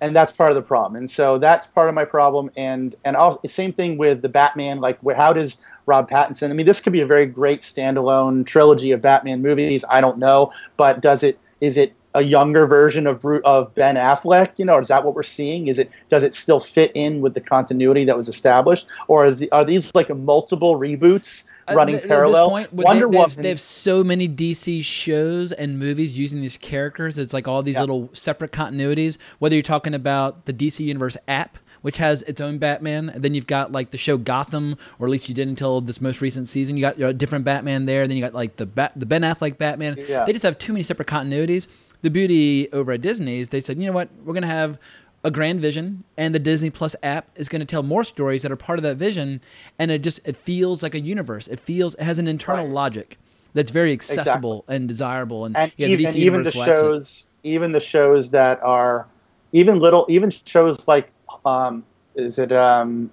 [0.00, 0.96] And that's part of the problem.
[0.96, 2.50] And so that's part of my problem.
[2.56, 4.80] And and also same thing with the Batman.
[4.80, 6.50] Like, how does Rob Pattinson?
[6.50, 9.84] I mean, this could be a very great standalone trilogy of Batman movies.
[9.88, 11.38] I don't know, but does it?
[11.60, 14.52] Is it a younger version of of Ben Affleck?
[14.56, 15.68] You know, is that what we're seeing?
[15.68, 19.38] Is it does it still fit in with the continuity that was established, or is
[19.38, 21.44] the, are these like multiple reboots?
[21.68, 22.48] Uh, running at, parallel.
[22.50, 23.30] Point, Wonder they, they, Woman.
[23.30, 27.18] have, they have so many DC shows and movies using these characters.
[27.18, 27.80] It's like all these Yeah.
[27.82, 29.18] little separate continuities.
[29.38, 33.34] Whether you're talking about the DC Universe app, which has its own Batman, and then
[33.34, 36.46] you've got like the show Gotham, or at least you did until this most recent
[36.48, 36.76] season.
[36.76, 38.06] You got a different Batman there.
[38.06, 39.96] Then you got like the Bat, the Ben Affleck Batman.
[40.08, 40.24] Yeah.
[40.24, 41.66] They just have too many separate continuities.
[42.02, 44.78] The beauty over at Disney is they said, you know what, we're gonna have
[45.22, 48.50] a grand vision and the disney plus app is going to tell more stories that
[48.52, 49.40] are part of that vision
[49.78, 52.74] and it just it feels like a universe it feels it has an internal Right.
[52.74, 53.18] logic
[53.54, 56.86] that's very accessible and desirable and, and yeah, even, the even the universe lacks it.
[56.86, 59.06] shows, even the shows that are,
[59.52, 61.10] even little, even shows like,
[61.44, 61.84] um,
[62.14, 63.10] is it um,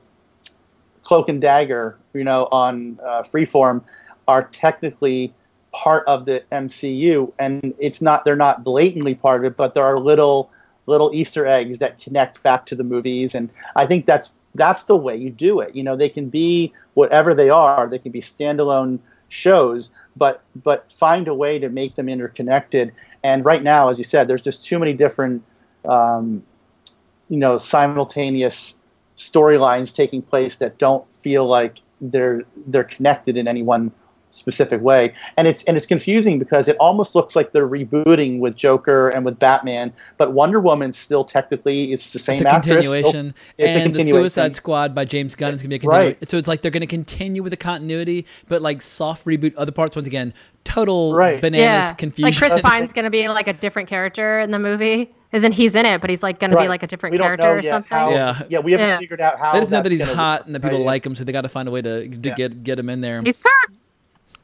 [1.04, 1.98] Cloak and Dagger?
[2.14, 3.84] You know, on uh, Freeform,
[4.28, 5.34] are technically
[5.74, 8.26] part of the MCU, and it's not.
[8.26, 10.52] They're not blatantly part of it, but there are little
[10.88, 14.96] little Easter eggs that connect back to the movies, and I think that's that's the
[14.96, 15.76] way you do it.
[15.76, 17.88] You know, they can be whatever they are.
[17.88, 19.00] They can be standalone
[19.30, 22.92] shows, but but find a way to make them interconnected.
[23.24, 25.44] And right now, as you said, there's just too many different,
[25.86, 26.44] um,
[27.30, 28.78] you know, simultaneous
[29.18, 33.92] storylines taking place that don't feel like they're they're connected in any one
[34.38, 35.14] specific way.
[35.38, 39.26] And it's and it's confusing because it almost looks like they're rebooting with Joker and
[39.26, 42.88] with Batman, but Wonder Woman still technically is the same it's a actress.
[42.88, 44.04] Oh, continuation, It's a and the.
[44.08, 46.06] Suicide Squad by James Gunn is going to be a continuation.
[46.08, 46.20] Right.
[46.20, 46.30] continuation.
[46.30, 49.72] So it's like they're going to continue with the continuity, but like soft reboot other
[49.72, 49.96] parts.
[49.96, 50.34] Once again,
[50.64, 51.40] total Right.
[51.42, 52.32] bananas yeah, confusion.
[52.32, 55.14] like Chris Pine's going to be like a different character in the movie.
[55.34, 57.60] Isn't he's in it, but he's like going to be like a different we character
[57.60, 57.98] or something.
[57.98, 58.42] how- Yeah.
[58.50, 58.98] yeah, we haven't Yeah.
[58.98, 59.52] figured out how.
[59.54, 60.86] they just know that he's hot work, and that people right?
[60.86, 62.36] like him, so they got to find a way to, to Yeah.
[62.36, 63.22] get get him in there.
[63.22, 63.52] He's good.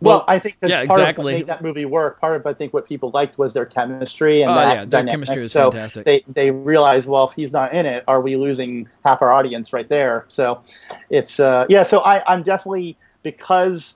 [0.03, 1.23] Well, Well, I think that's yeah, part exactly.
[1.23, 2.19] of what made that movie work.
[2.19, 5.11] Part of I think what people liked was their chemistry and Oh, that yeah, dynamic.
[5.11, 6.05] chemistry was so fantastic.
[6.05, 9.71] They they realized, well, if he's not in it, are we losing half our audience
[9.71, 10.25] right there?
[10.27, 10.61] So
[11.09, 11.83] it's uh, yeah.
[11.83, 13.95] So I I'm definitely because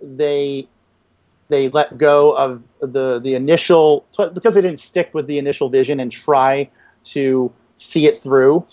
[0.00, 0.68] they
[1.48, 5.98] they let go of the the initial because they didn't stick with the initial vision
[5.98, 6.68] and try
[7.04, 8.64] to see it through,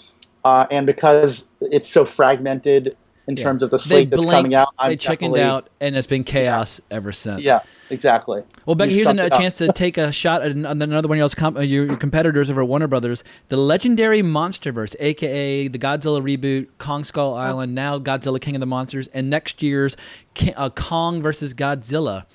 [0.43, 2.95] uh, and because it's so fragmented
[3.27, 3.43] in Yeah.
[3.43, 4.69] terms of the they that's blinked, coming out.
[4.77, 7.41] I'm they chickened out, and it's been chaos ever since.
[7.41, 8.43] Yeah, exactly.
[8.65, 11.19] Well, Becky, You here's summed a, chance to take a shot at another one of
[11.19, 15.79] your, com- uh, your your competitors over at Warner Brothers, the legendary MonsterVerse, aka the
[15.79, 17.37] Godzilla reboot, Kong Skull Oh.
[17.37, 19.97] Island, now Godzilla King of the Monsters, and next year's
[20.33, 22.25] Ki- uh, Kong versus Godzilla.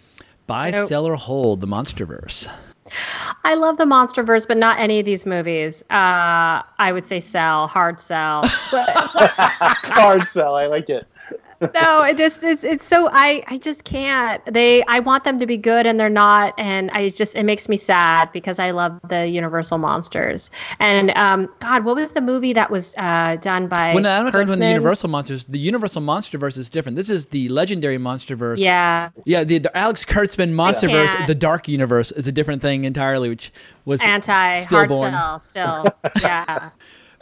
[0.46, 0.88] Buy, Nope.
[0.88, 2.48] sell, or hold the MonsterVerse.
[3.44, 5.82] I love the MonsterVerse, but not any of these movies.
[5.90, 8.42] Uh, I would say sell, hard sell.
[9.92, 10.54] Hard sell.
[10.54, 11.06] I like it.
[11.74, 14.42] No, it just it's it's so I I just can't.
[14.46, 17.68] They I want them to be good and they're not, and I just it makes
[17.68, 20.50] me sad because I love the Universal monsters.
[20.78, 23.94] And um, God, what was the movie that was uh, done by?
[23.94, 26.96] When I'm not talking about the Universal Monsters, the Universal MonsterVerse is different.
[26.96, 28.58] This is the legendary MonsterVerse.
[28.58, 31.26] Yeah, Yeah, the, the Alex Kurtzman MonsterVerse, can't.
[31.26, 33.52] the Dark Universe, is a different thing entirely, which
[33.84, 35.12] was anti hard stillborn.
[35.12, 35.84] sell still.
[36.22, 36.70] Yeah.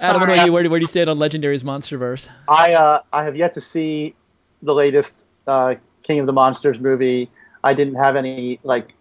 [0.01, 0.35] Adam, what Sorry.
[0.39, 0.53] about you?
[0.53, 2.29] Where, do- where do you stand on Legendary's MonsterVerse?
[2.47, 4.15] I uh, I have yet to see
[4.63, 7.31] the latest uh, King of the Monsters movie.
[7.65, 8.95] I didn't have any like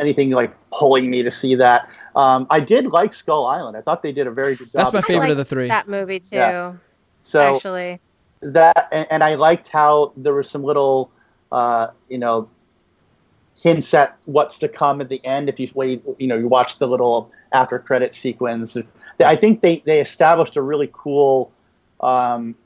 [0.00, 1.88] anything like pulling me to see that.
[2.14, 3.76] Um, I did like Skull Island.
[3.76, 4.92] I thought they did a very good job.
[4.92, 5.68] That's my of I favorite of the three.
[5.68, 6.36] That movie too.
[6.36, 6.74] Yeah.
[7.22, 8.00] So actually.
[8.40, 11.10] that and, and I liked how there was some little
[11.50, 12.48] uh, you know
[13.60, 16.78] hints at what's to come at the end if you wait you know you watch
[16.78, 18.78] the little after credit sequence
[19.20, 21.52] I think they they established a really cool
[22.00, 22.56] um,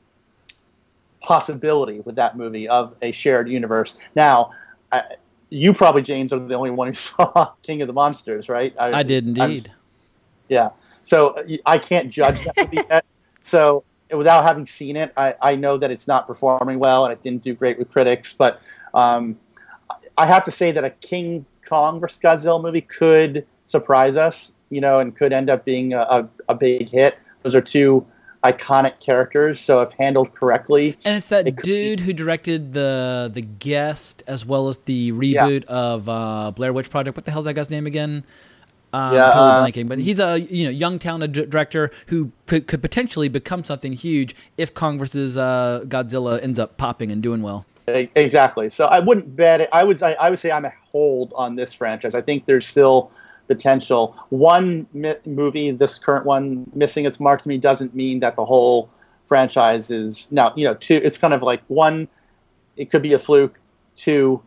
[1.26, 4.50] possibility with that movie of a shared universe now
[4.92, 5.02] I,
[5.50, 9.02] you probably James are the only one who saw King of the Monsters right I
[9.02, 9.70] did I'm- indeed.
[10.48, 10.70] yeah.
[11.02, 11.16] So
[11.64, 13.04] I can't judge that movie yet.
[13.42, 17.22] So without having seen it, I, I know that it's not performing well and it
[17.22, 18.32] didn't do great with critics.
[18.32, 18.60] But
[18.92, 19.38] um,
[20.18, 24.80] I have to say that a King Kong versus Godzilla movie could surprise us, you
[24.80, 27.18] know, and could end up being a, a, a big hit.
[27.44, 28.04] Those are two
[28.52, 29.60] iconic characters.
[29.60, 34.44] So if handled correctly, And it's that It dude who directed the the guest as
[34.44, 37.16] well as the reboot of uh, Blair Witch Project.
[37.16, 38.24] What the hell's that guy's name again?
[38.92, 39.88] Um, Yeah, totally uh, blanking.
[39.88, 44.34] But he's a you know young talented director who could, could potentially become something huge
[44.56, 47.66] if Kong versus uh, Godzilla ends up popping and doing well.
[47.88, 48.68] Exactly.
[48.68, 49.68] So I wouldn't bet it.
[49.72, 50.02] I would.
[50.02, 52.14] I, I would say I'm a hold on this franchise.
[52.14, 53.12] I think there's still
[53.46, 54.16] potential.
[54.30, 58.44] One mi- movie, this current one, missing its mark to me doesn't mean that the
[58.44, 58.90] whole
[59.26, 60.52] franchise is now.
[60.56, 61.00] You know, two.
[61.02, 62.08] It's kind of like one.
[62.76, 63.58] It could be a fluke.
[63.94, 64.42] Two,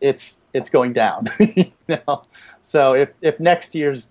[0.00, 1.28] it's it's going down.
[1.38, 2.22] you know?
[2.62, 4.08] So if if next year's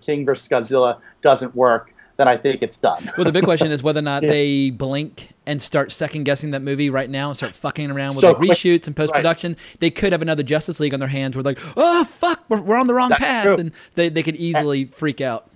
[0.00, 3.10] King versus Godzilla doesn't work, then I think it's done.
[3.16, 4.30] Well, the big question is whether or not Yeah.
[4.30, 8.18] they blink and start second guessing that movie right now and start fucking around with
[8.18, 9.56] So like quick- reshoots and post production.
[9.78, 12.76] They could have another Justice League on their hands where like, oh fuck, we're, we're
[12.76, 13.56] on the wrong That's path, true.
[13.56, 15.48] and they, they could easily freak out.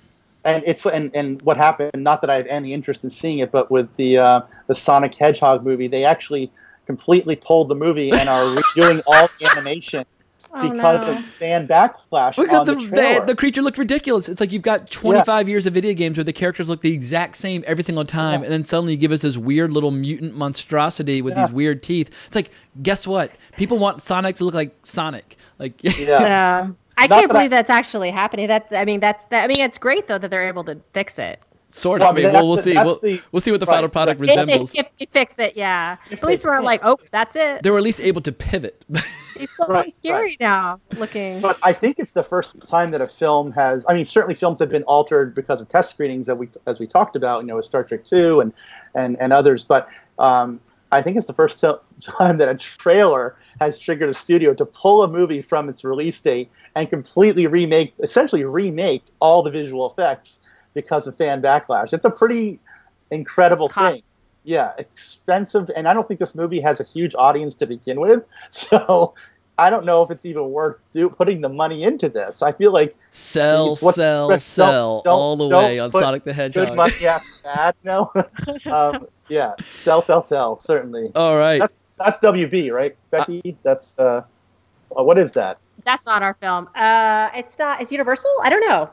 [0.44, 3.50] and it's and, and what happened not that i have any interest in seeing it
[3.52, 6.50] but with the uh, the sonic hedgehog movie they actually
[6.86, 10.02] completely pulled the movie and are redoing all the animation
[10.52, 11.12] Oh, because no.
[11.12, 14.28] of fan backlash Look at the the, the, the creature looked ridiculous.
[14.28, 17.36] It's like you've got 25 years of video games where the characters look the exact
[17.36, 21.22] same every single time, and then suddenly you give us this weird little mutant monstrosity
[21.22, 21.46] with Yeah.
[21.46, 22.10] these weird teeth.
[22.26, 22.50] It's like,
[22.82, 23.30] guess what?
[23.56, 25.36] People want Sonic to look like Sonic.
[25.58, 26.70] Like, Yeah.
[26.98, 28.46] I Not can't that I- believe that's actually happening.
[28.48, 31.18] That's I mean that's that, I mean it's great though that they're able to fix
[31.18, 31.40] it.
[31.72, 32.16] Sort Well, of.
[32.16, 32.74] I I mean, mean, we'll, we'll the- see.
[32.74, 34.74] We'll, the- we'll see what the right, final product If, if, resembles.
[34.74, 35.96] if you fix it, yeah.
[36.10, 37.62] At least we're like, oh, that's it.
[37.62, 38.84] They were at least able to pivot.
[39.36, 41.40] It's so Right, scary now looking.
[41.40, 43.86] but I think it's the first time that a film has.
[43.88, 46.86] I mean, certainly films have been altered because of test screenings that we, as we
[46.86, 48.52] talked about, you know, with Star Trek Two and
[48.94, 49.64] and and others.
[49.64, 49.88] But
[50.18, 50.60] um,
[50.92, 51.58] I think it's the first
[52.02, 56.20] time that a trailer has triggered a studio to pull a movie from its release
[56.20, 60.40] date and completely remake, essentially remake all the visual effects
[60.74, 61.92] because of fan backlash.
[61.92, 62.60] It's a pretty
[63.10, 64.00] incredible thing.
[64.44, 68.24] Yeah, expensive, and I don't think this movie has a huge audience to begin with.
[68.50, 69.14] So
[69.58, 72.40] I don't know if it's even worth do, putting the money into this.
[72.40, 76.32] I feel like sell, What- sell, don't- sell don't- all the way on Sonic the
[76.32, 76.68] Hedgehog.
[76.68, 77.74] good money after bad.
[77.84, 78.10] No,
[78.72, 79.52] um, yeah,
[79.82, 80.58] sell, sell, sell.
[80.60, 81.58] Certainly, All right.
[81.60, 83.56] that's, that's WB, right, Becky?
[83.62, 84.22] that's uh,
[84.96, 85.58] uh, what is that?
[85.84, 86.68] That's not our film.
[86.74, 87.82] Uh, it's not.
[87.82, 88.30] It's Universal.
[88.42, 88.90] I don't know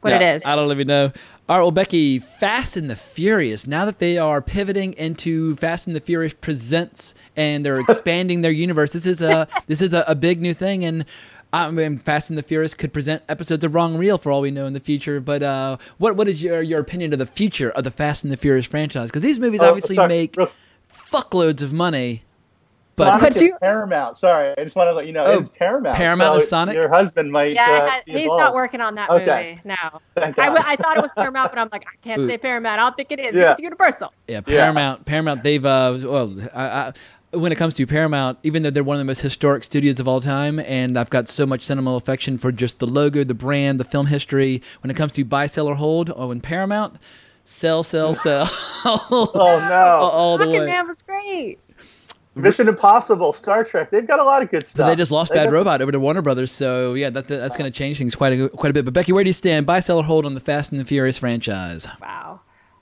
[0.00, 0.44] what it Yeah, is.
[0.44, 1.12] I don't even know.
[1.48, 3.66] All right, well, Becky, Fast and the Furious.
[3.66, 8.52] Now that they are pivoting into Fast and the Furious Presents and they're expanding their
[8.52, 10.84] universe, this is a this is a, a big new thing.
[10.84, 11.04] And
[11.52, 14.52] I mean, Fast and the Furious could present episodes of Wrong Reel for all we
[14.52, 15.18] know in the future.
[15.20, 18.32] But uh, what what is your your opinion of the future of the Fast and
[18.32, 19.10] the Furious franchise?
[19.10, 20.36] Because these movies Oh, obviously sorry, make
[20.92, 22.22] fuckloads of money.
[23.00, 24.16] But Sonic But you- Paramount.
[24.18, 25.96] Sorry, I just want to let you know Oh, it's Paramount.
[25.96, 26.74] Paramount so is Sonic?
[26.74, 27.54] Your husband might.
[27.54, 28.40] yeah, uh, had- he's involved.
[28.40, 29.50] not working on that Okay.
[29.50, 29.60] movie.
[29.64, 30.54] No, Thank I, God.
[30.54, 32.26] w- I thought it was Paramount, but I'm like, I can't Ooh.
[32.28, 32.80] say Paramount.
[32.80, 33.34] I don't think it is.
[33.34, 33.52] Yeah.
[33.52, 34.12] It's Universal.
[34.28, 34.60] Yeah, Yeah.
[34.62, 35.04] Paramount.
[35.06, 35.42] Paramount.
[35.42, 36.92] They've uh, well, I, I,
[37.36, 40.08] when it comes to Paramount, even though they're one of the most historic studios of
[40.08, 43.78] all time, and I've got so much sentimental affection for just the logo, the brand,
[43.78, 44.62] the film history.
[44.82, 46.96] When it comes to buy, sell, or hold, oh, in Paramount,
[47.44, 48.48] sell, sell, sell.
[48.84, 49.30] Oh
[49.68, 49.76] no!
[50.12, 50.66] all the Fucking way.
[50.66, 51.58] man was great.
[52.36, 53.90] Mission Impossible, Star Trek.
[53.90, 54.88] They've got a lot of good But stuff.
[54.88, 57.56] they just lost They Bad got- Robot over to Warner Brothers, so yeah, that, that's
[57.56, 58.84] going to change things quite a quite a bit.
[58.84, 59.66] But Becky, where do you stand?
[59.66, 61.86] Buy, sell, or hold on the Fast and the Furious franchise?
[62.00, 62.40] Wow.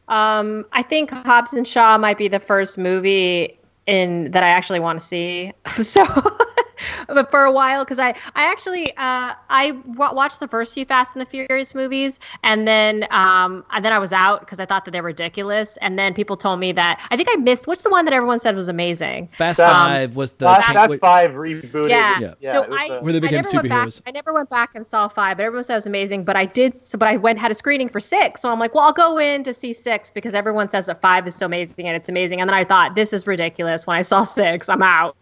[0.09, 3.59] Um, I think Hobbs and Shaw might be the first movie
[3.89, 5.53] in that I actually want to see.
[5.83, 6.05] So,
[7.09, 10.85] but for a while, because I I actually uh, I w- watched the first few
[10.85, 14.67] Fast and the Furious movies, and then um and then I was out because I
[14.67, 17.67] thought that they were ridiculous, and then people told me that I think I missed
[17.67, 19.29] what's the one that everyone said was amazing.
[19.33, 21.91] Fast Um, Five was the Fast, cha- Fast wait- Five rebooted.
[21.91, 22.35] Yeah.
[22.41, 23.89] yeah so it was, I, uh, Where they I became never went back.
[23.89, 24.01] superheroes.
[24.07, 26.25] I never went back and saw five, but everyone said it was amazing.
[26.25, 26.87] But I did.
[26.87, 28.41] So, but I went had a screening for six.
[28.43, 31.27] So I'm like, well, I'll go in to see six because everyone says that five
[31.27, 32.41] is so amazing and it's amazing.
[32.41, 33.78] And then I thought this is ridiculous.
[33.87, 35.17] When I saw six, I'm out.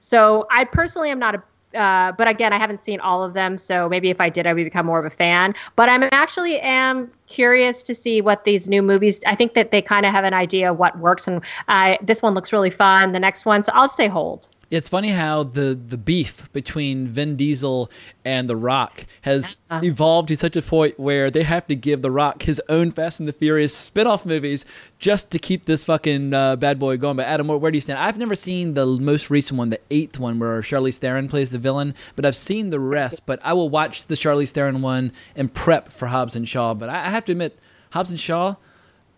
[0.00, 1.42] So I personally am not a.
[1.78, 4.54] Uh, but again, I haven't seen all of them, so maybe if I did, I
[4.54, 5.54] would become more of a fan.
[5.76, 9.20] But I'm actually am curious to see what these new movies.
[9.26, 12.32] I think that they kind of have an idea what works, and uh, this one
[12.32, 13.12] looks really fun.
[13.12, 14.48] The next one, so I'll say hold.
[14.70, 17.90] It's funny how the, the beef between Vin Diesel
[18.22, 19.80] and The Rock has Uh-huh.
[19.82, 23.18] evolved to such a point where they have to give The Rock his own Fast
[23.18, 24.66] and the Furious spin off movies
[24.98, 27.16] just to keep this fucking uh, bad boy going.
[27.16, 27.98] But Adam, where, where do you stand?
[27.98, 31.58] I've never seen the most recent one, the eighth one, where Charlize Theron plays the
[31.58, 33.24] villain, but I've seen the rest.
[33.24, 36.74] But I will watch the Charlize Theron one and prep for Hobbs and Shaw.
[36.74, 37.58] But I, I have to admit,
[37.92, 38.56] Hobbs and Shaw,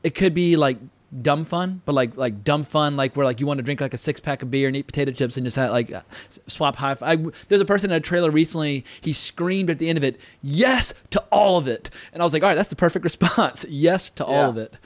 [0.05, 0.79] it could be like
[1.23, 3.95] dumb fun, but like like dumb fun, like where like you want to drink like
[3.95, 6.03] a six pack of beer and eat potato chips and just have, like uh,
[6.47, 6.97] swap high.
[7.03, 7.17] I,
[7.49, 8.85] there's a person in a trailer recently.
[9.01, 12.33] He screamed at the end of it, "Yes to all of it," and I was
[12.33, 13.65] like, "All right, that's the perfect response.
[13.69, 14.77] yes to all of it."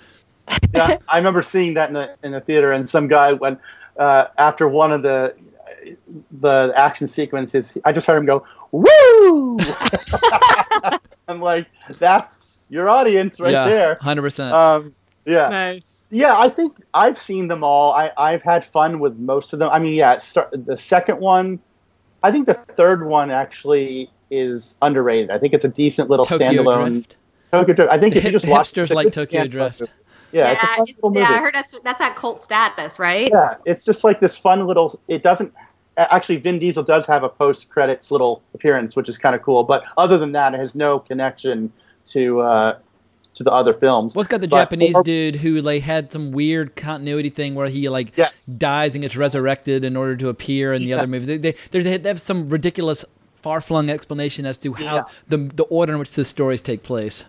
[0.75, 3.61] yeah, I remember seeing that in the in the theater, and some guy went
[3.99, 5.35] uh, after one of the
[6.41, 7.77] the action sequences.
[7.85, 9.59] I just heard him go, "Woo!"
[11.29, 11.67] I'm like,
[11.99, 14.55] "That's your audience right yeah, there." hundred percent.
[14.55, 14.95] Um,
[15.27, 15.94] yeah, Nice.
[16.15, 16.39] Yeah.
[16.39, 17.93] I think I've seen them all.
[17.93, 19.71] I I've had fun with most of them.
[19.73, 21.59] I mean, yeah, start, the second one.
[22.23, 25.31] I think the third one actually is underrated.
[25.31, 26.93] I think it's a decent little Tokyo standalone.
[26.93, 27.17] Drift.
[27.53, 27.93] Tokyo Drift.
[27.93, 29.81] I think The if you just watch hipsters it's a like good Tokyo standalone Drift.
[29.81, 29.93] movie.
[30.33, 31.31] Yeah, it's a fun it- little yeah.
[31.31, 33.29] I heard that's that's at cult status, right?
[33.31, 34.99] Yeah, it's just like this fun little.
[35.09, 35.53] It doesn't
[35.97, 36.37] actually.
[36.39, 39.63] Vin Diesel does have a post credits little appearance, which is kind of cool.
[39.65, 41.73] But other than that, it has no connection
[42.07, 42.79] to uh,
[43.35, 44.15] to the other films.
[44.15, 47.55] Well, it's got the But Japanese for- dude who like had some weird continuity thing
[47.55, 48.47] where he like Yes.
[48.47, 50.99] dies and gets resurrected in order to appear in the Yeah.
[50.99, 51.27] other movie.
[51.27, 53.05] They they, there's- they have some ridiculous
[53.43, 55.03] far flung explanation as to how Yeah.
[55.29, 57.25] the the order in which the stories take place.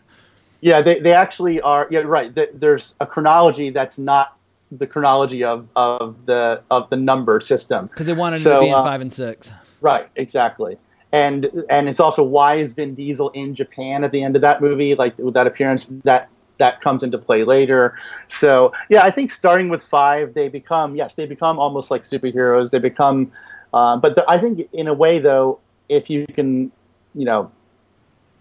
[0.62, 1.88] Yeah, they, they actually are.
[1.92, 2.34] Yeah, right.
[2.34, 4.36] th- There's a chronology that's not
[4.72, 7.88] the chronology of, of the of the number system.
[7.88, 9.52] Because they wanted So, to be in uh, five and six.
[9.82, 10.78] Right, exactly.
[11.16, 14.60] And and it's also why is Vin Diesel in Japan at the end of that
[14.60, 14.96] movie?
[14.96, 16.28] Like with that appearance, that
[16.58, 17.96] that comes into play later.
[18.28, 22.70] So yeah, I think starting with five, they become yes, they become almost like superheroes.
[22.70, 23.32] They become,
[23.74, 26.70] uh, but the, I think in a way though, if you can,
[27.14, 27.50] you know,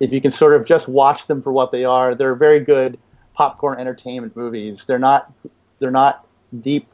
[0.01, 2.99] if you can sort of just watch them for what they are, they're very good
[3.35, 4.85] popcorn entertainment movies.
[4.85, 5.33] They're not
[5.79, 6.27] they're not
[6.61, 6.89] deep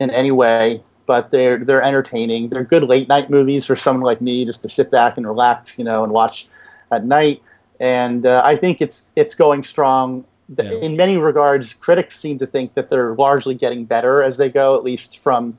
[0.00, 2.50] in any way, but they're they're entertaining.
[2.50, 5.76] They're good late night movies for someone like me just to sit back and relax,
[5.76, 6.46] you know, and watch
[6.92, 7.42] at night.
[7.80, 10.24] And uh, I think it's it's going strong.
[10.56, 10.70] Yeah.
[10.74, 14.76] In many regards, critics seem to think that they're largely getting better as they go,
[14.76, 15.58] at least from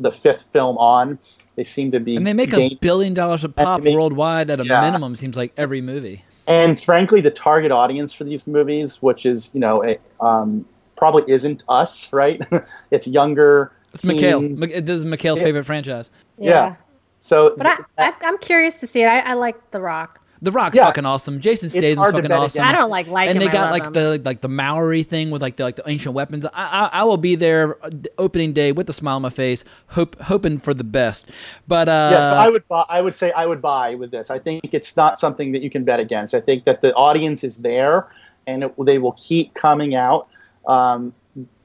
[0.00, 1.16] the fifth film on.
[1.54, 4.64] They seem to be And they make a billion dollars a pop worldwide at a
[4.64, 4.80] Yeah.
[4.80, 5.14] minimum.
[5.14, 6.24] Seems like every movie.
[6.48, 10.64] and frankly, the target audience for these movies, which is you know, a, um,
[10.96, 12.40] probably isn't us, right?
[12.90, 13.70] it's younger.
[13.94, 14.40] It's Mikhail.
[14.40, 15.44] This is Mikhail's Yeah.
[15.46, 16.10] favorite franchise.
[16.38, 16.76] Yeah.
[17.20, 19.06] So, But I, I, I'm curious to see it.
[19.06, 20.20] I, I like The Rock.
[20.40, 20.84] The Rock's Yeah.
[20.86, 21.40] fucking awesome.
[21.40, 22.60] Jason Statham's fucking awesome.
[22.60, 22.60] against.
[22.60, 23.92] I don't like like and they I got like him.
[23.92, 26.46] the like the Maori thing with like the like the ancient weapons.
[26.46, 29.64] I I, I will be there uh, opening day with a smile on my face,
[29.88, 31.30] hope hoping for the best.
[31.66, 34.30] But uh, yeah, so I would buy, I would say I would buy with this.
[34.30, 36.34] I think it's not something that you can bet against.
[36.34, 38.06] I think that the audience is there,
[38.46, 40.28] and it, they will keep coming out
[40.68, 41.12] um,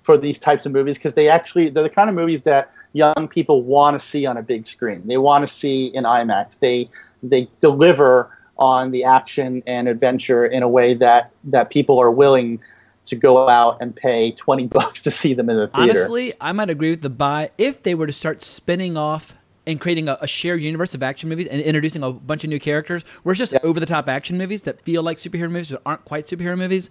[0.04, 3.28] for these types of movies because they actually they're the kind of movies that young
[3.28, 5.02] people want to see on a big screen.
[5.06, 6.60] They want to see in IMAX.
[6.60, 6.90] They
[7.24, 12.60] they deliver on the action and adventure in a way that that people are willing
[13.06, 15.92] to go out and pay 20 bucks to see them in the theater.
[15.92, 19.34] honestly, I might agree with the buy if they were to start spinning off
[19.66, 22.60] and creating a, a shared universe of action movies and introducing a bunch of new
[22.60, 23.60] characters where it's just Yeah.
[23.64, 26.90] over the top action movies that feel like superhero movies but aren't quite superhero movies.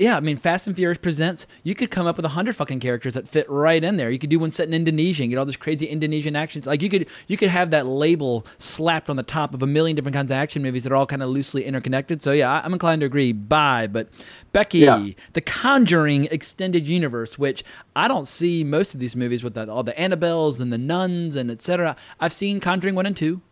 [0.00, 1.46] Yeah, I mean, Fast and Furious presents.
[1.62, 4.10] You could come up with a hundred fucking characters that fit right in there.
[4.10, 6.66] You could do one set in Indonesia and get all this crazy Indonesian actions.
[6.66, 9.94] Like you could, you could have that label slapped on the top of a million
[9.94, 12.22] different kinds of action movies that are all kind of loosely interconnected.
[12.22, 13.32] So yeah, I'm inclined to agree.
[13.32, 14.08] Bye, but
[14.54, 15.06] Becky, Yeah.
[15.34, 17.62] the Conjuring extended universe, which
[17.94, 21.36] I don't see most of these movies with the, all the Annabelles and the nuns
[21.36, 21.94] and etc.
[22.18, 23.42] I've seen Conjuring one and two.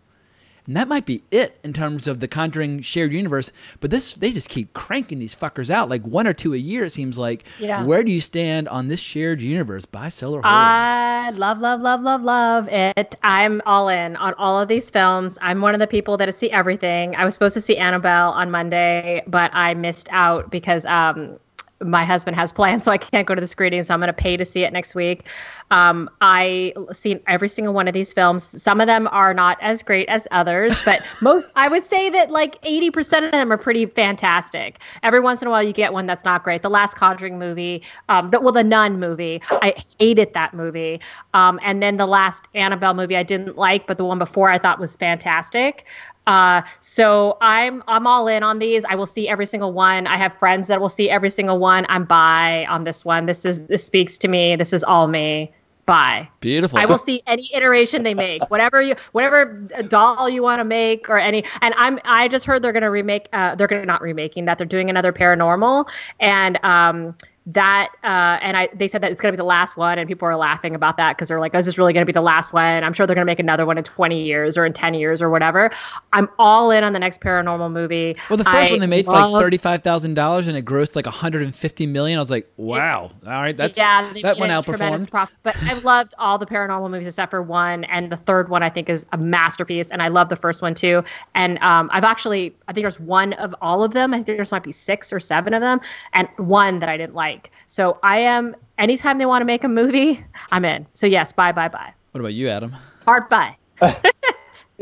[0.68, 3.50] And that might be it in terms of the Conjuring shared universe.
[3.80, 6.84] But this, they just keep cranking these fuckers out, like one or two a year.
[6.84, 7.44] It seems like.
[7.58, 7.84] Yeah.
[7.84, 10.54] Where do you stand on this shared universe by Solar Horror?
[10.54, 13.16] I love, love, love, love, love it.
[13.22, 15.38] I'm all in on all of these films.
[15.40, 17.16] I'm one of the people that see everything.
[17.16, 21.38] I was supposed to see Annabelle on Monday, but I missed out because um,
[21.82, 23.82] my husband has plans, so I can't go to the screening.
[23.82, 25.24] So I'm going to pay to see it next week.
[25.70, 28.62] Um, I seen every single one of these films.
[28.62, 32.30] Some of them are not as great as others, but most I would say that
[32.30, 34.80] like 80% of them are pretty fantastic.
[35.02, 36.62] Every once in a while, you get one that's not great.
[36.62, 41.00] The last Conjuring movie, um, the, well, the Nun movie, I hated that movie.
[41.34, 44.58] Um, and then the last Annabelle movie, I didn't like, but the one before I
[44.58, 45.84] thought was fantastic.
[46.28, 48.84] Uh, so I'm I'm all in on these.
[48.84, 50.06] I will see every single one.
[50.06, 51.86] I have friends that will see every single one.
[51.88, 53.24] I'm by on this one.
[53.24, 54.54] This is this speaks to me.
[54.54, 55.52] This is all me.
[55.86, 56.28] Bye.
[56.40, 56.78] Beautiful.
[56.78, 59.46] I will see any iteration they make, whatever you, whatever
[59.88, 61.46] doll you want to make, or any.
[61.62, 63.30] And I'm, I just heard they're going to remake.
[63.32, 64.58] Uh, they're to not remaking that.
[64.58, 65.88] They're doing another paranormal,
[66.20, 67.16] and um,
[67.48, 70.06] that, uh, and I, they said that it's going to be the last one, and
[70.06, 72.12] people are laughing about that because they're like, "Oh, is this really going to be
[72.12, 74.66] the last one?" I'm sure they're going to make another one in 20 years or
[74.66, 75.70] in 10 years or whatever.
[76.12, 78.16] I'm all in on the next paranormal movie.
[78.28, 80.94] well, the first I one they made for like thirty-five thousand dollars, and it grossed
[80.94, 82.18] like one hundred and fifty million.
[82.18, 83.10] I was like, wow.
[83.24, 85.10] All right, that's yeah, that one outperformed.
[85.10, 85.36] profit.
[85.42, 88.68] But I've loved all the paranormal movies except for one, and the third one I
[88.70, 91.02] think is a masterpiece, and I love the first one too.
[91.34, 94.12] And um, I've actually, I think there's one of all of them.
[94.12, 95.80] I think there's might be six or seven of them,
[96.12, 97.37] and one that I didn't like.
[97.66, 98.56] So I am.
[98.78, 100.86] Anytime they want to make a movie, I'm in.
[100.94, 101.92] So yes, bye, bye, bye.
[102.12, 102.74] What about you, Adam?
[103.04, 103.56] Hard bye.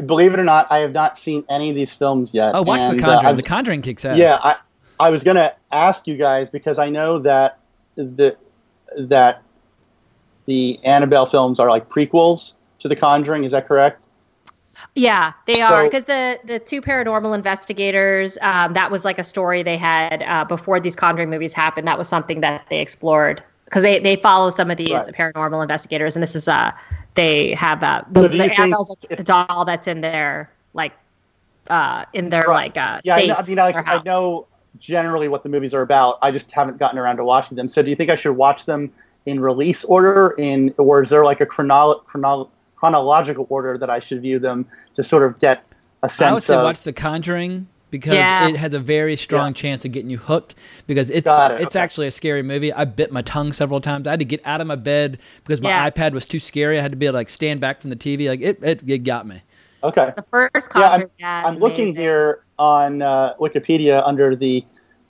[0.06, 2.52] Believe it or not, I have not seen any of these films yet.
[2.54, 3.26] Oh, watch and, The uh, Conjuring.
[3.30, 4.18] I've- the Conjuring kicks ass.
[4.18, 4.56] Yeah, I,
[5.00, 7.58] I was gonna ask you guys because I know that
[7.96, 8.36] the
[8.98, 9.42] that
[10.46, 13.44] the Annabelle films are like prequels to The Conjuring.
[13.44, 14.06] Is that correct?
[14.94, 18.38] Yeah, they So- are because the the two paranormal investigators.
[18.40, 21.86] Um, that was like a story they had uh, before these Conjuring movies happened.
[21.86, 25.14] That was something that they explored because they they follow some of these Right.
[25.14, 26.72] paranormal investigators, and this is uh
[27.14, 30.92] they have uh the, So the Annabelle's like doll that's in their like
[31.68, 32.74] uh in their Right.
[32.74, 34.46] like uh Yeah, I, know, I mean, like, I know
[34.78, 36.18] generally what the movies are about.
[36.22, 37.68] I just haven't gotten around to watching them.
[37.68, 38.90] So, do you think I should watch them
[39.26, 43.98] in release order, in or is there like a chronolo- chronolo- chronological order that I
[43.98, 45.64] should view them to sort of get
[46.02, 46.62] a sense I would say of?
[46.64, 48.48] watch The Conjuring because Yeah.
[48.48, 50.54] it has a very strong chance of getting you hooked
[50.86, 51.82] because it's it, it's okay.
[51.82, 52.72] actually a scary movie.
[52.72, 54.06] I bit my tongue several times.
[54.06, 55.88] I had to get out of my bed because my Yeah.
[55.90, 56.78] iPad was too scary.
[56.78, 58.28] I had to be able to like stand back from the TV.
[58.28, 59.42] Like it, it, it got me.
[59.82, 60.12] okay.
[60.16, 61.10] the first Yeah, I'm, Conjuring.
[61.18, 64.64] Yeah, I'm looking here on uh, Wikipedia under the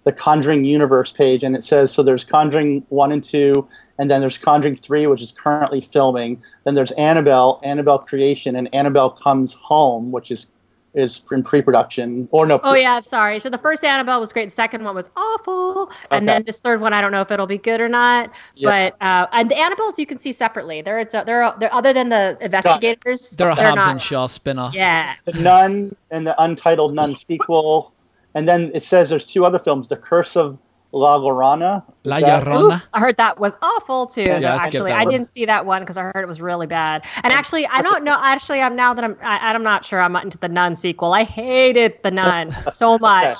[0.07, 2.03] the Conjuring Universe page, and it says so.
[2.03, 3.69] There's Conjuring one and two,
[3.99, 6.41] and then there's Conjuring three, which is currently filming.
[6.65, 10.47] Then there's Annabelle, Annabelle Creation, and Annabelle Comes Home, which is
[10.95, 12.59] is in pre-production or no.
[12.65, 13.39] Oh yeah, sorry.
[13.39, 14.47] So the first Annabelle was great.
[14.49, 16.27] The second one was awful, and Okay.
[16.39, 18.31] then this third one, I don't know if it'll be good or not.
[18.55, 18.91] Yeah.
[18.99, 20.81] But uh, and the Annabelles you can see separately.
[20.83, 23.31] They're it's they're they're other than the investigators.
[23.31, 24.73] They're a they're Hobbs not- and Shaw spinoff.
[24.73, 25.15] Yeah.
[25.27, 27.93] The Nun and the Untitled Nun sequel,
[28.37, 30.59] and then it says there's two other films: The Curse of
[30.93, 31.83] La Llorona.
[32.05, 32.83] La Llorona.
[32.95, 34.23] I heard that was awful too.
[34.23, 37.05] Yeah, though, actually, I didn't see that one because I heard it was really bad.
[37.25, 38.17] And actually, I don't know.
[38.19, 41.13] Actually, I'm now that I'm I, I'm not sure I'm into the Nun sequel.
[41.13, 43.39] I hated the Nun so much,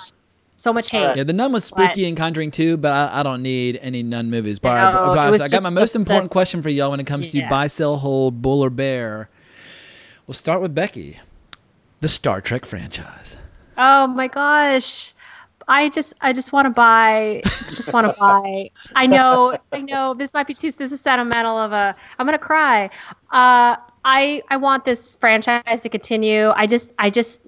[0.57, 1.03] so much hate.
[1.03, 1.17] Alright.
[1.19, 4.29] Yeah, the nun was spooky in Conjuring too, but I, I don't need any nun
[4.31, 4.59] movies.
[4.59, 6.91] But, No, but- but it I got my most the- important the- question for y'all
[6.91, 7.49] when it comes to Yeah.
[7.49, 9.29] buy, sell, hold, bull or bear.
[10.27, 11.21] We'll start with Becky,
[12.01, 13.37] the Star Trek franchise.
[13.77, 15.13] Oh my gosh.
[15.69, 18.71] I just I just want to buy just want to buy.
[18.95, 22.39] I know I know this might be too this is sentimental of a I'm going
[22.39, 22.91] to cry.
[23.31, 26.51] Uh I I want this franchise to continue.
[26.55, 27.43] I just I just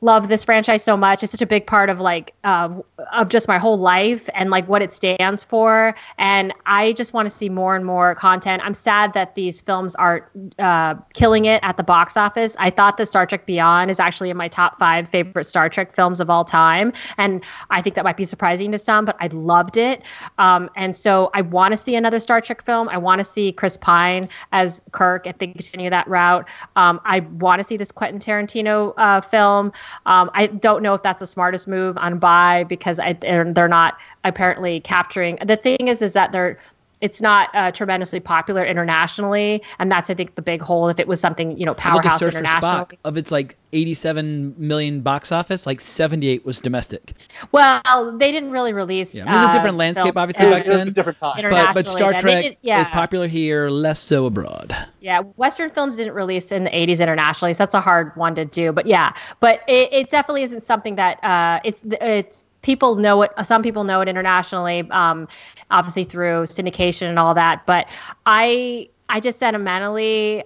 [0.00, 1.22] love this franchise so much.
[1.22, 2.70] It's such a big part of like uh,
[3.12, 5.94] of just my whole life and like what it stands for.
[6.18, 8.62] And I just want to see more and more content.
[8.64, 10.24] I'm sad that these films aren't
[10.58, 12.56] uh, killing it at the box office.
[12.58, 15.92] I thought the Star Trek Beyond is actually in my top five favorite Star Trek
[15.92, 19.26] films of all time, and I think that might be surprising to some, but I
[19.28, 20.02] loved it.
[20.38, 22.88] Um, and so I want to see another Star Trek film.
[22.88, 26.48] I want to see Chris Pine as Kirk if they continue that route.
[26.76, 29.72] Um, I want to see this Quentin Tarantino uh, film.
[30.06, 33.68] Um, I don't know if that's the smartest move on buy because I, they're, they're
[33.68, 35.38] not apparently capturing.
[35.44, 36.58] The thing is, is that they're
[37.00, 40.88] it's not uh, tremendously popular internationally, and that's I think the big hole.
[40.88, 42.86] If it was something you know powerhouse Search for.
[43.04, 47.14] Of its like 87 million box office, like 78 was domestic.
[47.52, 49.14] well, they didn't really release.
[49.14, 50.88] Yeah, it was a uh, different landscape, film- obviously, uh, back It was then.
[50.88, 51.50] a different time.
[51.50, 52.22] But, but Star then.
[52.22, 52.80] Trek did- yeah.
[52.80, 54.76] is popular here, less so abroad.
[55.00, 58.44] Yeah, Western films didn't release in the 80s internationally, so that's a hard one to
[58.44, 58.72] do.
[58.72, 63.32] But yeah, but it, it definitely isn't something that uh, it's it's people know it.
[63.44, 65.28] Some people know it internationally, um,
[65.70, 67.66] obviously through syndication and all that.
[67.66, 67.86] But
[68.26, 70.44] I I just sentimentally,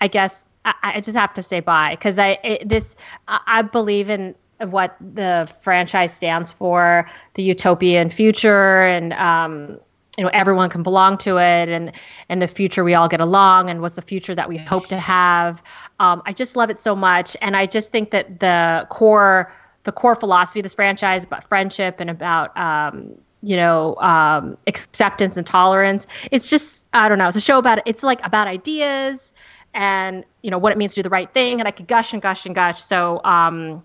[0.00, 2.96] I guess I, I just have to say bye because I it, this
[3.28, 9.78] I, believe in what the franchise stands for, the utopian future, and um,
[10.18, 11.92] you know everyone can belong to it, and
[12.28, 14.98] and the future we all get along, and what's the future that we hope to
[14.98, 15.62] have.
[15.98, 19.50] Um, I just love it so much, and I just think that the core
[19.84, 25.36] the core philosophy of this franchise about friendship and about um, you know um, acceptance
[25.36, 26.06] and tolerance.
[26.30, 27.28] It's just I don't know.
[27.28, 29.32] It's a show about it's like about ideas
[29.72, 31.60] and you know what it means to do the right thing.
[31.60, 32.82] And I could gush and gush and gush.
[32.82, 33.82] So um,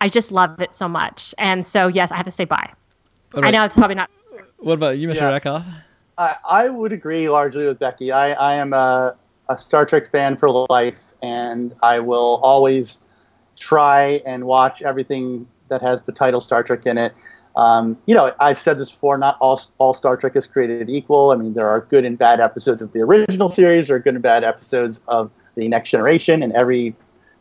[0.00, 1.34] I just love it so much.
[1.38, 2.72] And so yes, I have to say bye.
[3.32, 4.10] What I know it's probably not.
[4.58, 5.14] What about you, Mr.
[5.16, 5.38] Yeah.
[5.38, 5.64] Rackoff?
[6.18, 8.12] I, I would agree largely with Becky.
[8.12, 9.16] I, I am a,
[9.48, 13.00] a Star Trek fan for life, and I will always
[13.62, 17.14] try and watch everything that has the title Star Trek in it.
[17.54, 19.16] Um, you know, I've said this before.
[19.18, 21.30] Not all all Star Trek is created equal.
[21.30, 23.86] I mean, there are good and bad episodes of the original series.
[23.86, 26.96] There are good and bad episodes of the Next Generation, and every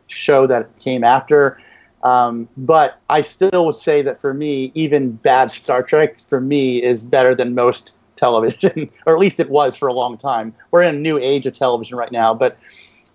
[0.07, 1.59] show that came after.
[2.03, 6.83] Um, but I still would say that for me, even bad Star Trek for me
[6.83, 10.53] is better than most television, or at least it was for a long time.
[10.69, 12.57] We're in a new age of television right now, but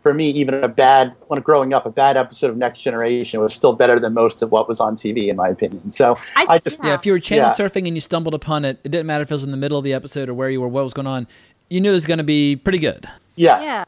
[0.07, 3.53] for me, even a bad when growing up, a bad episode of Next Generation was
[3.53, 5.91] still better than most of what was on TV, in my opinion.
[5.91, 7.55] So I, I just Yeah, if you were channel Yeah.
[7.55, 9.77] surfing and you stumbled upon it, it didn't matter if it was in the middle
[9.79, 11.27] of the episode or where you were, what was going on.
[11.71, 13.09] You knew it was going to be pretty good.
[13.35, 13.85] yeah, Yeah.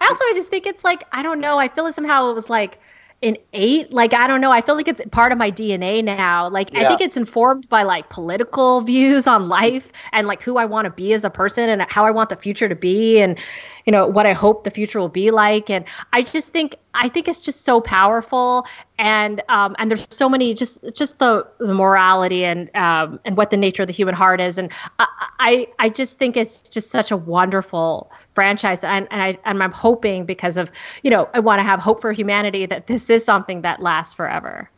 [0.00, 1.60] I also I just think it's like I don't know.
[1.60, 2.80] I feel like somehow it was like
[3.22, 3.92] an eight.
[3.92, 4.50] Like I don't know.
[4.50, 6.48] I feel like it's part of my DNA now.
[6.48, 10.64] Like I think it's informed by like political views on life and like who I
[10.64, 13.38] want to be as a person and how I want the future to be and
[13.84, 15.68] you know what I hope the future will be like.
[15.68, 18.66] And I just think I think it's just so powerful,
[18.98, 23.50] and um, and there's so many just just the, the morality and um, and what
[23.50, 25.06] the nature of the human heart is, and I,
[25.38, 29.72] I I just think it's just such a wonderful franchise, and and I and I'm
[29.72, 30.70] hoping because of
[31.02, 34.14] you know I want to have hope for humanity that this is something that lasts
[34.14, 34.70] forever.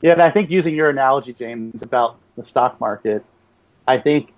[0.00, 3.24] Yeah, and I think using your analogy, James, about the stock market,
[3.86, 4.32] I think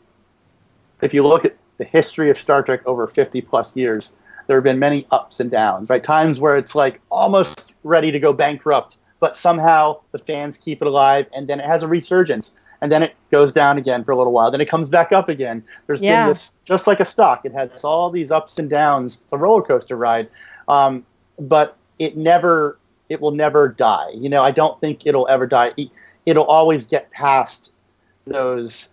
[1.02, 4.12] if you look at the history of Star Trek over 50 plus years,
[4.46, 6.02] there have been many ups and downs, right?
[6.02, 10.88] Times where it's like almost ready to go bankrupt, but somehow the fans keep it
[10.88, 14.16] alive and then it has a resurgence and then it goes down again for a
[14.16, 14.50] little while.
[14.50, 15.62] Then it comes back up again.
[15.86, 16.24] There's Yeah.
[16.24, 19.20] been this, just like a stock, it has all these ups and downs.
[19.22, 20.28] It's a roller coaster ride.
[20.66, 21.04] Um,
[21.38, 22.78] but it never,
[23.10, 24.08] it will never die.
[24.14, 25.72] You know, I don't think it'll ever die.
[25.76, 25.90] It-
[26.26, 27.72] It'll always get past
[28.26, 28.90] those,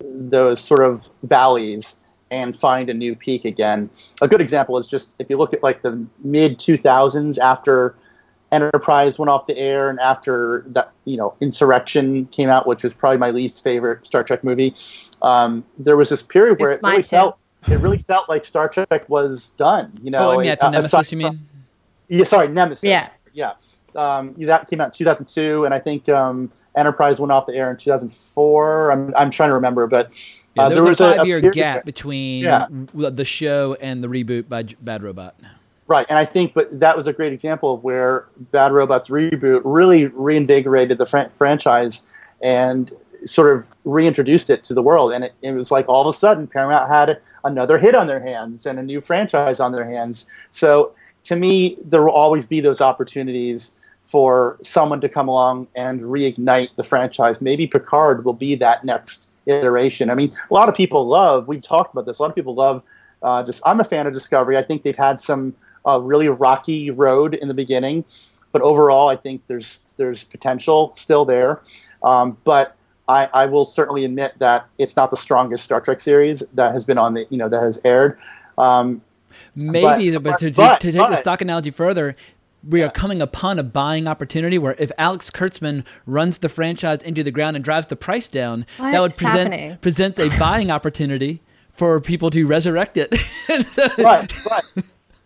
[0.00, 1.96] those sort of valleys
[2.30, 3.90] and find a new peak again.
[4.22, 7.96] A good example is just if you look at like the mid 2000s after
[8.52, 12.94] Enterprise went off the air and after that, you know, Insurrection came out, which was
[12.94, 14.72] probably my least favorite Star Trek movie.
[15.20, 17.38] Um, there was this period where It's it really mine felt
[17.68, 19.92] it really felt like Star Trek was done.
[20.00, 21.48] You know, oh, and yeah, uh, Nemesis, aside you from- mean?
[22.08, 22.84] yeah, sorry, Nemesis.
[22.84, 23.08] Yeah.
[23.32, 23.52] Yeah.
[23.94, 27.70] Um, that came out in 2002, and I think um, Enterprise went off the air
[27.70, 28.90] in 2004.
[28.90, 30.10] I'm, I'm trying to remember, but
[30.54, 32.66] Yeah, uh, there, was, a five-year period gap between Yeah.
[32.94, 35.34] the show and the reboot by Bad Robot.
[35.88, 39.60] Right, and I think, but that was a great example of where Bad Robot's reboot
[39.64, 42.04] really reinvigorated the fran- franchise
[42.40, 42.92] and
[43.26, 45.12] sort of reintroduced it to the world.
[45.12, 48.20] And it, it was like all of a sudden Paramount had another hit on their
[48.20, 50.26] hands and a new franchise on their hands.
[50.50, 53.72] So to me, there will always be those opportunities
[54.04, 57.40] for someone to come along and reignite the franchise.
[57.40, 60.10] Maybe Picard will be that next iteration.
[60.10, 61.48] I mean, a lot of people love.
[61.48, 62.18] We've talked about this.
[62.18, 62.82] A lot of people love.
[63.22, 64.56] Uh, just I'm a fan of Discovery.
[64.56, 65.54] I think they've had some
[65.86, 68.04] uh, really rocky road in the beginning,
[68.50, 71.62] but overall, I think there's there's potential still there.
[72.02, 72.76] Um, but
[73.08, 76.84] I, I will certainly admit that it's not the strongest Star Trek series that has
[76.84, 78.18] been on the you know that has aired.
[78.58, 79.00] Um,
[79.54, 82.16] Maybe, but, but- to, to- but- to take the stock analogy further,
[82.68, 87.24] we are coming upon a buying opportunity where if Alex Kurtzman runs the franchise into
[87.24, 89.76] the ground and drives the price down, that would What's happening?
[89.78, 91.40] present presents a buying opportunity
[91.74, 93.10] for people to resurrect it.
[93.48, 94.62] right, right.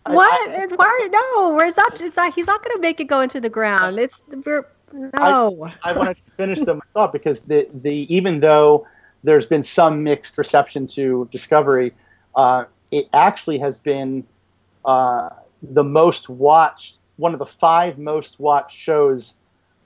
[0.05, 0.51] I- What?
[0.63, 1.07] it's why?
[1.11, 1.97] No, where's that?
[1.99, 3.99] It's not, he's not going to make it go into the ground.
[3.99, 5.69] It's we're, no.
[5.83, 8.87] I want to finish the thought because the the even though
[9.23, 11.93] there's been some mixed reception to Discovery,
[12.35, 14.23] uh, it actually has been
[14.85, 15.29] uh,
[15.61, 19.35] the most watched, one of the five most watched shows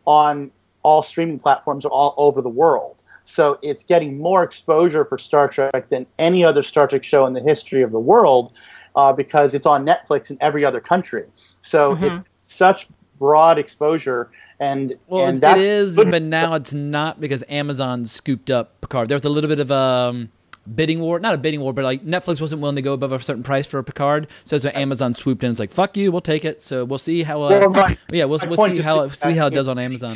[0.05, 0.51] on
[0.83, 3.03] all streaming platforms all over the world.
[3.23, 7.33] So it's getting more exposure for Star Trek than any other Star Trek show in
[7.33, 8.51] the history of the world
[8.95, 11.25] uh, because it's on Netflix in every other country.
[11.61, 12.03] So Mhm.
[12.03, 12.87] it's such
[13.19, 18.05] broad exposure, and Well, and it- that's it is, but now it's not because Amazon
[18.05, 19.07] scooped up Picard.
[19.09, 20.27] There was a little bit of a
[20.75, 23.19] bidding war, not a bidding war, but like Netflix wasn't willing to go above a
[23.19, 25.47] certain price for a Picard, so so Amazon swooped in.
[25.49, 26.61] and It's like fuck you, we'll take it.
[26.61, 27.41] So we'll see how.
[27.43, 27.97] Uh, Well, right.
[28.11, 30.15] Yeah, we'll, we'll see how is see how it does on Amazon.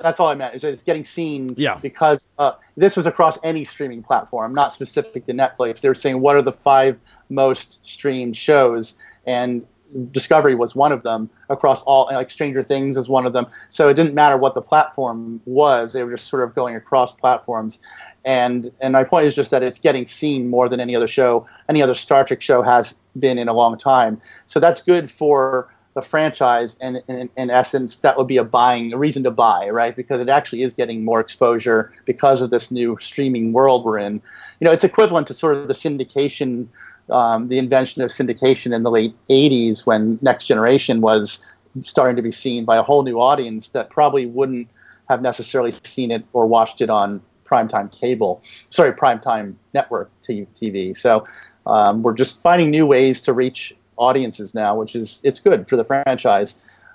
[0.00, 0.54] That's all I meant.
[0.54, 1.74] Is that it's getting seen Yeah.
[1.82, 5.80] because uh, this was across any streaming platform, not specific to Netflix.
[5.80, 6.96] They were saying what are the five
[7.30, 9.66] most streamed shows, and
[10.12, 12.06] Discovery was one of them across all.
[12.12, 13.46] Like Stranger Things was one of them.
[13.70, 17.12] So it didn't matter what the platform was; they were just sort of going across
[17.14, 17.80] platforms.
[18.28, 21.46] And and my point is just that it's getting seen more than any other show,
[21.66, 24.20] any other Star Trek show has been in a long time.
[24.46, 28.92] So that's good for the franchise, and in, in essence, that would be a buying,
[28.92, 29.96] a reason to buy, right?
[29.96, 34.20] Because it actually is getting more exposure because of this new streaming world we're in.
[34.60, 36.68] You know, it's equivalent to sort of the syndication,
[37.08, 41.42] um, the invention of syndication in the late '80s when Next Generation was
[41.80, 44.68] starting to be seen by a whole new audience that probably wouldn't
[45.08, 50.96] have necessarily seen it or watched it on primetime cable, sorry, primetime network TV.
[50.96, 51.26] So
[51.66, 55.76] um, we're just finding new ways to reach audiences now, which is it's good for
[55.76, 56.54] the franchise.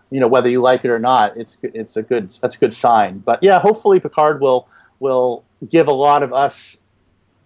[0.09, 2.73] You know, whether you like it or not, it's it's a good that's a good
[2.73, 3.19] sign.
[3.19, 4.67] But yeah, hopefully Picard will
[4.99, 6.77] will give a lot of us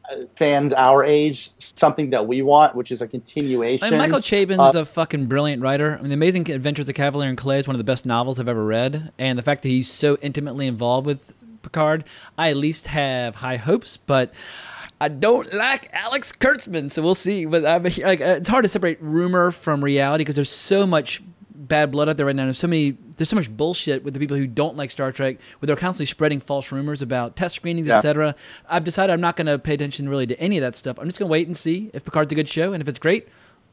[0.09, 3.89] uh, fans our age something that we want, which is a continuation.
[3.89, 5.97] Like, Michael Chabon's uh, a fucking brilliant writer.
[5.97, 8.39] I mean, The Amazing Adventures of Cavalier and Clay is one of the best novels
[8.39, 12.03] I've ever read, and the fact that he's so intimately involved with Picard,
[12.37, 13.97] I at least have high hopes.
[13.97, 14.33] But
[14.99, 17.45] I don't like Alex Kurtzman, so we'll see.
[17.45, 20.87] But I mean, like, uh, it's hard to separate rumor from reality because there's so
[20.87, 21.21] much
[21.53, 22.45] bad blood out there right now.
[22.45, 25.37] There's so many, there's so much bullshit with the people who don't like Star Trek,
[25.59, 27.97] where they're constantly spreading false rumors about test screenings, Yeah.
[27.97, 28.35] etc.
[28.69, 30.97] I've decided I'm not going to pay attention really to any of that stuff.
[30.99, 32.99] I'm just going to wait and see if Picard's a good show, and if it's
[32.99, 33.27] great,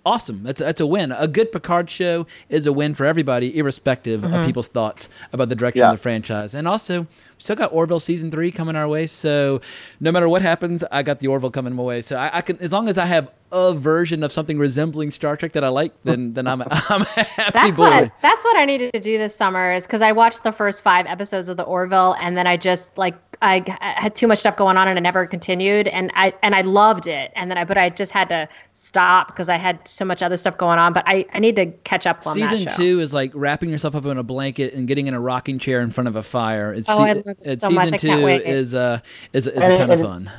[0.04, 0.42] awesome.
[0.42, 1.12] That's that's a win.
[1.12, 4.34] A good Picard show is a win for everybody, irrespective Mm-hmm.
[4.34, 5.90] of people's thoughts about the direction Yeah.
[5.90, 6.54] of the franchise.
[6.54, 7.06] And also,
[7.44, 9.06] still got Orville season three coming our way.
[9.06, 9.60] So
[10.00, 12.02] no matter what happens, I got the Orville coming my way.
[12.02, 15.36] So I, I can, as long as I have a version of something resembling Star
[15.36, 17.82] Trek that I like, then then I'm I'm a happy That's boy.
[17.84, 20.82] what that's what I needed to do this summer is because I watched the first
[20.82, 24.56] five episodes of the Orville and then I just like I had too much stuff
[24.56, 27.64] going on and I never continued and I and I loved it and then I
[27.64, 30.92] but I just had to stop because I had so much other stuff going on
[30.92, 32.76] but I, I need to catch up on Season that show.
[32.76, 35.80] two is like wrapping yourself up in a blanket and getting in a rocking chair
[35.80, 36.72] in front of a fire.
[36.72, 38.00] It's Oh, I love it it's so season much.
[38.00, 39.00] Two can't is uh
[39.32, 40.30] is, is a And- ton of fun.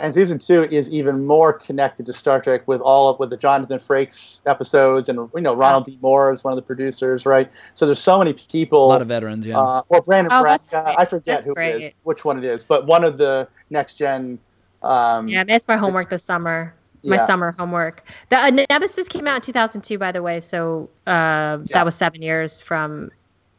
[0.00, 3.36] and season two is even more connected to Star Trek with all of with the
[3.36, 5.98] Jonathan Frakes episodes, and you know Ronald D.
[6.00, 7.50] Moore is one of the producers, right?
[7.74, 8.84] So there's so many people.
[8.84, 9.58] A lot of veterans, yeah.
[9.58, 10.94] Uh, well, Brandon Oh, that's Braga.
[10.98, 13.94] I forget That's who it is, which one it is, but one of the next
[13.94, 14.38] gen.
[14.82, 16.72] Um, Yeah, that's my homework this summer.
[17.04, 17.26] My Yeah.
[17.26, 18.04] summer homework.
[18.28, 20.38] The uh, Nemesis came out in 2002, by the way.
[20.40, 21.56] So uh, Yeah.
[21.72, 23.10] that was seven years from.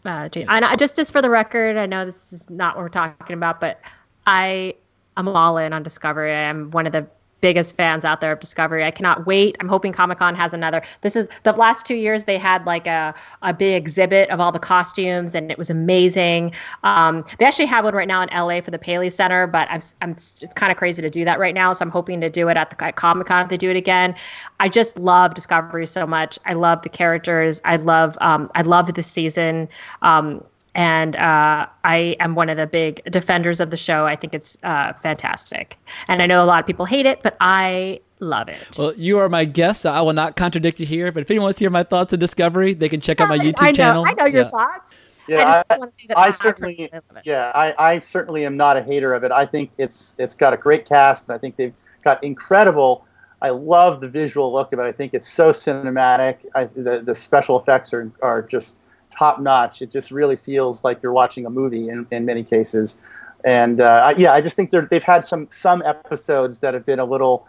[0.05, 0.45] Uh, Jane.
[0.49, 3.33] And I, just as for the record, I know this is not what we're talking
[3.33, 3.79] about, but
[4.25, 4.75] I
[5.17, 6.33] I'm all in on Discovery.
[6.33, 7.07] I'm one of the
[7.41, 8.83] biggest fans out there of Discovery.
[8.83, 9.55] I cannot wait.
[9.59, 10.81] I'm hoping Comic Con has another.
[11.01, 14.51] This is the last two years they had like a, a big exhibit of all
[14.51, 16.53] the costumes and it was amazing.
[16.83, 19.81] Um, they actually have one right now in LA for the Paley Center, but I'm,
[20.01, 21.73] I'm it's kind of crazy to do that right now.
[21.73, 23.77] So I'm hoping to do it at the at Comic Con if they do it
[23.77, 24.15] again.
[24.59, 26.39] I just love Discovery so much.
[26.45, 27.61] I love the characters.
[27.65, 29.69] I love um, I loved this season.
[30.01, 30.43] Um,
[30.79, 34.05] and uh, I am one of the big defenders of the show.
[34.05, 35.77] I think it's uh, fantastic,
[36.07, 38.65] and I know a lot of people hate it, but I love it.
[38.79, 41.11] Well, you are my guest, so I will not contradict you here.
[41.11, 43.37] But if anyone wants to hear my thoughts on Discovery, they can check out my
[43.37, 44.05] YouTube I know, channel.
[44.07, 44.49] I know your Yeah.
[44.51, 44.93] thoughts.
[45.27, 47.23] yeah, I I, just want to say that I I certainly, personally love it.
[47.25, 49.33] yeah, I, I certainly am not a hater of it.
[49.33, 51.73] I think it's it's got a great cast, and I think they've
[52.05, 53.05] got incredible.
[53.41, 54.83] I love the visual look of it.
[54.83, 56.45] I think it's so cinematic.
[56.55, 58.78] I, the the special effects are are just
[59.11, 59.81] top notch.
[59.81, 62.99] It just really feels like you're watching a movie in, in many cases.
[63.43, 67.05] And uh, yeah, I just think they've had some some episodes that have been a
[67.05, 67.47] little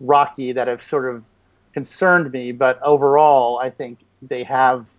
[0.00, 1.24] rocky that have sort of
[1.72, 2.52] concerned me.
[2.52, 4.90] But overall, I think they have.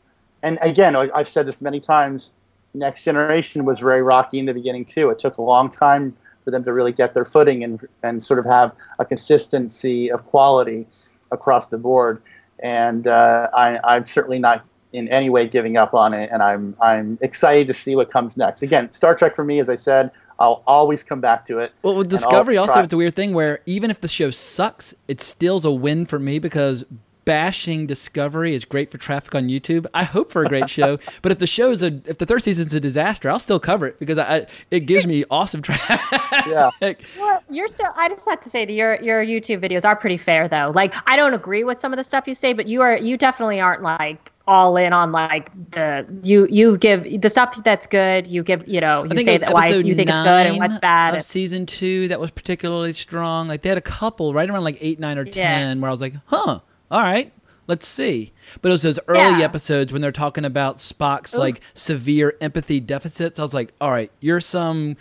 [0.44, 2.32] And again, I- I've said this many times.
[2.73, 5.10] Next Generation was very rocky in the beginning too.
[5.10, 6.14] It took a long time
[6.44, 10.26] for them to really get their footing and and sort of have a consistency of
[10.26, 10.86] quality
[11.32, 12.22] across the board.
[12.60, 14.65] And uh, I, I'm certainly not
[14.95, 18.38] in any way giving up on it, and I'm I'm excited to see what comes
[18.38, 18.61] next.
[18.61, 21.73] Again, Star Trek for me, as I said, I'll always come back to it.
[21.84, 24.93] Well, with Discovery, also, try- it's a weird thing where even if the show sucks,
[25.07, 26.85] it still's a win for me because
[27.26, 29.88] bashing Discovery is great for traffic on YouTube.
[29.93, 32.73] I hope for a great show, but if the show's a if the third season's
[32.73, 36.22] a disaster, I'll still cover it because I, I it gives me awesome traffic.
[36.47, 36.69] Yeah.
[36.81, 37.89] You're, you're still.
[37.95, 40.72] I just have to say that your your YouTube videos are pretty fair though.
[40.73, 43.17] Like I don't agree with some of the stuff you say, but you are you
[43.17, 48.27] definitely aren't like all in on like the you you give the stuff that's good.
[48.27, 51.15] You give you know you say that why you think it's good and what's bad.
[51.15, 53.47] of season two that was particularly strong.
[53.47, 55.31] Like they had a couple right around like eight, nine, or Yeah.
[55.34, 56.59] ten where I was like, huh,
[56.91, 57.34] all right,
[57.67, 58.34] let's see.
[58.61, 59.45] But it was those early Yeah.
[59.45, 63.39] episodes when they're talking about Spock's like severe empathy deficits.
[63.39, 64.95] I was like, all right, you're some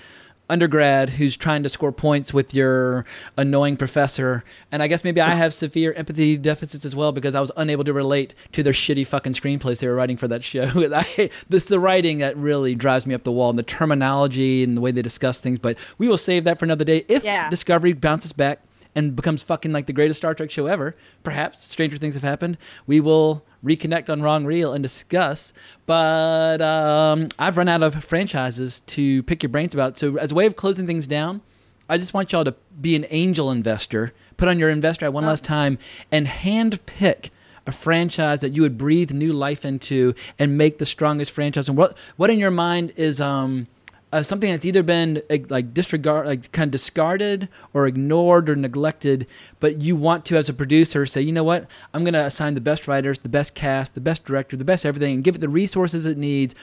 [0.51, 3.05] undergrad who's trying to score points with your
[3.37, 4.45] annoying professor.
[4.71, 7.85] And i guess maybe i have severe empathy deficits as well because i was unable
[7.85, 10.65] to relate to their shitty fucking screenplays they were writing for that show.
[10.95, 14.77] I, this the writing that really drives me up the wall and the terminology and
[14.77, 15.59] the way they discuss things.
[15.59, 17.05] But we will save that for another day.
[17.09, 17.49] If Yeah.
[17.49, 18.61] discovery bounces back
[18.95, 22.59] and becomes fucking like the greatest Star Trek show ever, perhaps stranger things have happened.
[22.87, 25.53] We will reconnect on Wrong Reel and discuss.
[25.87, 29.99] But um, I've run out of franchises to pick your brains about.
[29.99, 31.41] So as a way of closing things down,
[31.89, 34.13] I just want y'all to be an angel investor.
[34.37, 35.79] Put on your investor at one last time
[36.11, 37.31] and hand pick
[37.67, 41.69] a franchise that you would breathe new life into and make the strongest franchise.
[41.69, 43.67] And what what in your mind is um
[44.15, 48.55] uh, something that's either been uh, like disregard, like kind of discarded or ignored or
[48.55, 49.27] neglected,
[49.59, 52.55] but you want to, as a producer, say, you know what, I'm going to assign
[52.55, 55.41] the best writers, the best cast, the best director, the best everything, and give it
[55.41, 56.55] the resources it needs.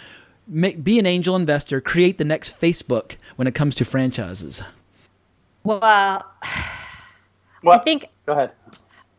[0.48, 1.82] Make, be an angel investor.
[1.82, 4.64] Create the next Facebook when it comes to franchises.
[5.66, 6.26] well,
[7.68, 8.52] I think go ahead.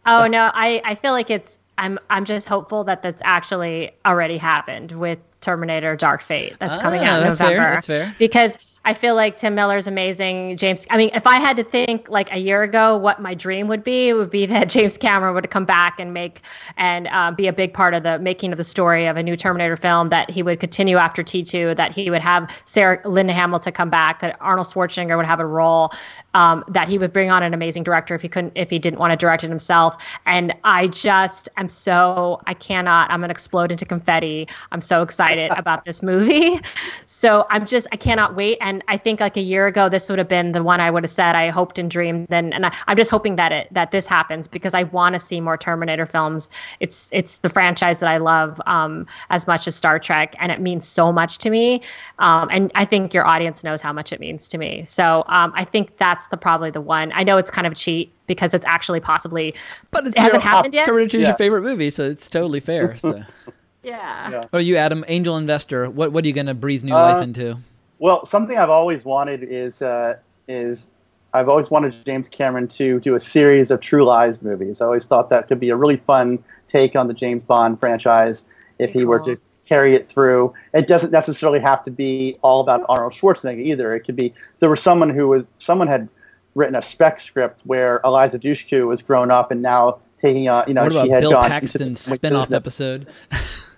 [0.06, 4.38] Oh no, I, I feel like it's I'm I'm just hopeful that that's actually already
[4.38, 7.74] happened with Terminator Dark Fate that's coming Ah, out in that's fair, November.
[7.74, 8.16] that's fair.
[8.18, 10.56] Because I feel like Tim Miller's amazing.
[10.56, 13.68] James, I mean, if I had to think like a year ago what my dream
[13.68, 16.40] would be, it would be that James Cameron would come back and make
[16.76, 19.36] and uh, be a big part of the making of the story of a new
[19.36, 20.08] Terminator film.
[20.08, 21.76] That he would continue after T2.
[21.76, 24.20] That he would have Sarah Linda Hamilton come back.
[24.20, 25.92] That Arnold Schwarzenegger would have a role.
[26.34, 28.98] Um, that he would bring on an amazing director if he couldn't, if he didn't
[28.98, 29.96] want to direct it himself.
[30.26, 33.12] And I just am so I cannot.
[33.12, 34.48] I'm gonna explode into confetti.
[34.72, 36.58] I'm so excited about this movie.
[37.06, 38.58] So I'm just I cannot wait.
[38.60, 41.02] And I think like a year ago, this would have been the one I would
[41.02, 42.28] have said I hoped and dreamed.
[42.28, 45.18] Then, and I, I'm just hoping that it that this happens because I want to
[45.20, 46.48] see more Terminator films.
[46.80, 50.60] It's it's the franchise that I love um, as much as Star Trek, and it
[50.60, 51.82] means so much to me.
[52.20, 54.84] Um, and I think your audience knows how much it means to me.
[54.86, 57.10] So um, I think that's the probably the one.
[57.14, 59.52] I know it's kind of a cheat because it's actually possibly,
[59.90, 60.86] But it's it hasn't happened yet.
[60.86, 61.28] Terminator 2 is Yeah.
[61.30, 62.96] your favorite movie, so it's totally fair.
[62.96, 63.22] So,
[63.82, 64.30] Yeah.
[64.30, 64.42] Yeah.
[64.50, 65.04] what you, Adam?
[65.08, 65.90] Angel investor.
[65.90, 67.58] What what are you going to breathe new Uh, life into?
[68.02, 70.16] Well, something I've always wanted is uh,
[70.48, 70.90] is
[71.32, 74.80] I've always wanted James Cameron to do a series of True Lies movies.
[74.80, 78.48] I always thought that could be a really fun take on the James Bond franchise
[78.80, 80.52] if he were to carry it through.
[80.74, 83.94] It doesn't necessarily have to be all about Arnold Schwarzenegger either.
[83.94, 86.08] It could be there was someone who was someone had
[86.56, 90.74] written a spec script where Eliza Dushku was grown up and now taking on you
[90.74, 92.56] know What about she had Bill gone Paxton's into spin-off business.
[92.56, 93.06] episode?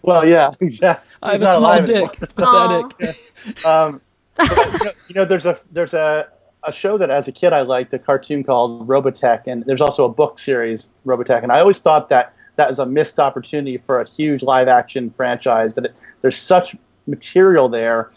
[0.00, 1.10] Well, yeah, exactly.
[1.22, 2.08] I have He's a small alive anymore.
[2.08, 2.22] dick.
[2.22, 3.66] It's pathetic.
[3.66, 4.00] um,
[4.38, 4.46] you,
[4.84, 6.28] know, you know, there's a there's a,
[6.62, 10.04] a show that as a kid I liked, a cartoon called Robotech, and there's also
[10.04, 14.00] a book series Robotech, and I always thought that that was a missed opportunity for
[14.00, 15.74] a huge live action franchise.
[15.74, 18.10] That it, there's such material there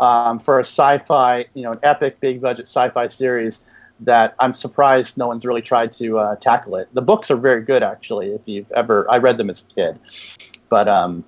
[0.00, 3.64] um, for a sci-fi, you know, an epic big budget sci-fi series
[4.00, 6.88] that I'm surprised no one's really tried to uh, tackle it.
[6.92, 8.28] The books are very good, actually.
[8.28, 9.98] If you've ever, I read them as a kid,
[10.68, 11.24] but um,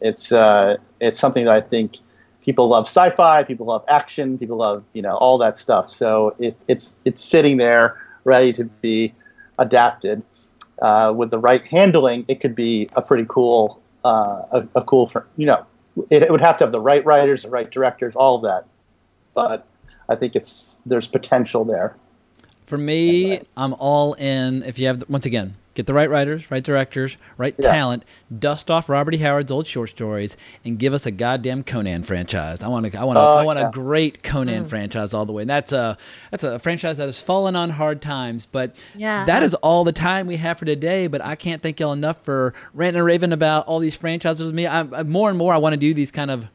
[0.00, 1.96] it's uh, it's something that I think
[2.42, 5.88] people love sci-fi, people love action, people love you know all that stuff.
[5.90, 9.14] So it, it's it's sitting there ready to be
[9.58, 10.22] adapted.
[10.80, 15.06] Uh, with the right handling, it could be a pretty cool, uh, a, a cool,
[15.06, 15.66] fr- you know,
[16.08, 18.64] it, it would have to have the right writers, the right directors, all of that.
[19.34, 19.68] But
[20.08, 21.96] I think it's there's potential there.
[22.64, 24.62] For me, I'm all in.
[24.62, 27.72] If you have, once again, get the right writers, right directors, right Yeah.
[27.72, 28.04] talent,
[28.38, 29.18] dust off Robert E.
[29.18, 32.62] Howard's old short stories, and give us a goddamn Conan franchise.
[32.62, 33.68] I want to, I want, a, Oh, I want yeah.
[33.68, 34.68] a great Conan mm.
[34.68, 35.42] franchise all the way.
[35.42, 35.96] And that's a,
[36.30, 39.24] that's a franchise that has fallen on hard times, but Yeah.
[39.24, 41.06] that is all the time we have for today.
[41.06, 44.54] But I can't thank y'all enough for ranting and raving about all these franchises with
[44.54, 44.66] me.
[44.66, 46.46] I, I, more and more, I want to do these kind of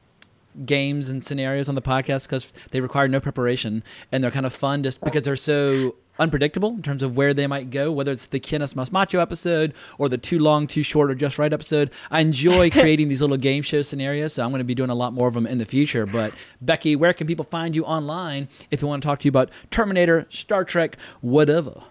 [0.65, 4.53] games and scenarios on the podcast because they require no preparation and they're kind of
[4.53, 8.27] fun just because they're so unpredictable in terms of where they might go, whether it's
[8.27, 11.91] the Kenneth Mas Macho episode or the too long, too short, or just right episode.
[12.11, 14.95] I enjoy creating these little game show scenarios, so I'm going to be doing a
[14.95, 16.05] lot more of them in the future.
[16.05, 19.29] But Becky, where can people find you online if they want to talk to you
[19.29, 21.81] about Terminator, Star Trek, whatever?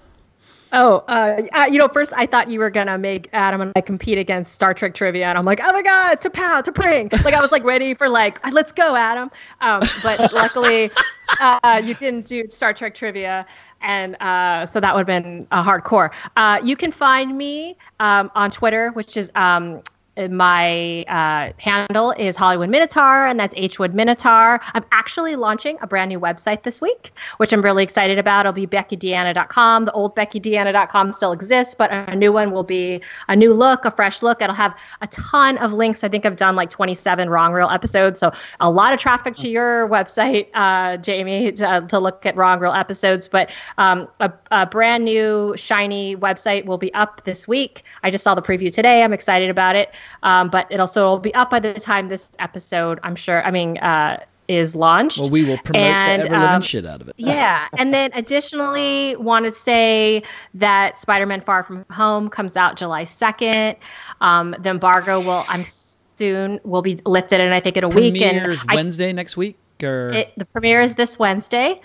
[0.77, 3.81] Oh, uh, uh, you know, first I thought you were gonna make Adam and I
[3.81, 7.11] compete against Star Trek trivia, and I'm like, oh my god, to pow, to pring.
[7.25, 9.31] Like I was like ready for like, let's go, Adam.
[9.61, 10.91] Um, but luckily,
[11.41, 13.47] uh, you didn't do Star Trek trivia,
[13.85, 16.11] and uh, so that would have been uh, hardcore.
[16.36, 19.82] Uh, you can find me um, on Twitter, which is um,
[20.31, 24.61] my uh, handle is Hollywood Minotaur, and that's Hwood Minotaur.
[24.73, 28.47] I'm actually launching a brand new website this week, which I'm really excited about.
[28.47, 29.86] It'll be BeckyDeanna.com.
[29.86, 33.91] The old BeckyDeanna.com still exists, but a new one will be a new look, a
[33.91, 34.41] fresh look.
[34.41, 36.05] It'll have a ton of links.
[36.05, 39.49] I think I've done like 27 Wrong Reel episodes, so a lot of traffic to
[39.49, 43.27] your website, uh, Jamie, to, to look at Wrong Reel episodes.
[43.27, 47.82] But um, a, a brand new shiny website will be up this week.
[48.05, 49.03] I just saw the preview today.
[49.03, 49.93] I'm excited about it.
[50.23, 53.51] Um, but it also will be up by the time this episode, I'm sure, I
[53.51, 55.19] mean, uh, is launched.
[55.19, 57.15] Well, we will promote And, the ever um, shit out of it.
[57.17, 57.67] Yeah.
[57.79, 60.23] And then additionally, want to say
[60.55, 63.77] that Spider Man Far From Home comes out July 2nd.
[64.21, 68.21] Um, the embargo will, I'm soon, will be lifted and I think, in a week.
[68.21, 71.81] And Premieres I- Wednesday next week, or it, the premiere is this Wednesday.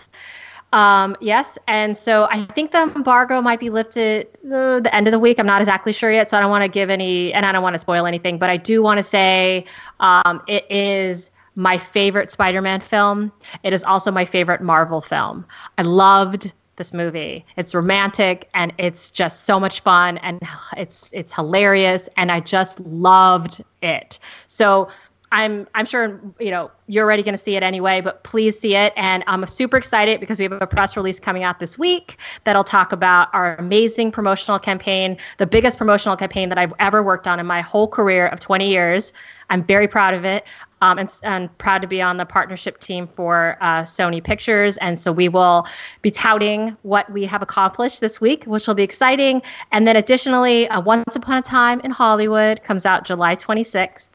[0.72, 5.12] Um, yes, and so I think the embargo might be lifted uh, the end of
[5.12, 5.40] the week.
[5.40, 7.64] I'm not exactly sure yet, so I don't want to give any, and I don't
[7.64, 8.38] want to spoil anything.
[8.38, 9.66] But I do want to say
[10.00, 13.32] um, it is my favorite Spider-Man film.
[13.64, 15.46] It is also my favorite Marvel film.
[15.78, 17.46] I loved this movie.
[17.58, 20.42] It's romantic and it's just so much fun and
[20.78, 24.18] it's it's hilarious and I just loved it.
[24.48, 24.90] So
[25.32, 28.76] I'm I'm sure you know you're already going to see it anyway, but please see
[28.76, 28.94] it.
[28.96, 32.64] And I'm super excited because we have a press release coming out this week that'll
[32.64, 37.40] talk about our amazing promotional campaign, the biggest promotional campaign that I've ever worked on
[37.40, 39.14] in my whole career of 20 years.
[39.52, 40.46] I'm very proud of it,
[40.82, 44.78] um, and, and proud to be on the partnership team for uh, Sony Pictures.
[44.78, 45.66] And so we will
[46.04, 49.42] be touting what we have accomplished this week, which will be exciting.
[49.72, 54.10] And then additionally, uh, Once Upon a Time in Hollywood comes out July 26th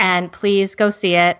[0.00, 1.38] and please go see it.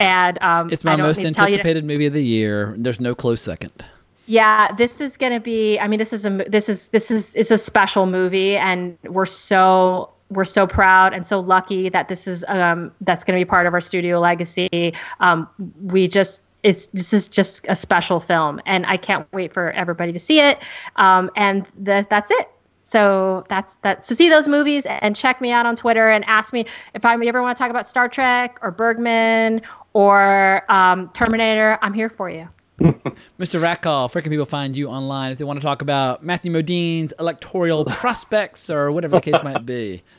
[0.00, 2.74] And um, it's my most anticipated movie of the year.
[2.78, 3.84] There's no close second.
[4.26, 5.78] Yeah, this is going to be.
[5.78, 9.26] I mean, this is a this is this is it's a special movie, and we're
[9.26, 13.48] so we're so proud and so lucky that this is um, that's going to be
[13.48, 14.92] part of our studio legacy.
[15.20, 15.48] Um,
[15.82, 20.12] we just it's this is just a special film, and I can't wait for everybody
[20.12, 20.62] to see it.
[20.96, 22.50] Um, and the, that's it.
[22.88, 24.06] So that's that.
[24.06, 27.22] So see those movies and check me out on Twitter and ask me if I
[27.22, 29.60] ever want to talk about Star Trek or Bergman
[29.92, 31.78] or um, Terminator.
[31.82, 32.48] I'm here for you.
[32.80, 33.60] Mr.
[33.60, 37.12] Rackoff, where can people find you online if they want to talk about Matthew Modine's
[37.20, 40.02] electoral prospects or whatever the case might be?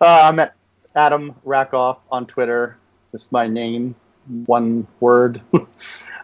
[0.00, 0.54] Uh, I'm at
[0.94, 2.78] Adam Rackoff on Twitter.
[3.12, 3.96] It's my name,
[4.46, 5.42] one word.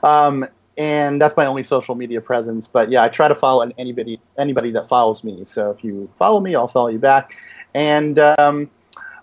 [0.04, 0.46] um,
[0.76, 2.66] and that's my only social media presence.
[2.66, 5.44] But yeah, I try to follow anybody anybody that follows me.
[5.44, 7.36] So if you follow me, I'll follow you back.
[7.74, 8.70] And um,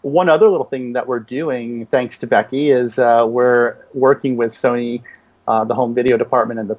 [0.01, 4.51] one other little thing that we're doing, thanks to Becky, is uh, we're working with
[4.51, 5.01] Sony,
[5.47, 6.77] uh, the home video department and the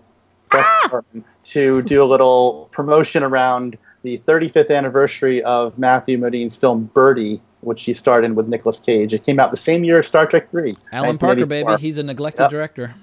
[0.51, 0.81] press ah!
[0.85, 7.41] department, to do a little promotion around the 35th anniversary of Matthew Modine's film Birdy,
[7.61, 9.15] which he starred in with Nicolas Cage.
[9.15, 10.77] It came out the same year as Star Trek 3.
[10.91, 11.77] Alan Parker, baby.
[11.79, 12.51] He's a neglected yep.
[12.51, 12.95] director.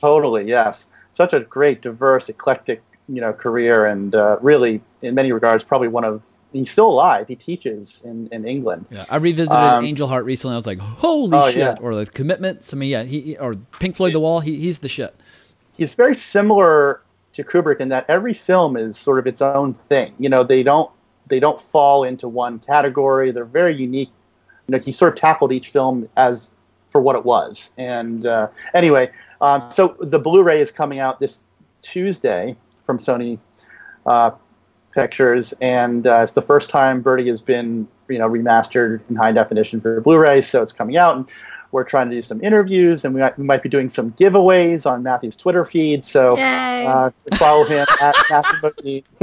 [0.00, 5.32] Totally, yes such a great, diverse, eclectic, you know, career, and uh, really, in many
[5.32, 6.22] regards, probably one of
[6.52, 7.28] he's still alive.
[7.28, 8.86] He teaches in, in England.
[8.90, 10.54] Yeah, I revisited um, Angel Heart recently.
[10.54, 11.58] I was like, holy oh, shit!
[11.58, 11.76] Yeah.
[11.80, 12.72] Or the commitments.
[12.72, 14.40] I mean, yeah, he or Pink Floyd, The Wall.
[14.40, 15.14] He, he's the shit.
[15.76, 17.02] He's very similar
[17.34, 20.14] to Kubrick in that every film is sort of its own thing.
[20.18, 20.90] You know, they don't
[21.26, 23.32] they don't fall into one category.
[23.32, 24.10] They're very unique.
[24.68, 26.50] You know, he sort of tackled each film as
[26.94, 27.72] for what it was.
[27.76, 29.10] And uh, anyway,
[29.40, 31.40] um, so the Blu-ray is coming out this
[31.82, 33.40] Tuesday from Sony
[34.06, 34.30] uh,
[34.92, 39.32] Pictures, and uh, it's the first time Birdy has been you know remastered in high
[39.32, 40.40] definition for Blu-ray.
[40.40, 41.26] So it's coming out, and
[41.72, 44.88] we're trying to do some interviews, and we might, we might be doing some giveaways
[44.88, 46.04] on Matthew's Twitter feed.
[46.04, 49.02] So uh, follow him at Matthew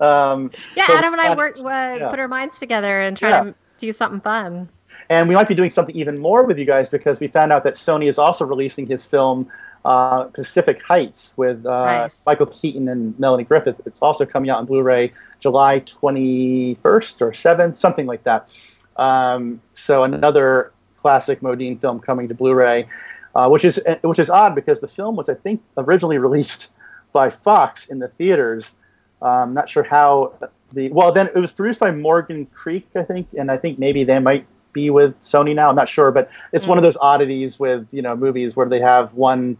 [0.00, 2.08] um, yeah, Adam and I work, uh, yeah.
[2.08, 3.42] put our minds together and try yeah.
[3.42, 4.70] to do something fun.
[5.10, 7.64] And we might be doing something even more with you guys because we found out
[7.64, 9.50] that Sony is also releasing his film
[9.84, 12.26] uh, Pacific Heights with uh, nice.
[12.26, 13.80] Michael Keaton and Melanie Griffith.
[13.86, 18.54] It's also coming out on Blu-ray July 21st or 7th, something like that.
[18.96, 22.86] Um, so another classic Modine film coming to Blu-ray,
[23.34, 26.72] uh, which is which is odd because the film was I think originally released
[27.12, 28.74] by Fox in the theaters.
[29.22, 30.34] I'm not sure how
[30.72, 34.04] the well then it was produced by Morgan Creek I think, and I think maybe
[34.04, 34.46] they might
[34.78, 35.68] be with Sony now.
[35.70, 36.70] I'm not sure, but it's mm.
[36.70, 39.56] one of those oddities with you know movies where they have one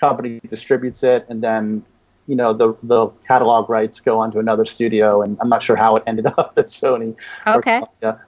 [0.00, 1.84] company distributes it and then
[2.26, 5.76] you know the the catalog rights go on to another studio, and I'm not sure
[5.76, 7.16] how it ended up at Sony.
[7.46, 7.82] Okay.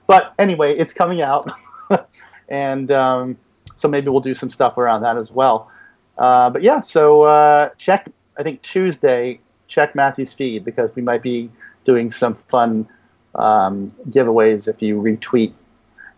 [0.07, 1.51] But anyway, it's coming out,
[2.49, 3.37] and um,
[3.75, 5.71] so maybe we'll do some stuff around that as well.
[6.17, 8.09] Uh, but yeah, so uh, check.
[8.37, 9.39] I think Tuesday.
[9.67, 11.49] Check Matthew's feed because we might be
[11.83, 12.87] doing some fun
[13.35, 15.51] um, giveaways if you retweet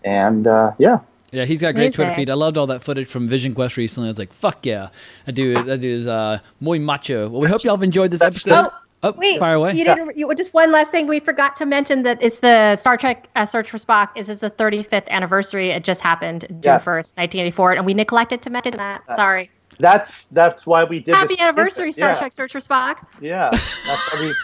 [0.04, 1.00] and uh, yeah.
[1.32, 2.30] Yeah, he's got a great Twitter feed.
[2.30, 4.08] I loved all that footage from Vision Quest recently.
[4.08, 4.90] I was like, "Fuck yeah!"
[5.28, 5.54] I do.
[5.54, 7.30] That dude is uh, muy macho.
[7.30, 8.72] Well, we hope y'all have enjoyed this That's episode.
[9.02, 9.74] Oh, wait, fire away.
[9.74, 10.18] You didn't.
[10.18, 11.08] You, just one last thing.
[11.08, 14.10] We forgot to mention that it's the Star Trek uh, Search for Spock.
[14.16, 15.70] Is is the 35th anniversary?
[15.70, 16.84] It just happened June yes.
[16.84, 19.04] 1st, 1984, and we neglected to mention that.
[19.08, 19.50] Uh, Sorry.
[19.78, 21.16] That's that's why we did.
[21.16, 22.18] Happy anniversary, Star yeah.
[22.18, 23.06] Trek Search for Spock.
[23.22, 24.34] Yeah, that's why we.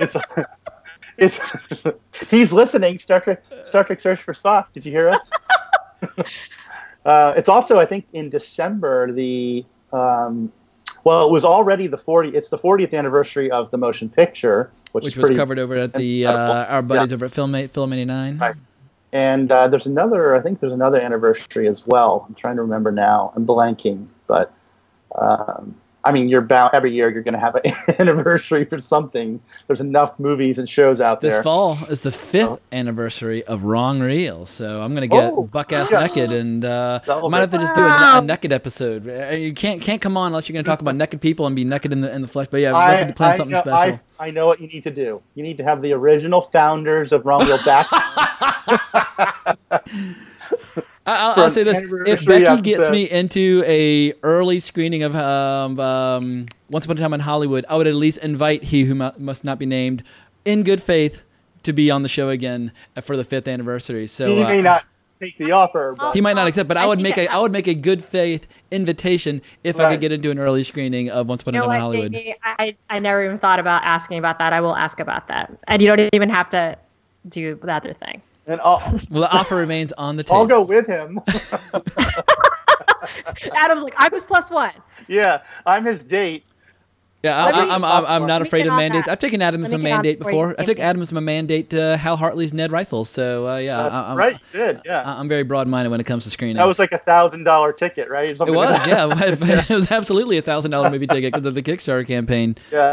[0.00, 0.14] It's,
[1.18, 1.40] it's
[2.30, 2.98] he's listening.
[2.98, 4.66] Star Trek, Star Trek Search for Spock.
[4.72, 5.30] Did you hear us?
[7.04, 9.12] uh, it's also, I think, in December.
[9.12, 10.52] The um,
[11.04, 12.30] well, it was already the 40.
[12.30, 16.26] It's the 40th anniversary of the motion picture, which, which was covered over at the
[16.26, 17.14] uh, our buddies yeah.
[17.14, 18.38] over at Film Film 89.
[18.38, 18.54] Right.
[19.10, 20.36] And uh, there's another.
[20.36, 22.26] I think there's another anniversary as well.
[22.28, 23.32] I'm trying to remember now.
[23.34, 24.52] I'm blanking, but.
[25.14, 25.74] Um,
[26.08, 27.10] I mean, you're bound every year.
[27.10, 29.38] You're going to have an anniversary for something.
[29.66, 31.40] There's enough movies and shows out this there.
[31.40, 32.60] This fall is the fifth oh.
[32.72, 36.00] anniversary of Wrong Reel, so I'm going to get oh, buck ass yeah.
[36.00, 39.06] naked, and uh, I might have to just do a, a, naked episode.
[39.06, 41.54] Uh, you can't can't come on unless you're going to talk about naked people and
[41.54, 42.46] be naked in the in the flesh.
[42.50, 44.00] But yeah, we're going to plan something know, special.
[44.18, 45.20] I, I know what you need to do.
[45.34, 47.86] You need to have the original founders of Wrong Reel back.
[51.08, 52.92] I, for will say this: if anniversary Becky gets episode.
[52.92, 57.76] me into a early screening of um, um, Once Upon a Time in Hollywood, I
[57.76, 60.02] would at least invite he who must not be named,
[60.44, 61.22] in good faith,
[61.62, 62.72] to be on the show again
[63.02, 64.06] for the fifth anniversary.
[64.06, 64.84] So he uh, may not
[65.20, 67.36] take the offer, but He might not accept, but I, I would make a I-
[67.36, 71.10] I would make a good faith invitation if I could get into an early screening
[71.10, 72.12] of Once Upon a know Time in Hollywood.
[72.12, 72.36] Jamie?
[72.44, 74.52] I, I never even thought about asking about that.
[74.52, 75.50] I will ask about that.
[75.66, 76.76] And you don't even have to
[77.28, 78.22] do the other thing.
[78.48, 78.80] And I'll,
[79.10, 80.36] Well, the offer remains on the table.
[80.40, 81.20] I'll go with him.
[83.54, 84.72] Adam's like, I was plus one.
[85.06, 86.44] yeah, I'm his date.
[87.24, 89.06] Yeah, I, Let me- I, I'm, I'm, I'm not afraid of mandates.
[89.06, 89.12] that.
[89.12, 90.54] I've taken Adam as a me get on mandate before.
[90.56, 93.08] I took get- Adam as my mandate to Hal Hartley's Ned Rifles.
[93.10, 94.80] So uh, yeah, That's I, I'm, right, good.
[94.84, 96.58] Yeah, I- I'm very broad-minded when it comes to screenings.
[96.58, 98.28] that was like a thousand dollar ticket, right?
[98.28, 99.08] it was, like yeah.
[99.12, 102.56] it was absolutely a thousand dollar movie ticket because of the Kickstarter campaign.
[102.70, 102.92] yeah.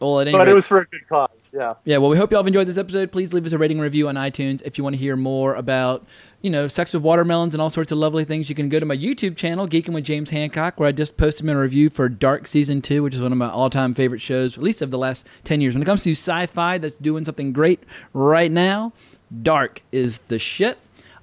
[0.00, 1.30] Well, at any But rate, it was for a good cause.
[1.54, 1.74] Yeah.
[1.84, 3.12] Yeah, well, we hope y'all have enjoyed this episode.
[3.12, 4.60] Please leave us a rating and review on iTunes.
[4.64, 6.04] If you want to hear more about,
[6.42, 8.86] you know, sex with watermelons and all sorts of lovely things, you can go to
[8.86, 12.48] my YouTube channel, Geeking with James Hancock, where I just posted a review for Dark
[12.48, 14.98] Season 2, which is one of my all time favorite shows, at least of the
[14.98, 15.74] last 10 years.
[15.74, 18.92] When it comes to sci fi that's doing something great right now,
[19.42, 20.78] Dark is the shit.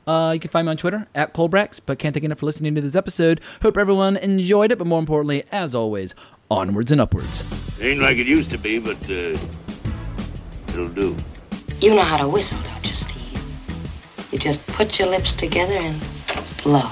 [0.07, 2.45] Uh, you can find me on Twitter at Colebrax, but can't thank you enough for
[2.45, 3.41] listening to this episode.
[3.61, 6.15] Hope everyone enjoyed it, but more importantly, as always,
[6.49, 7.81] onwards and upwards.
[7.81, 9.37] Ain't like it used to be, but uh,
[10.73, 11.15] it'll do.
[11.80, 13.45] You know how to whistle, don't you, Steve?
[14.31, 16.02] You just put your lips together and
[16.64, 16.91] blow.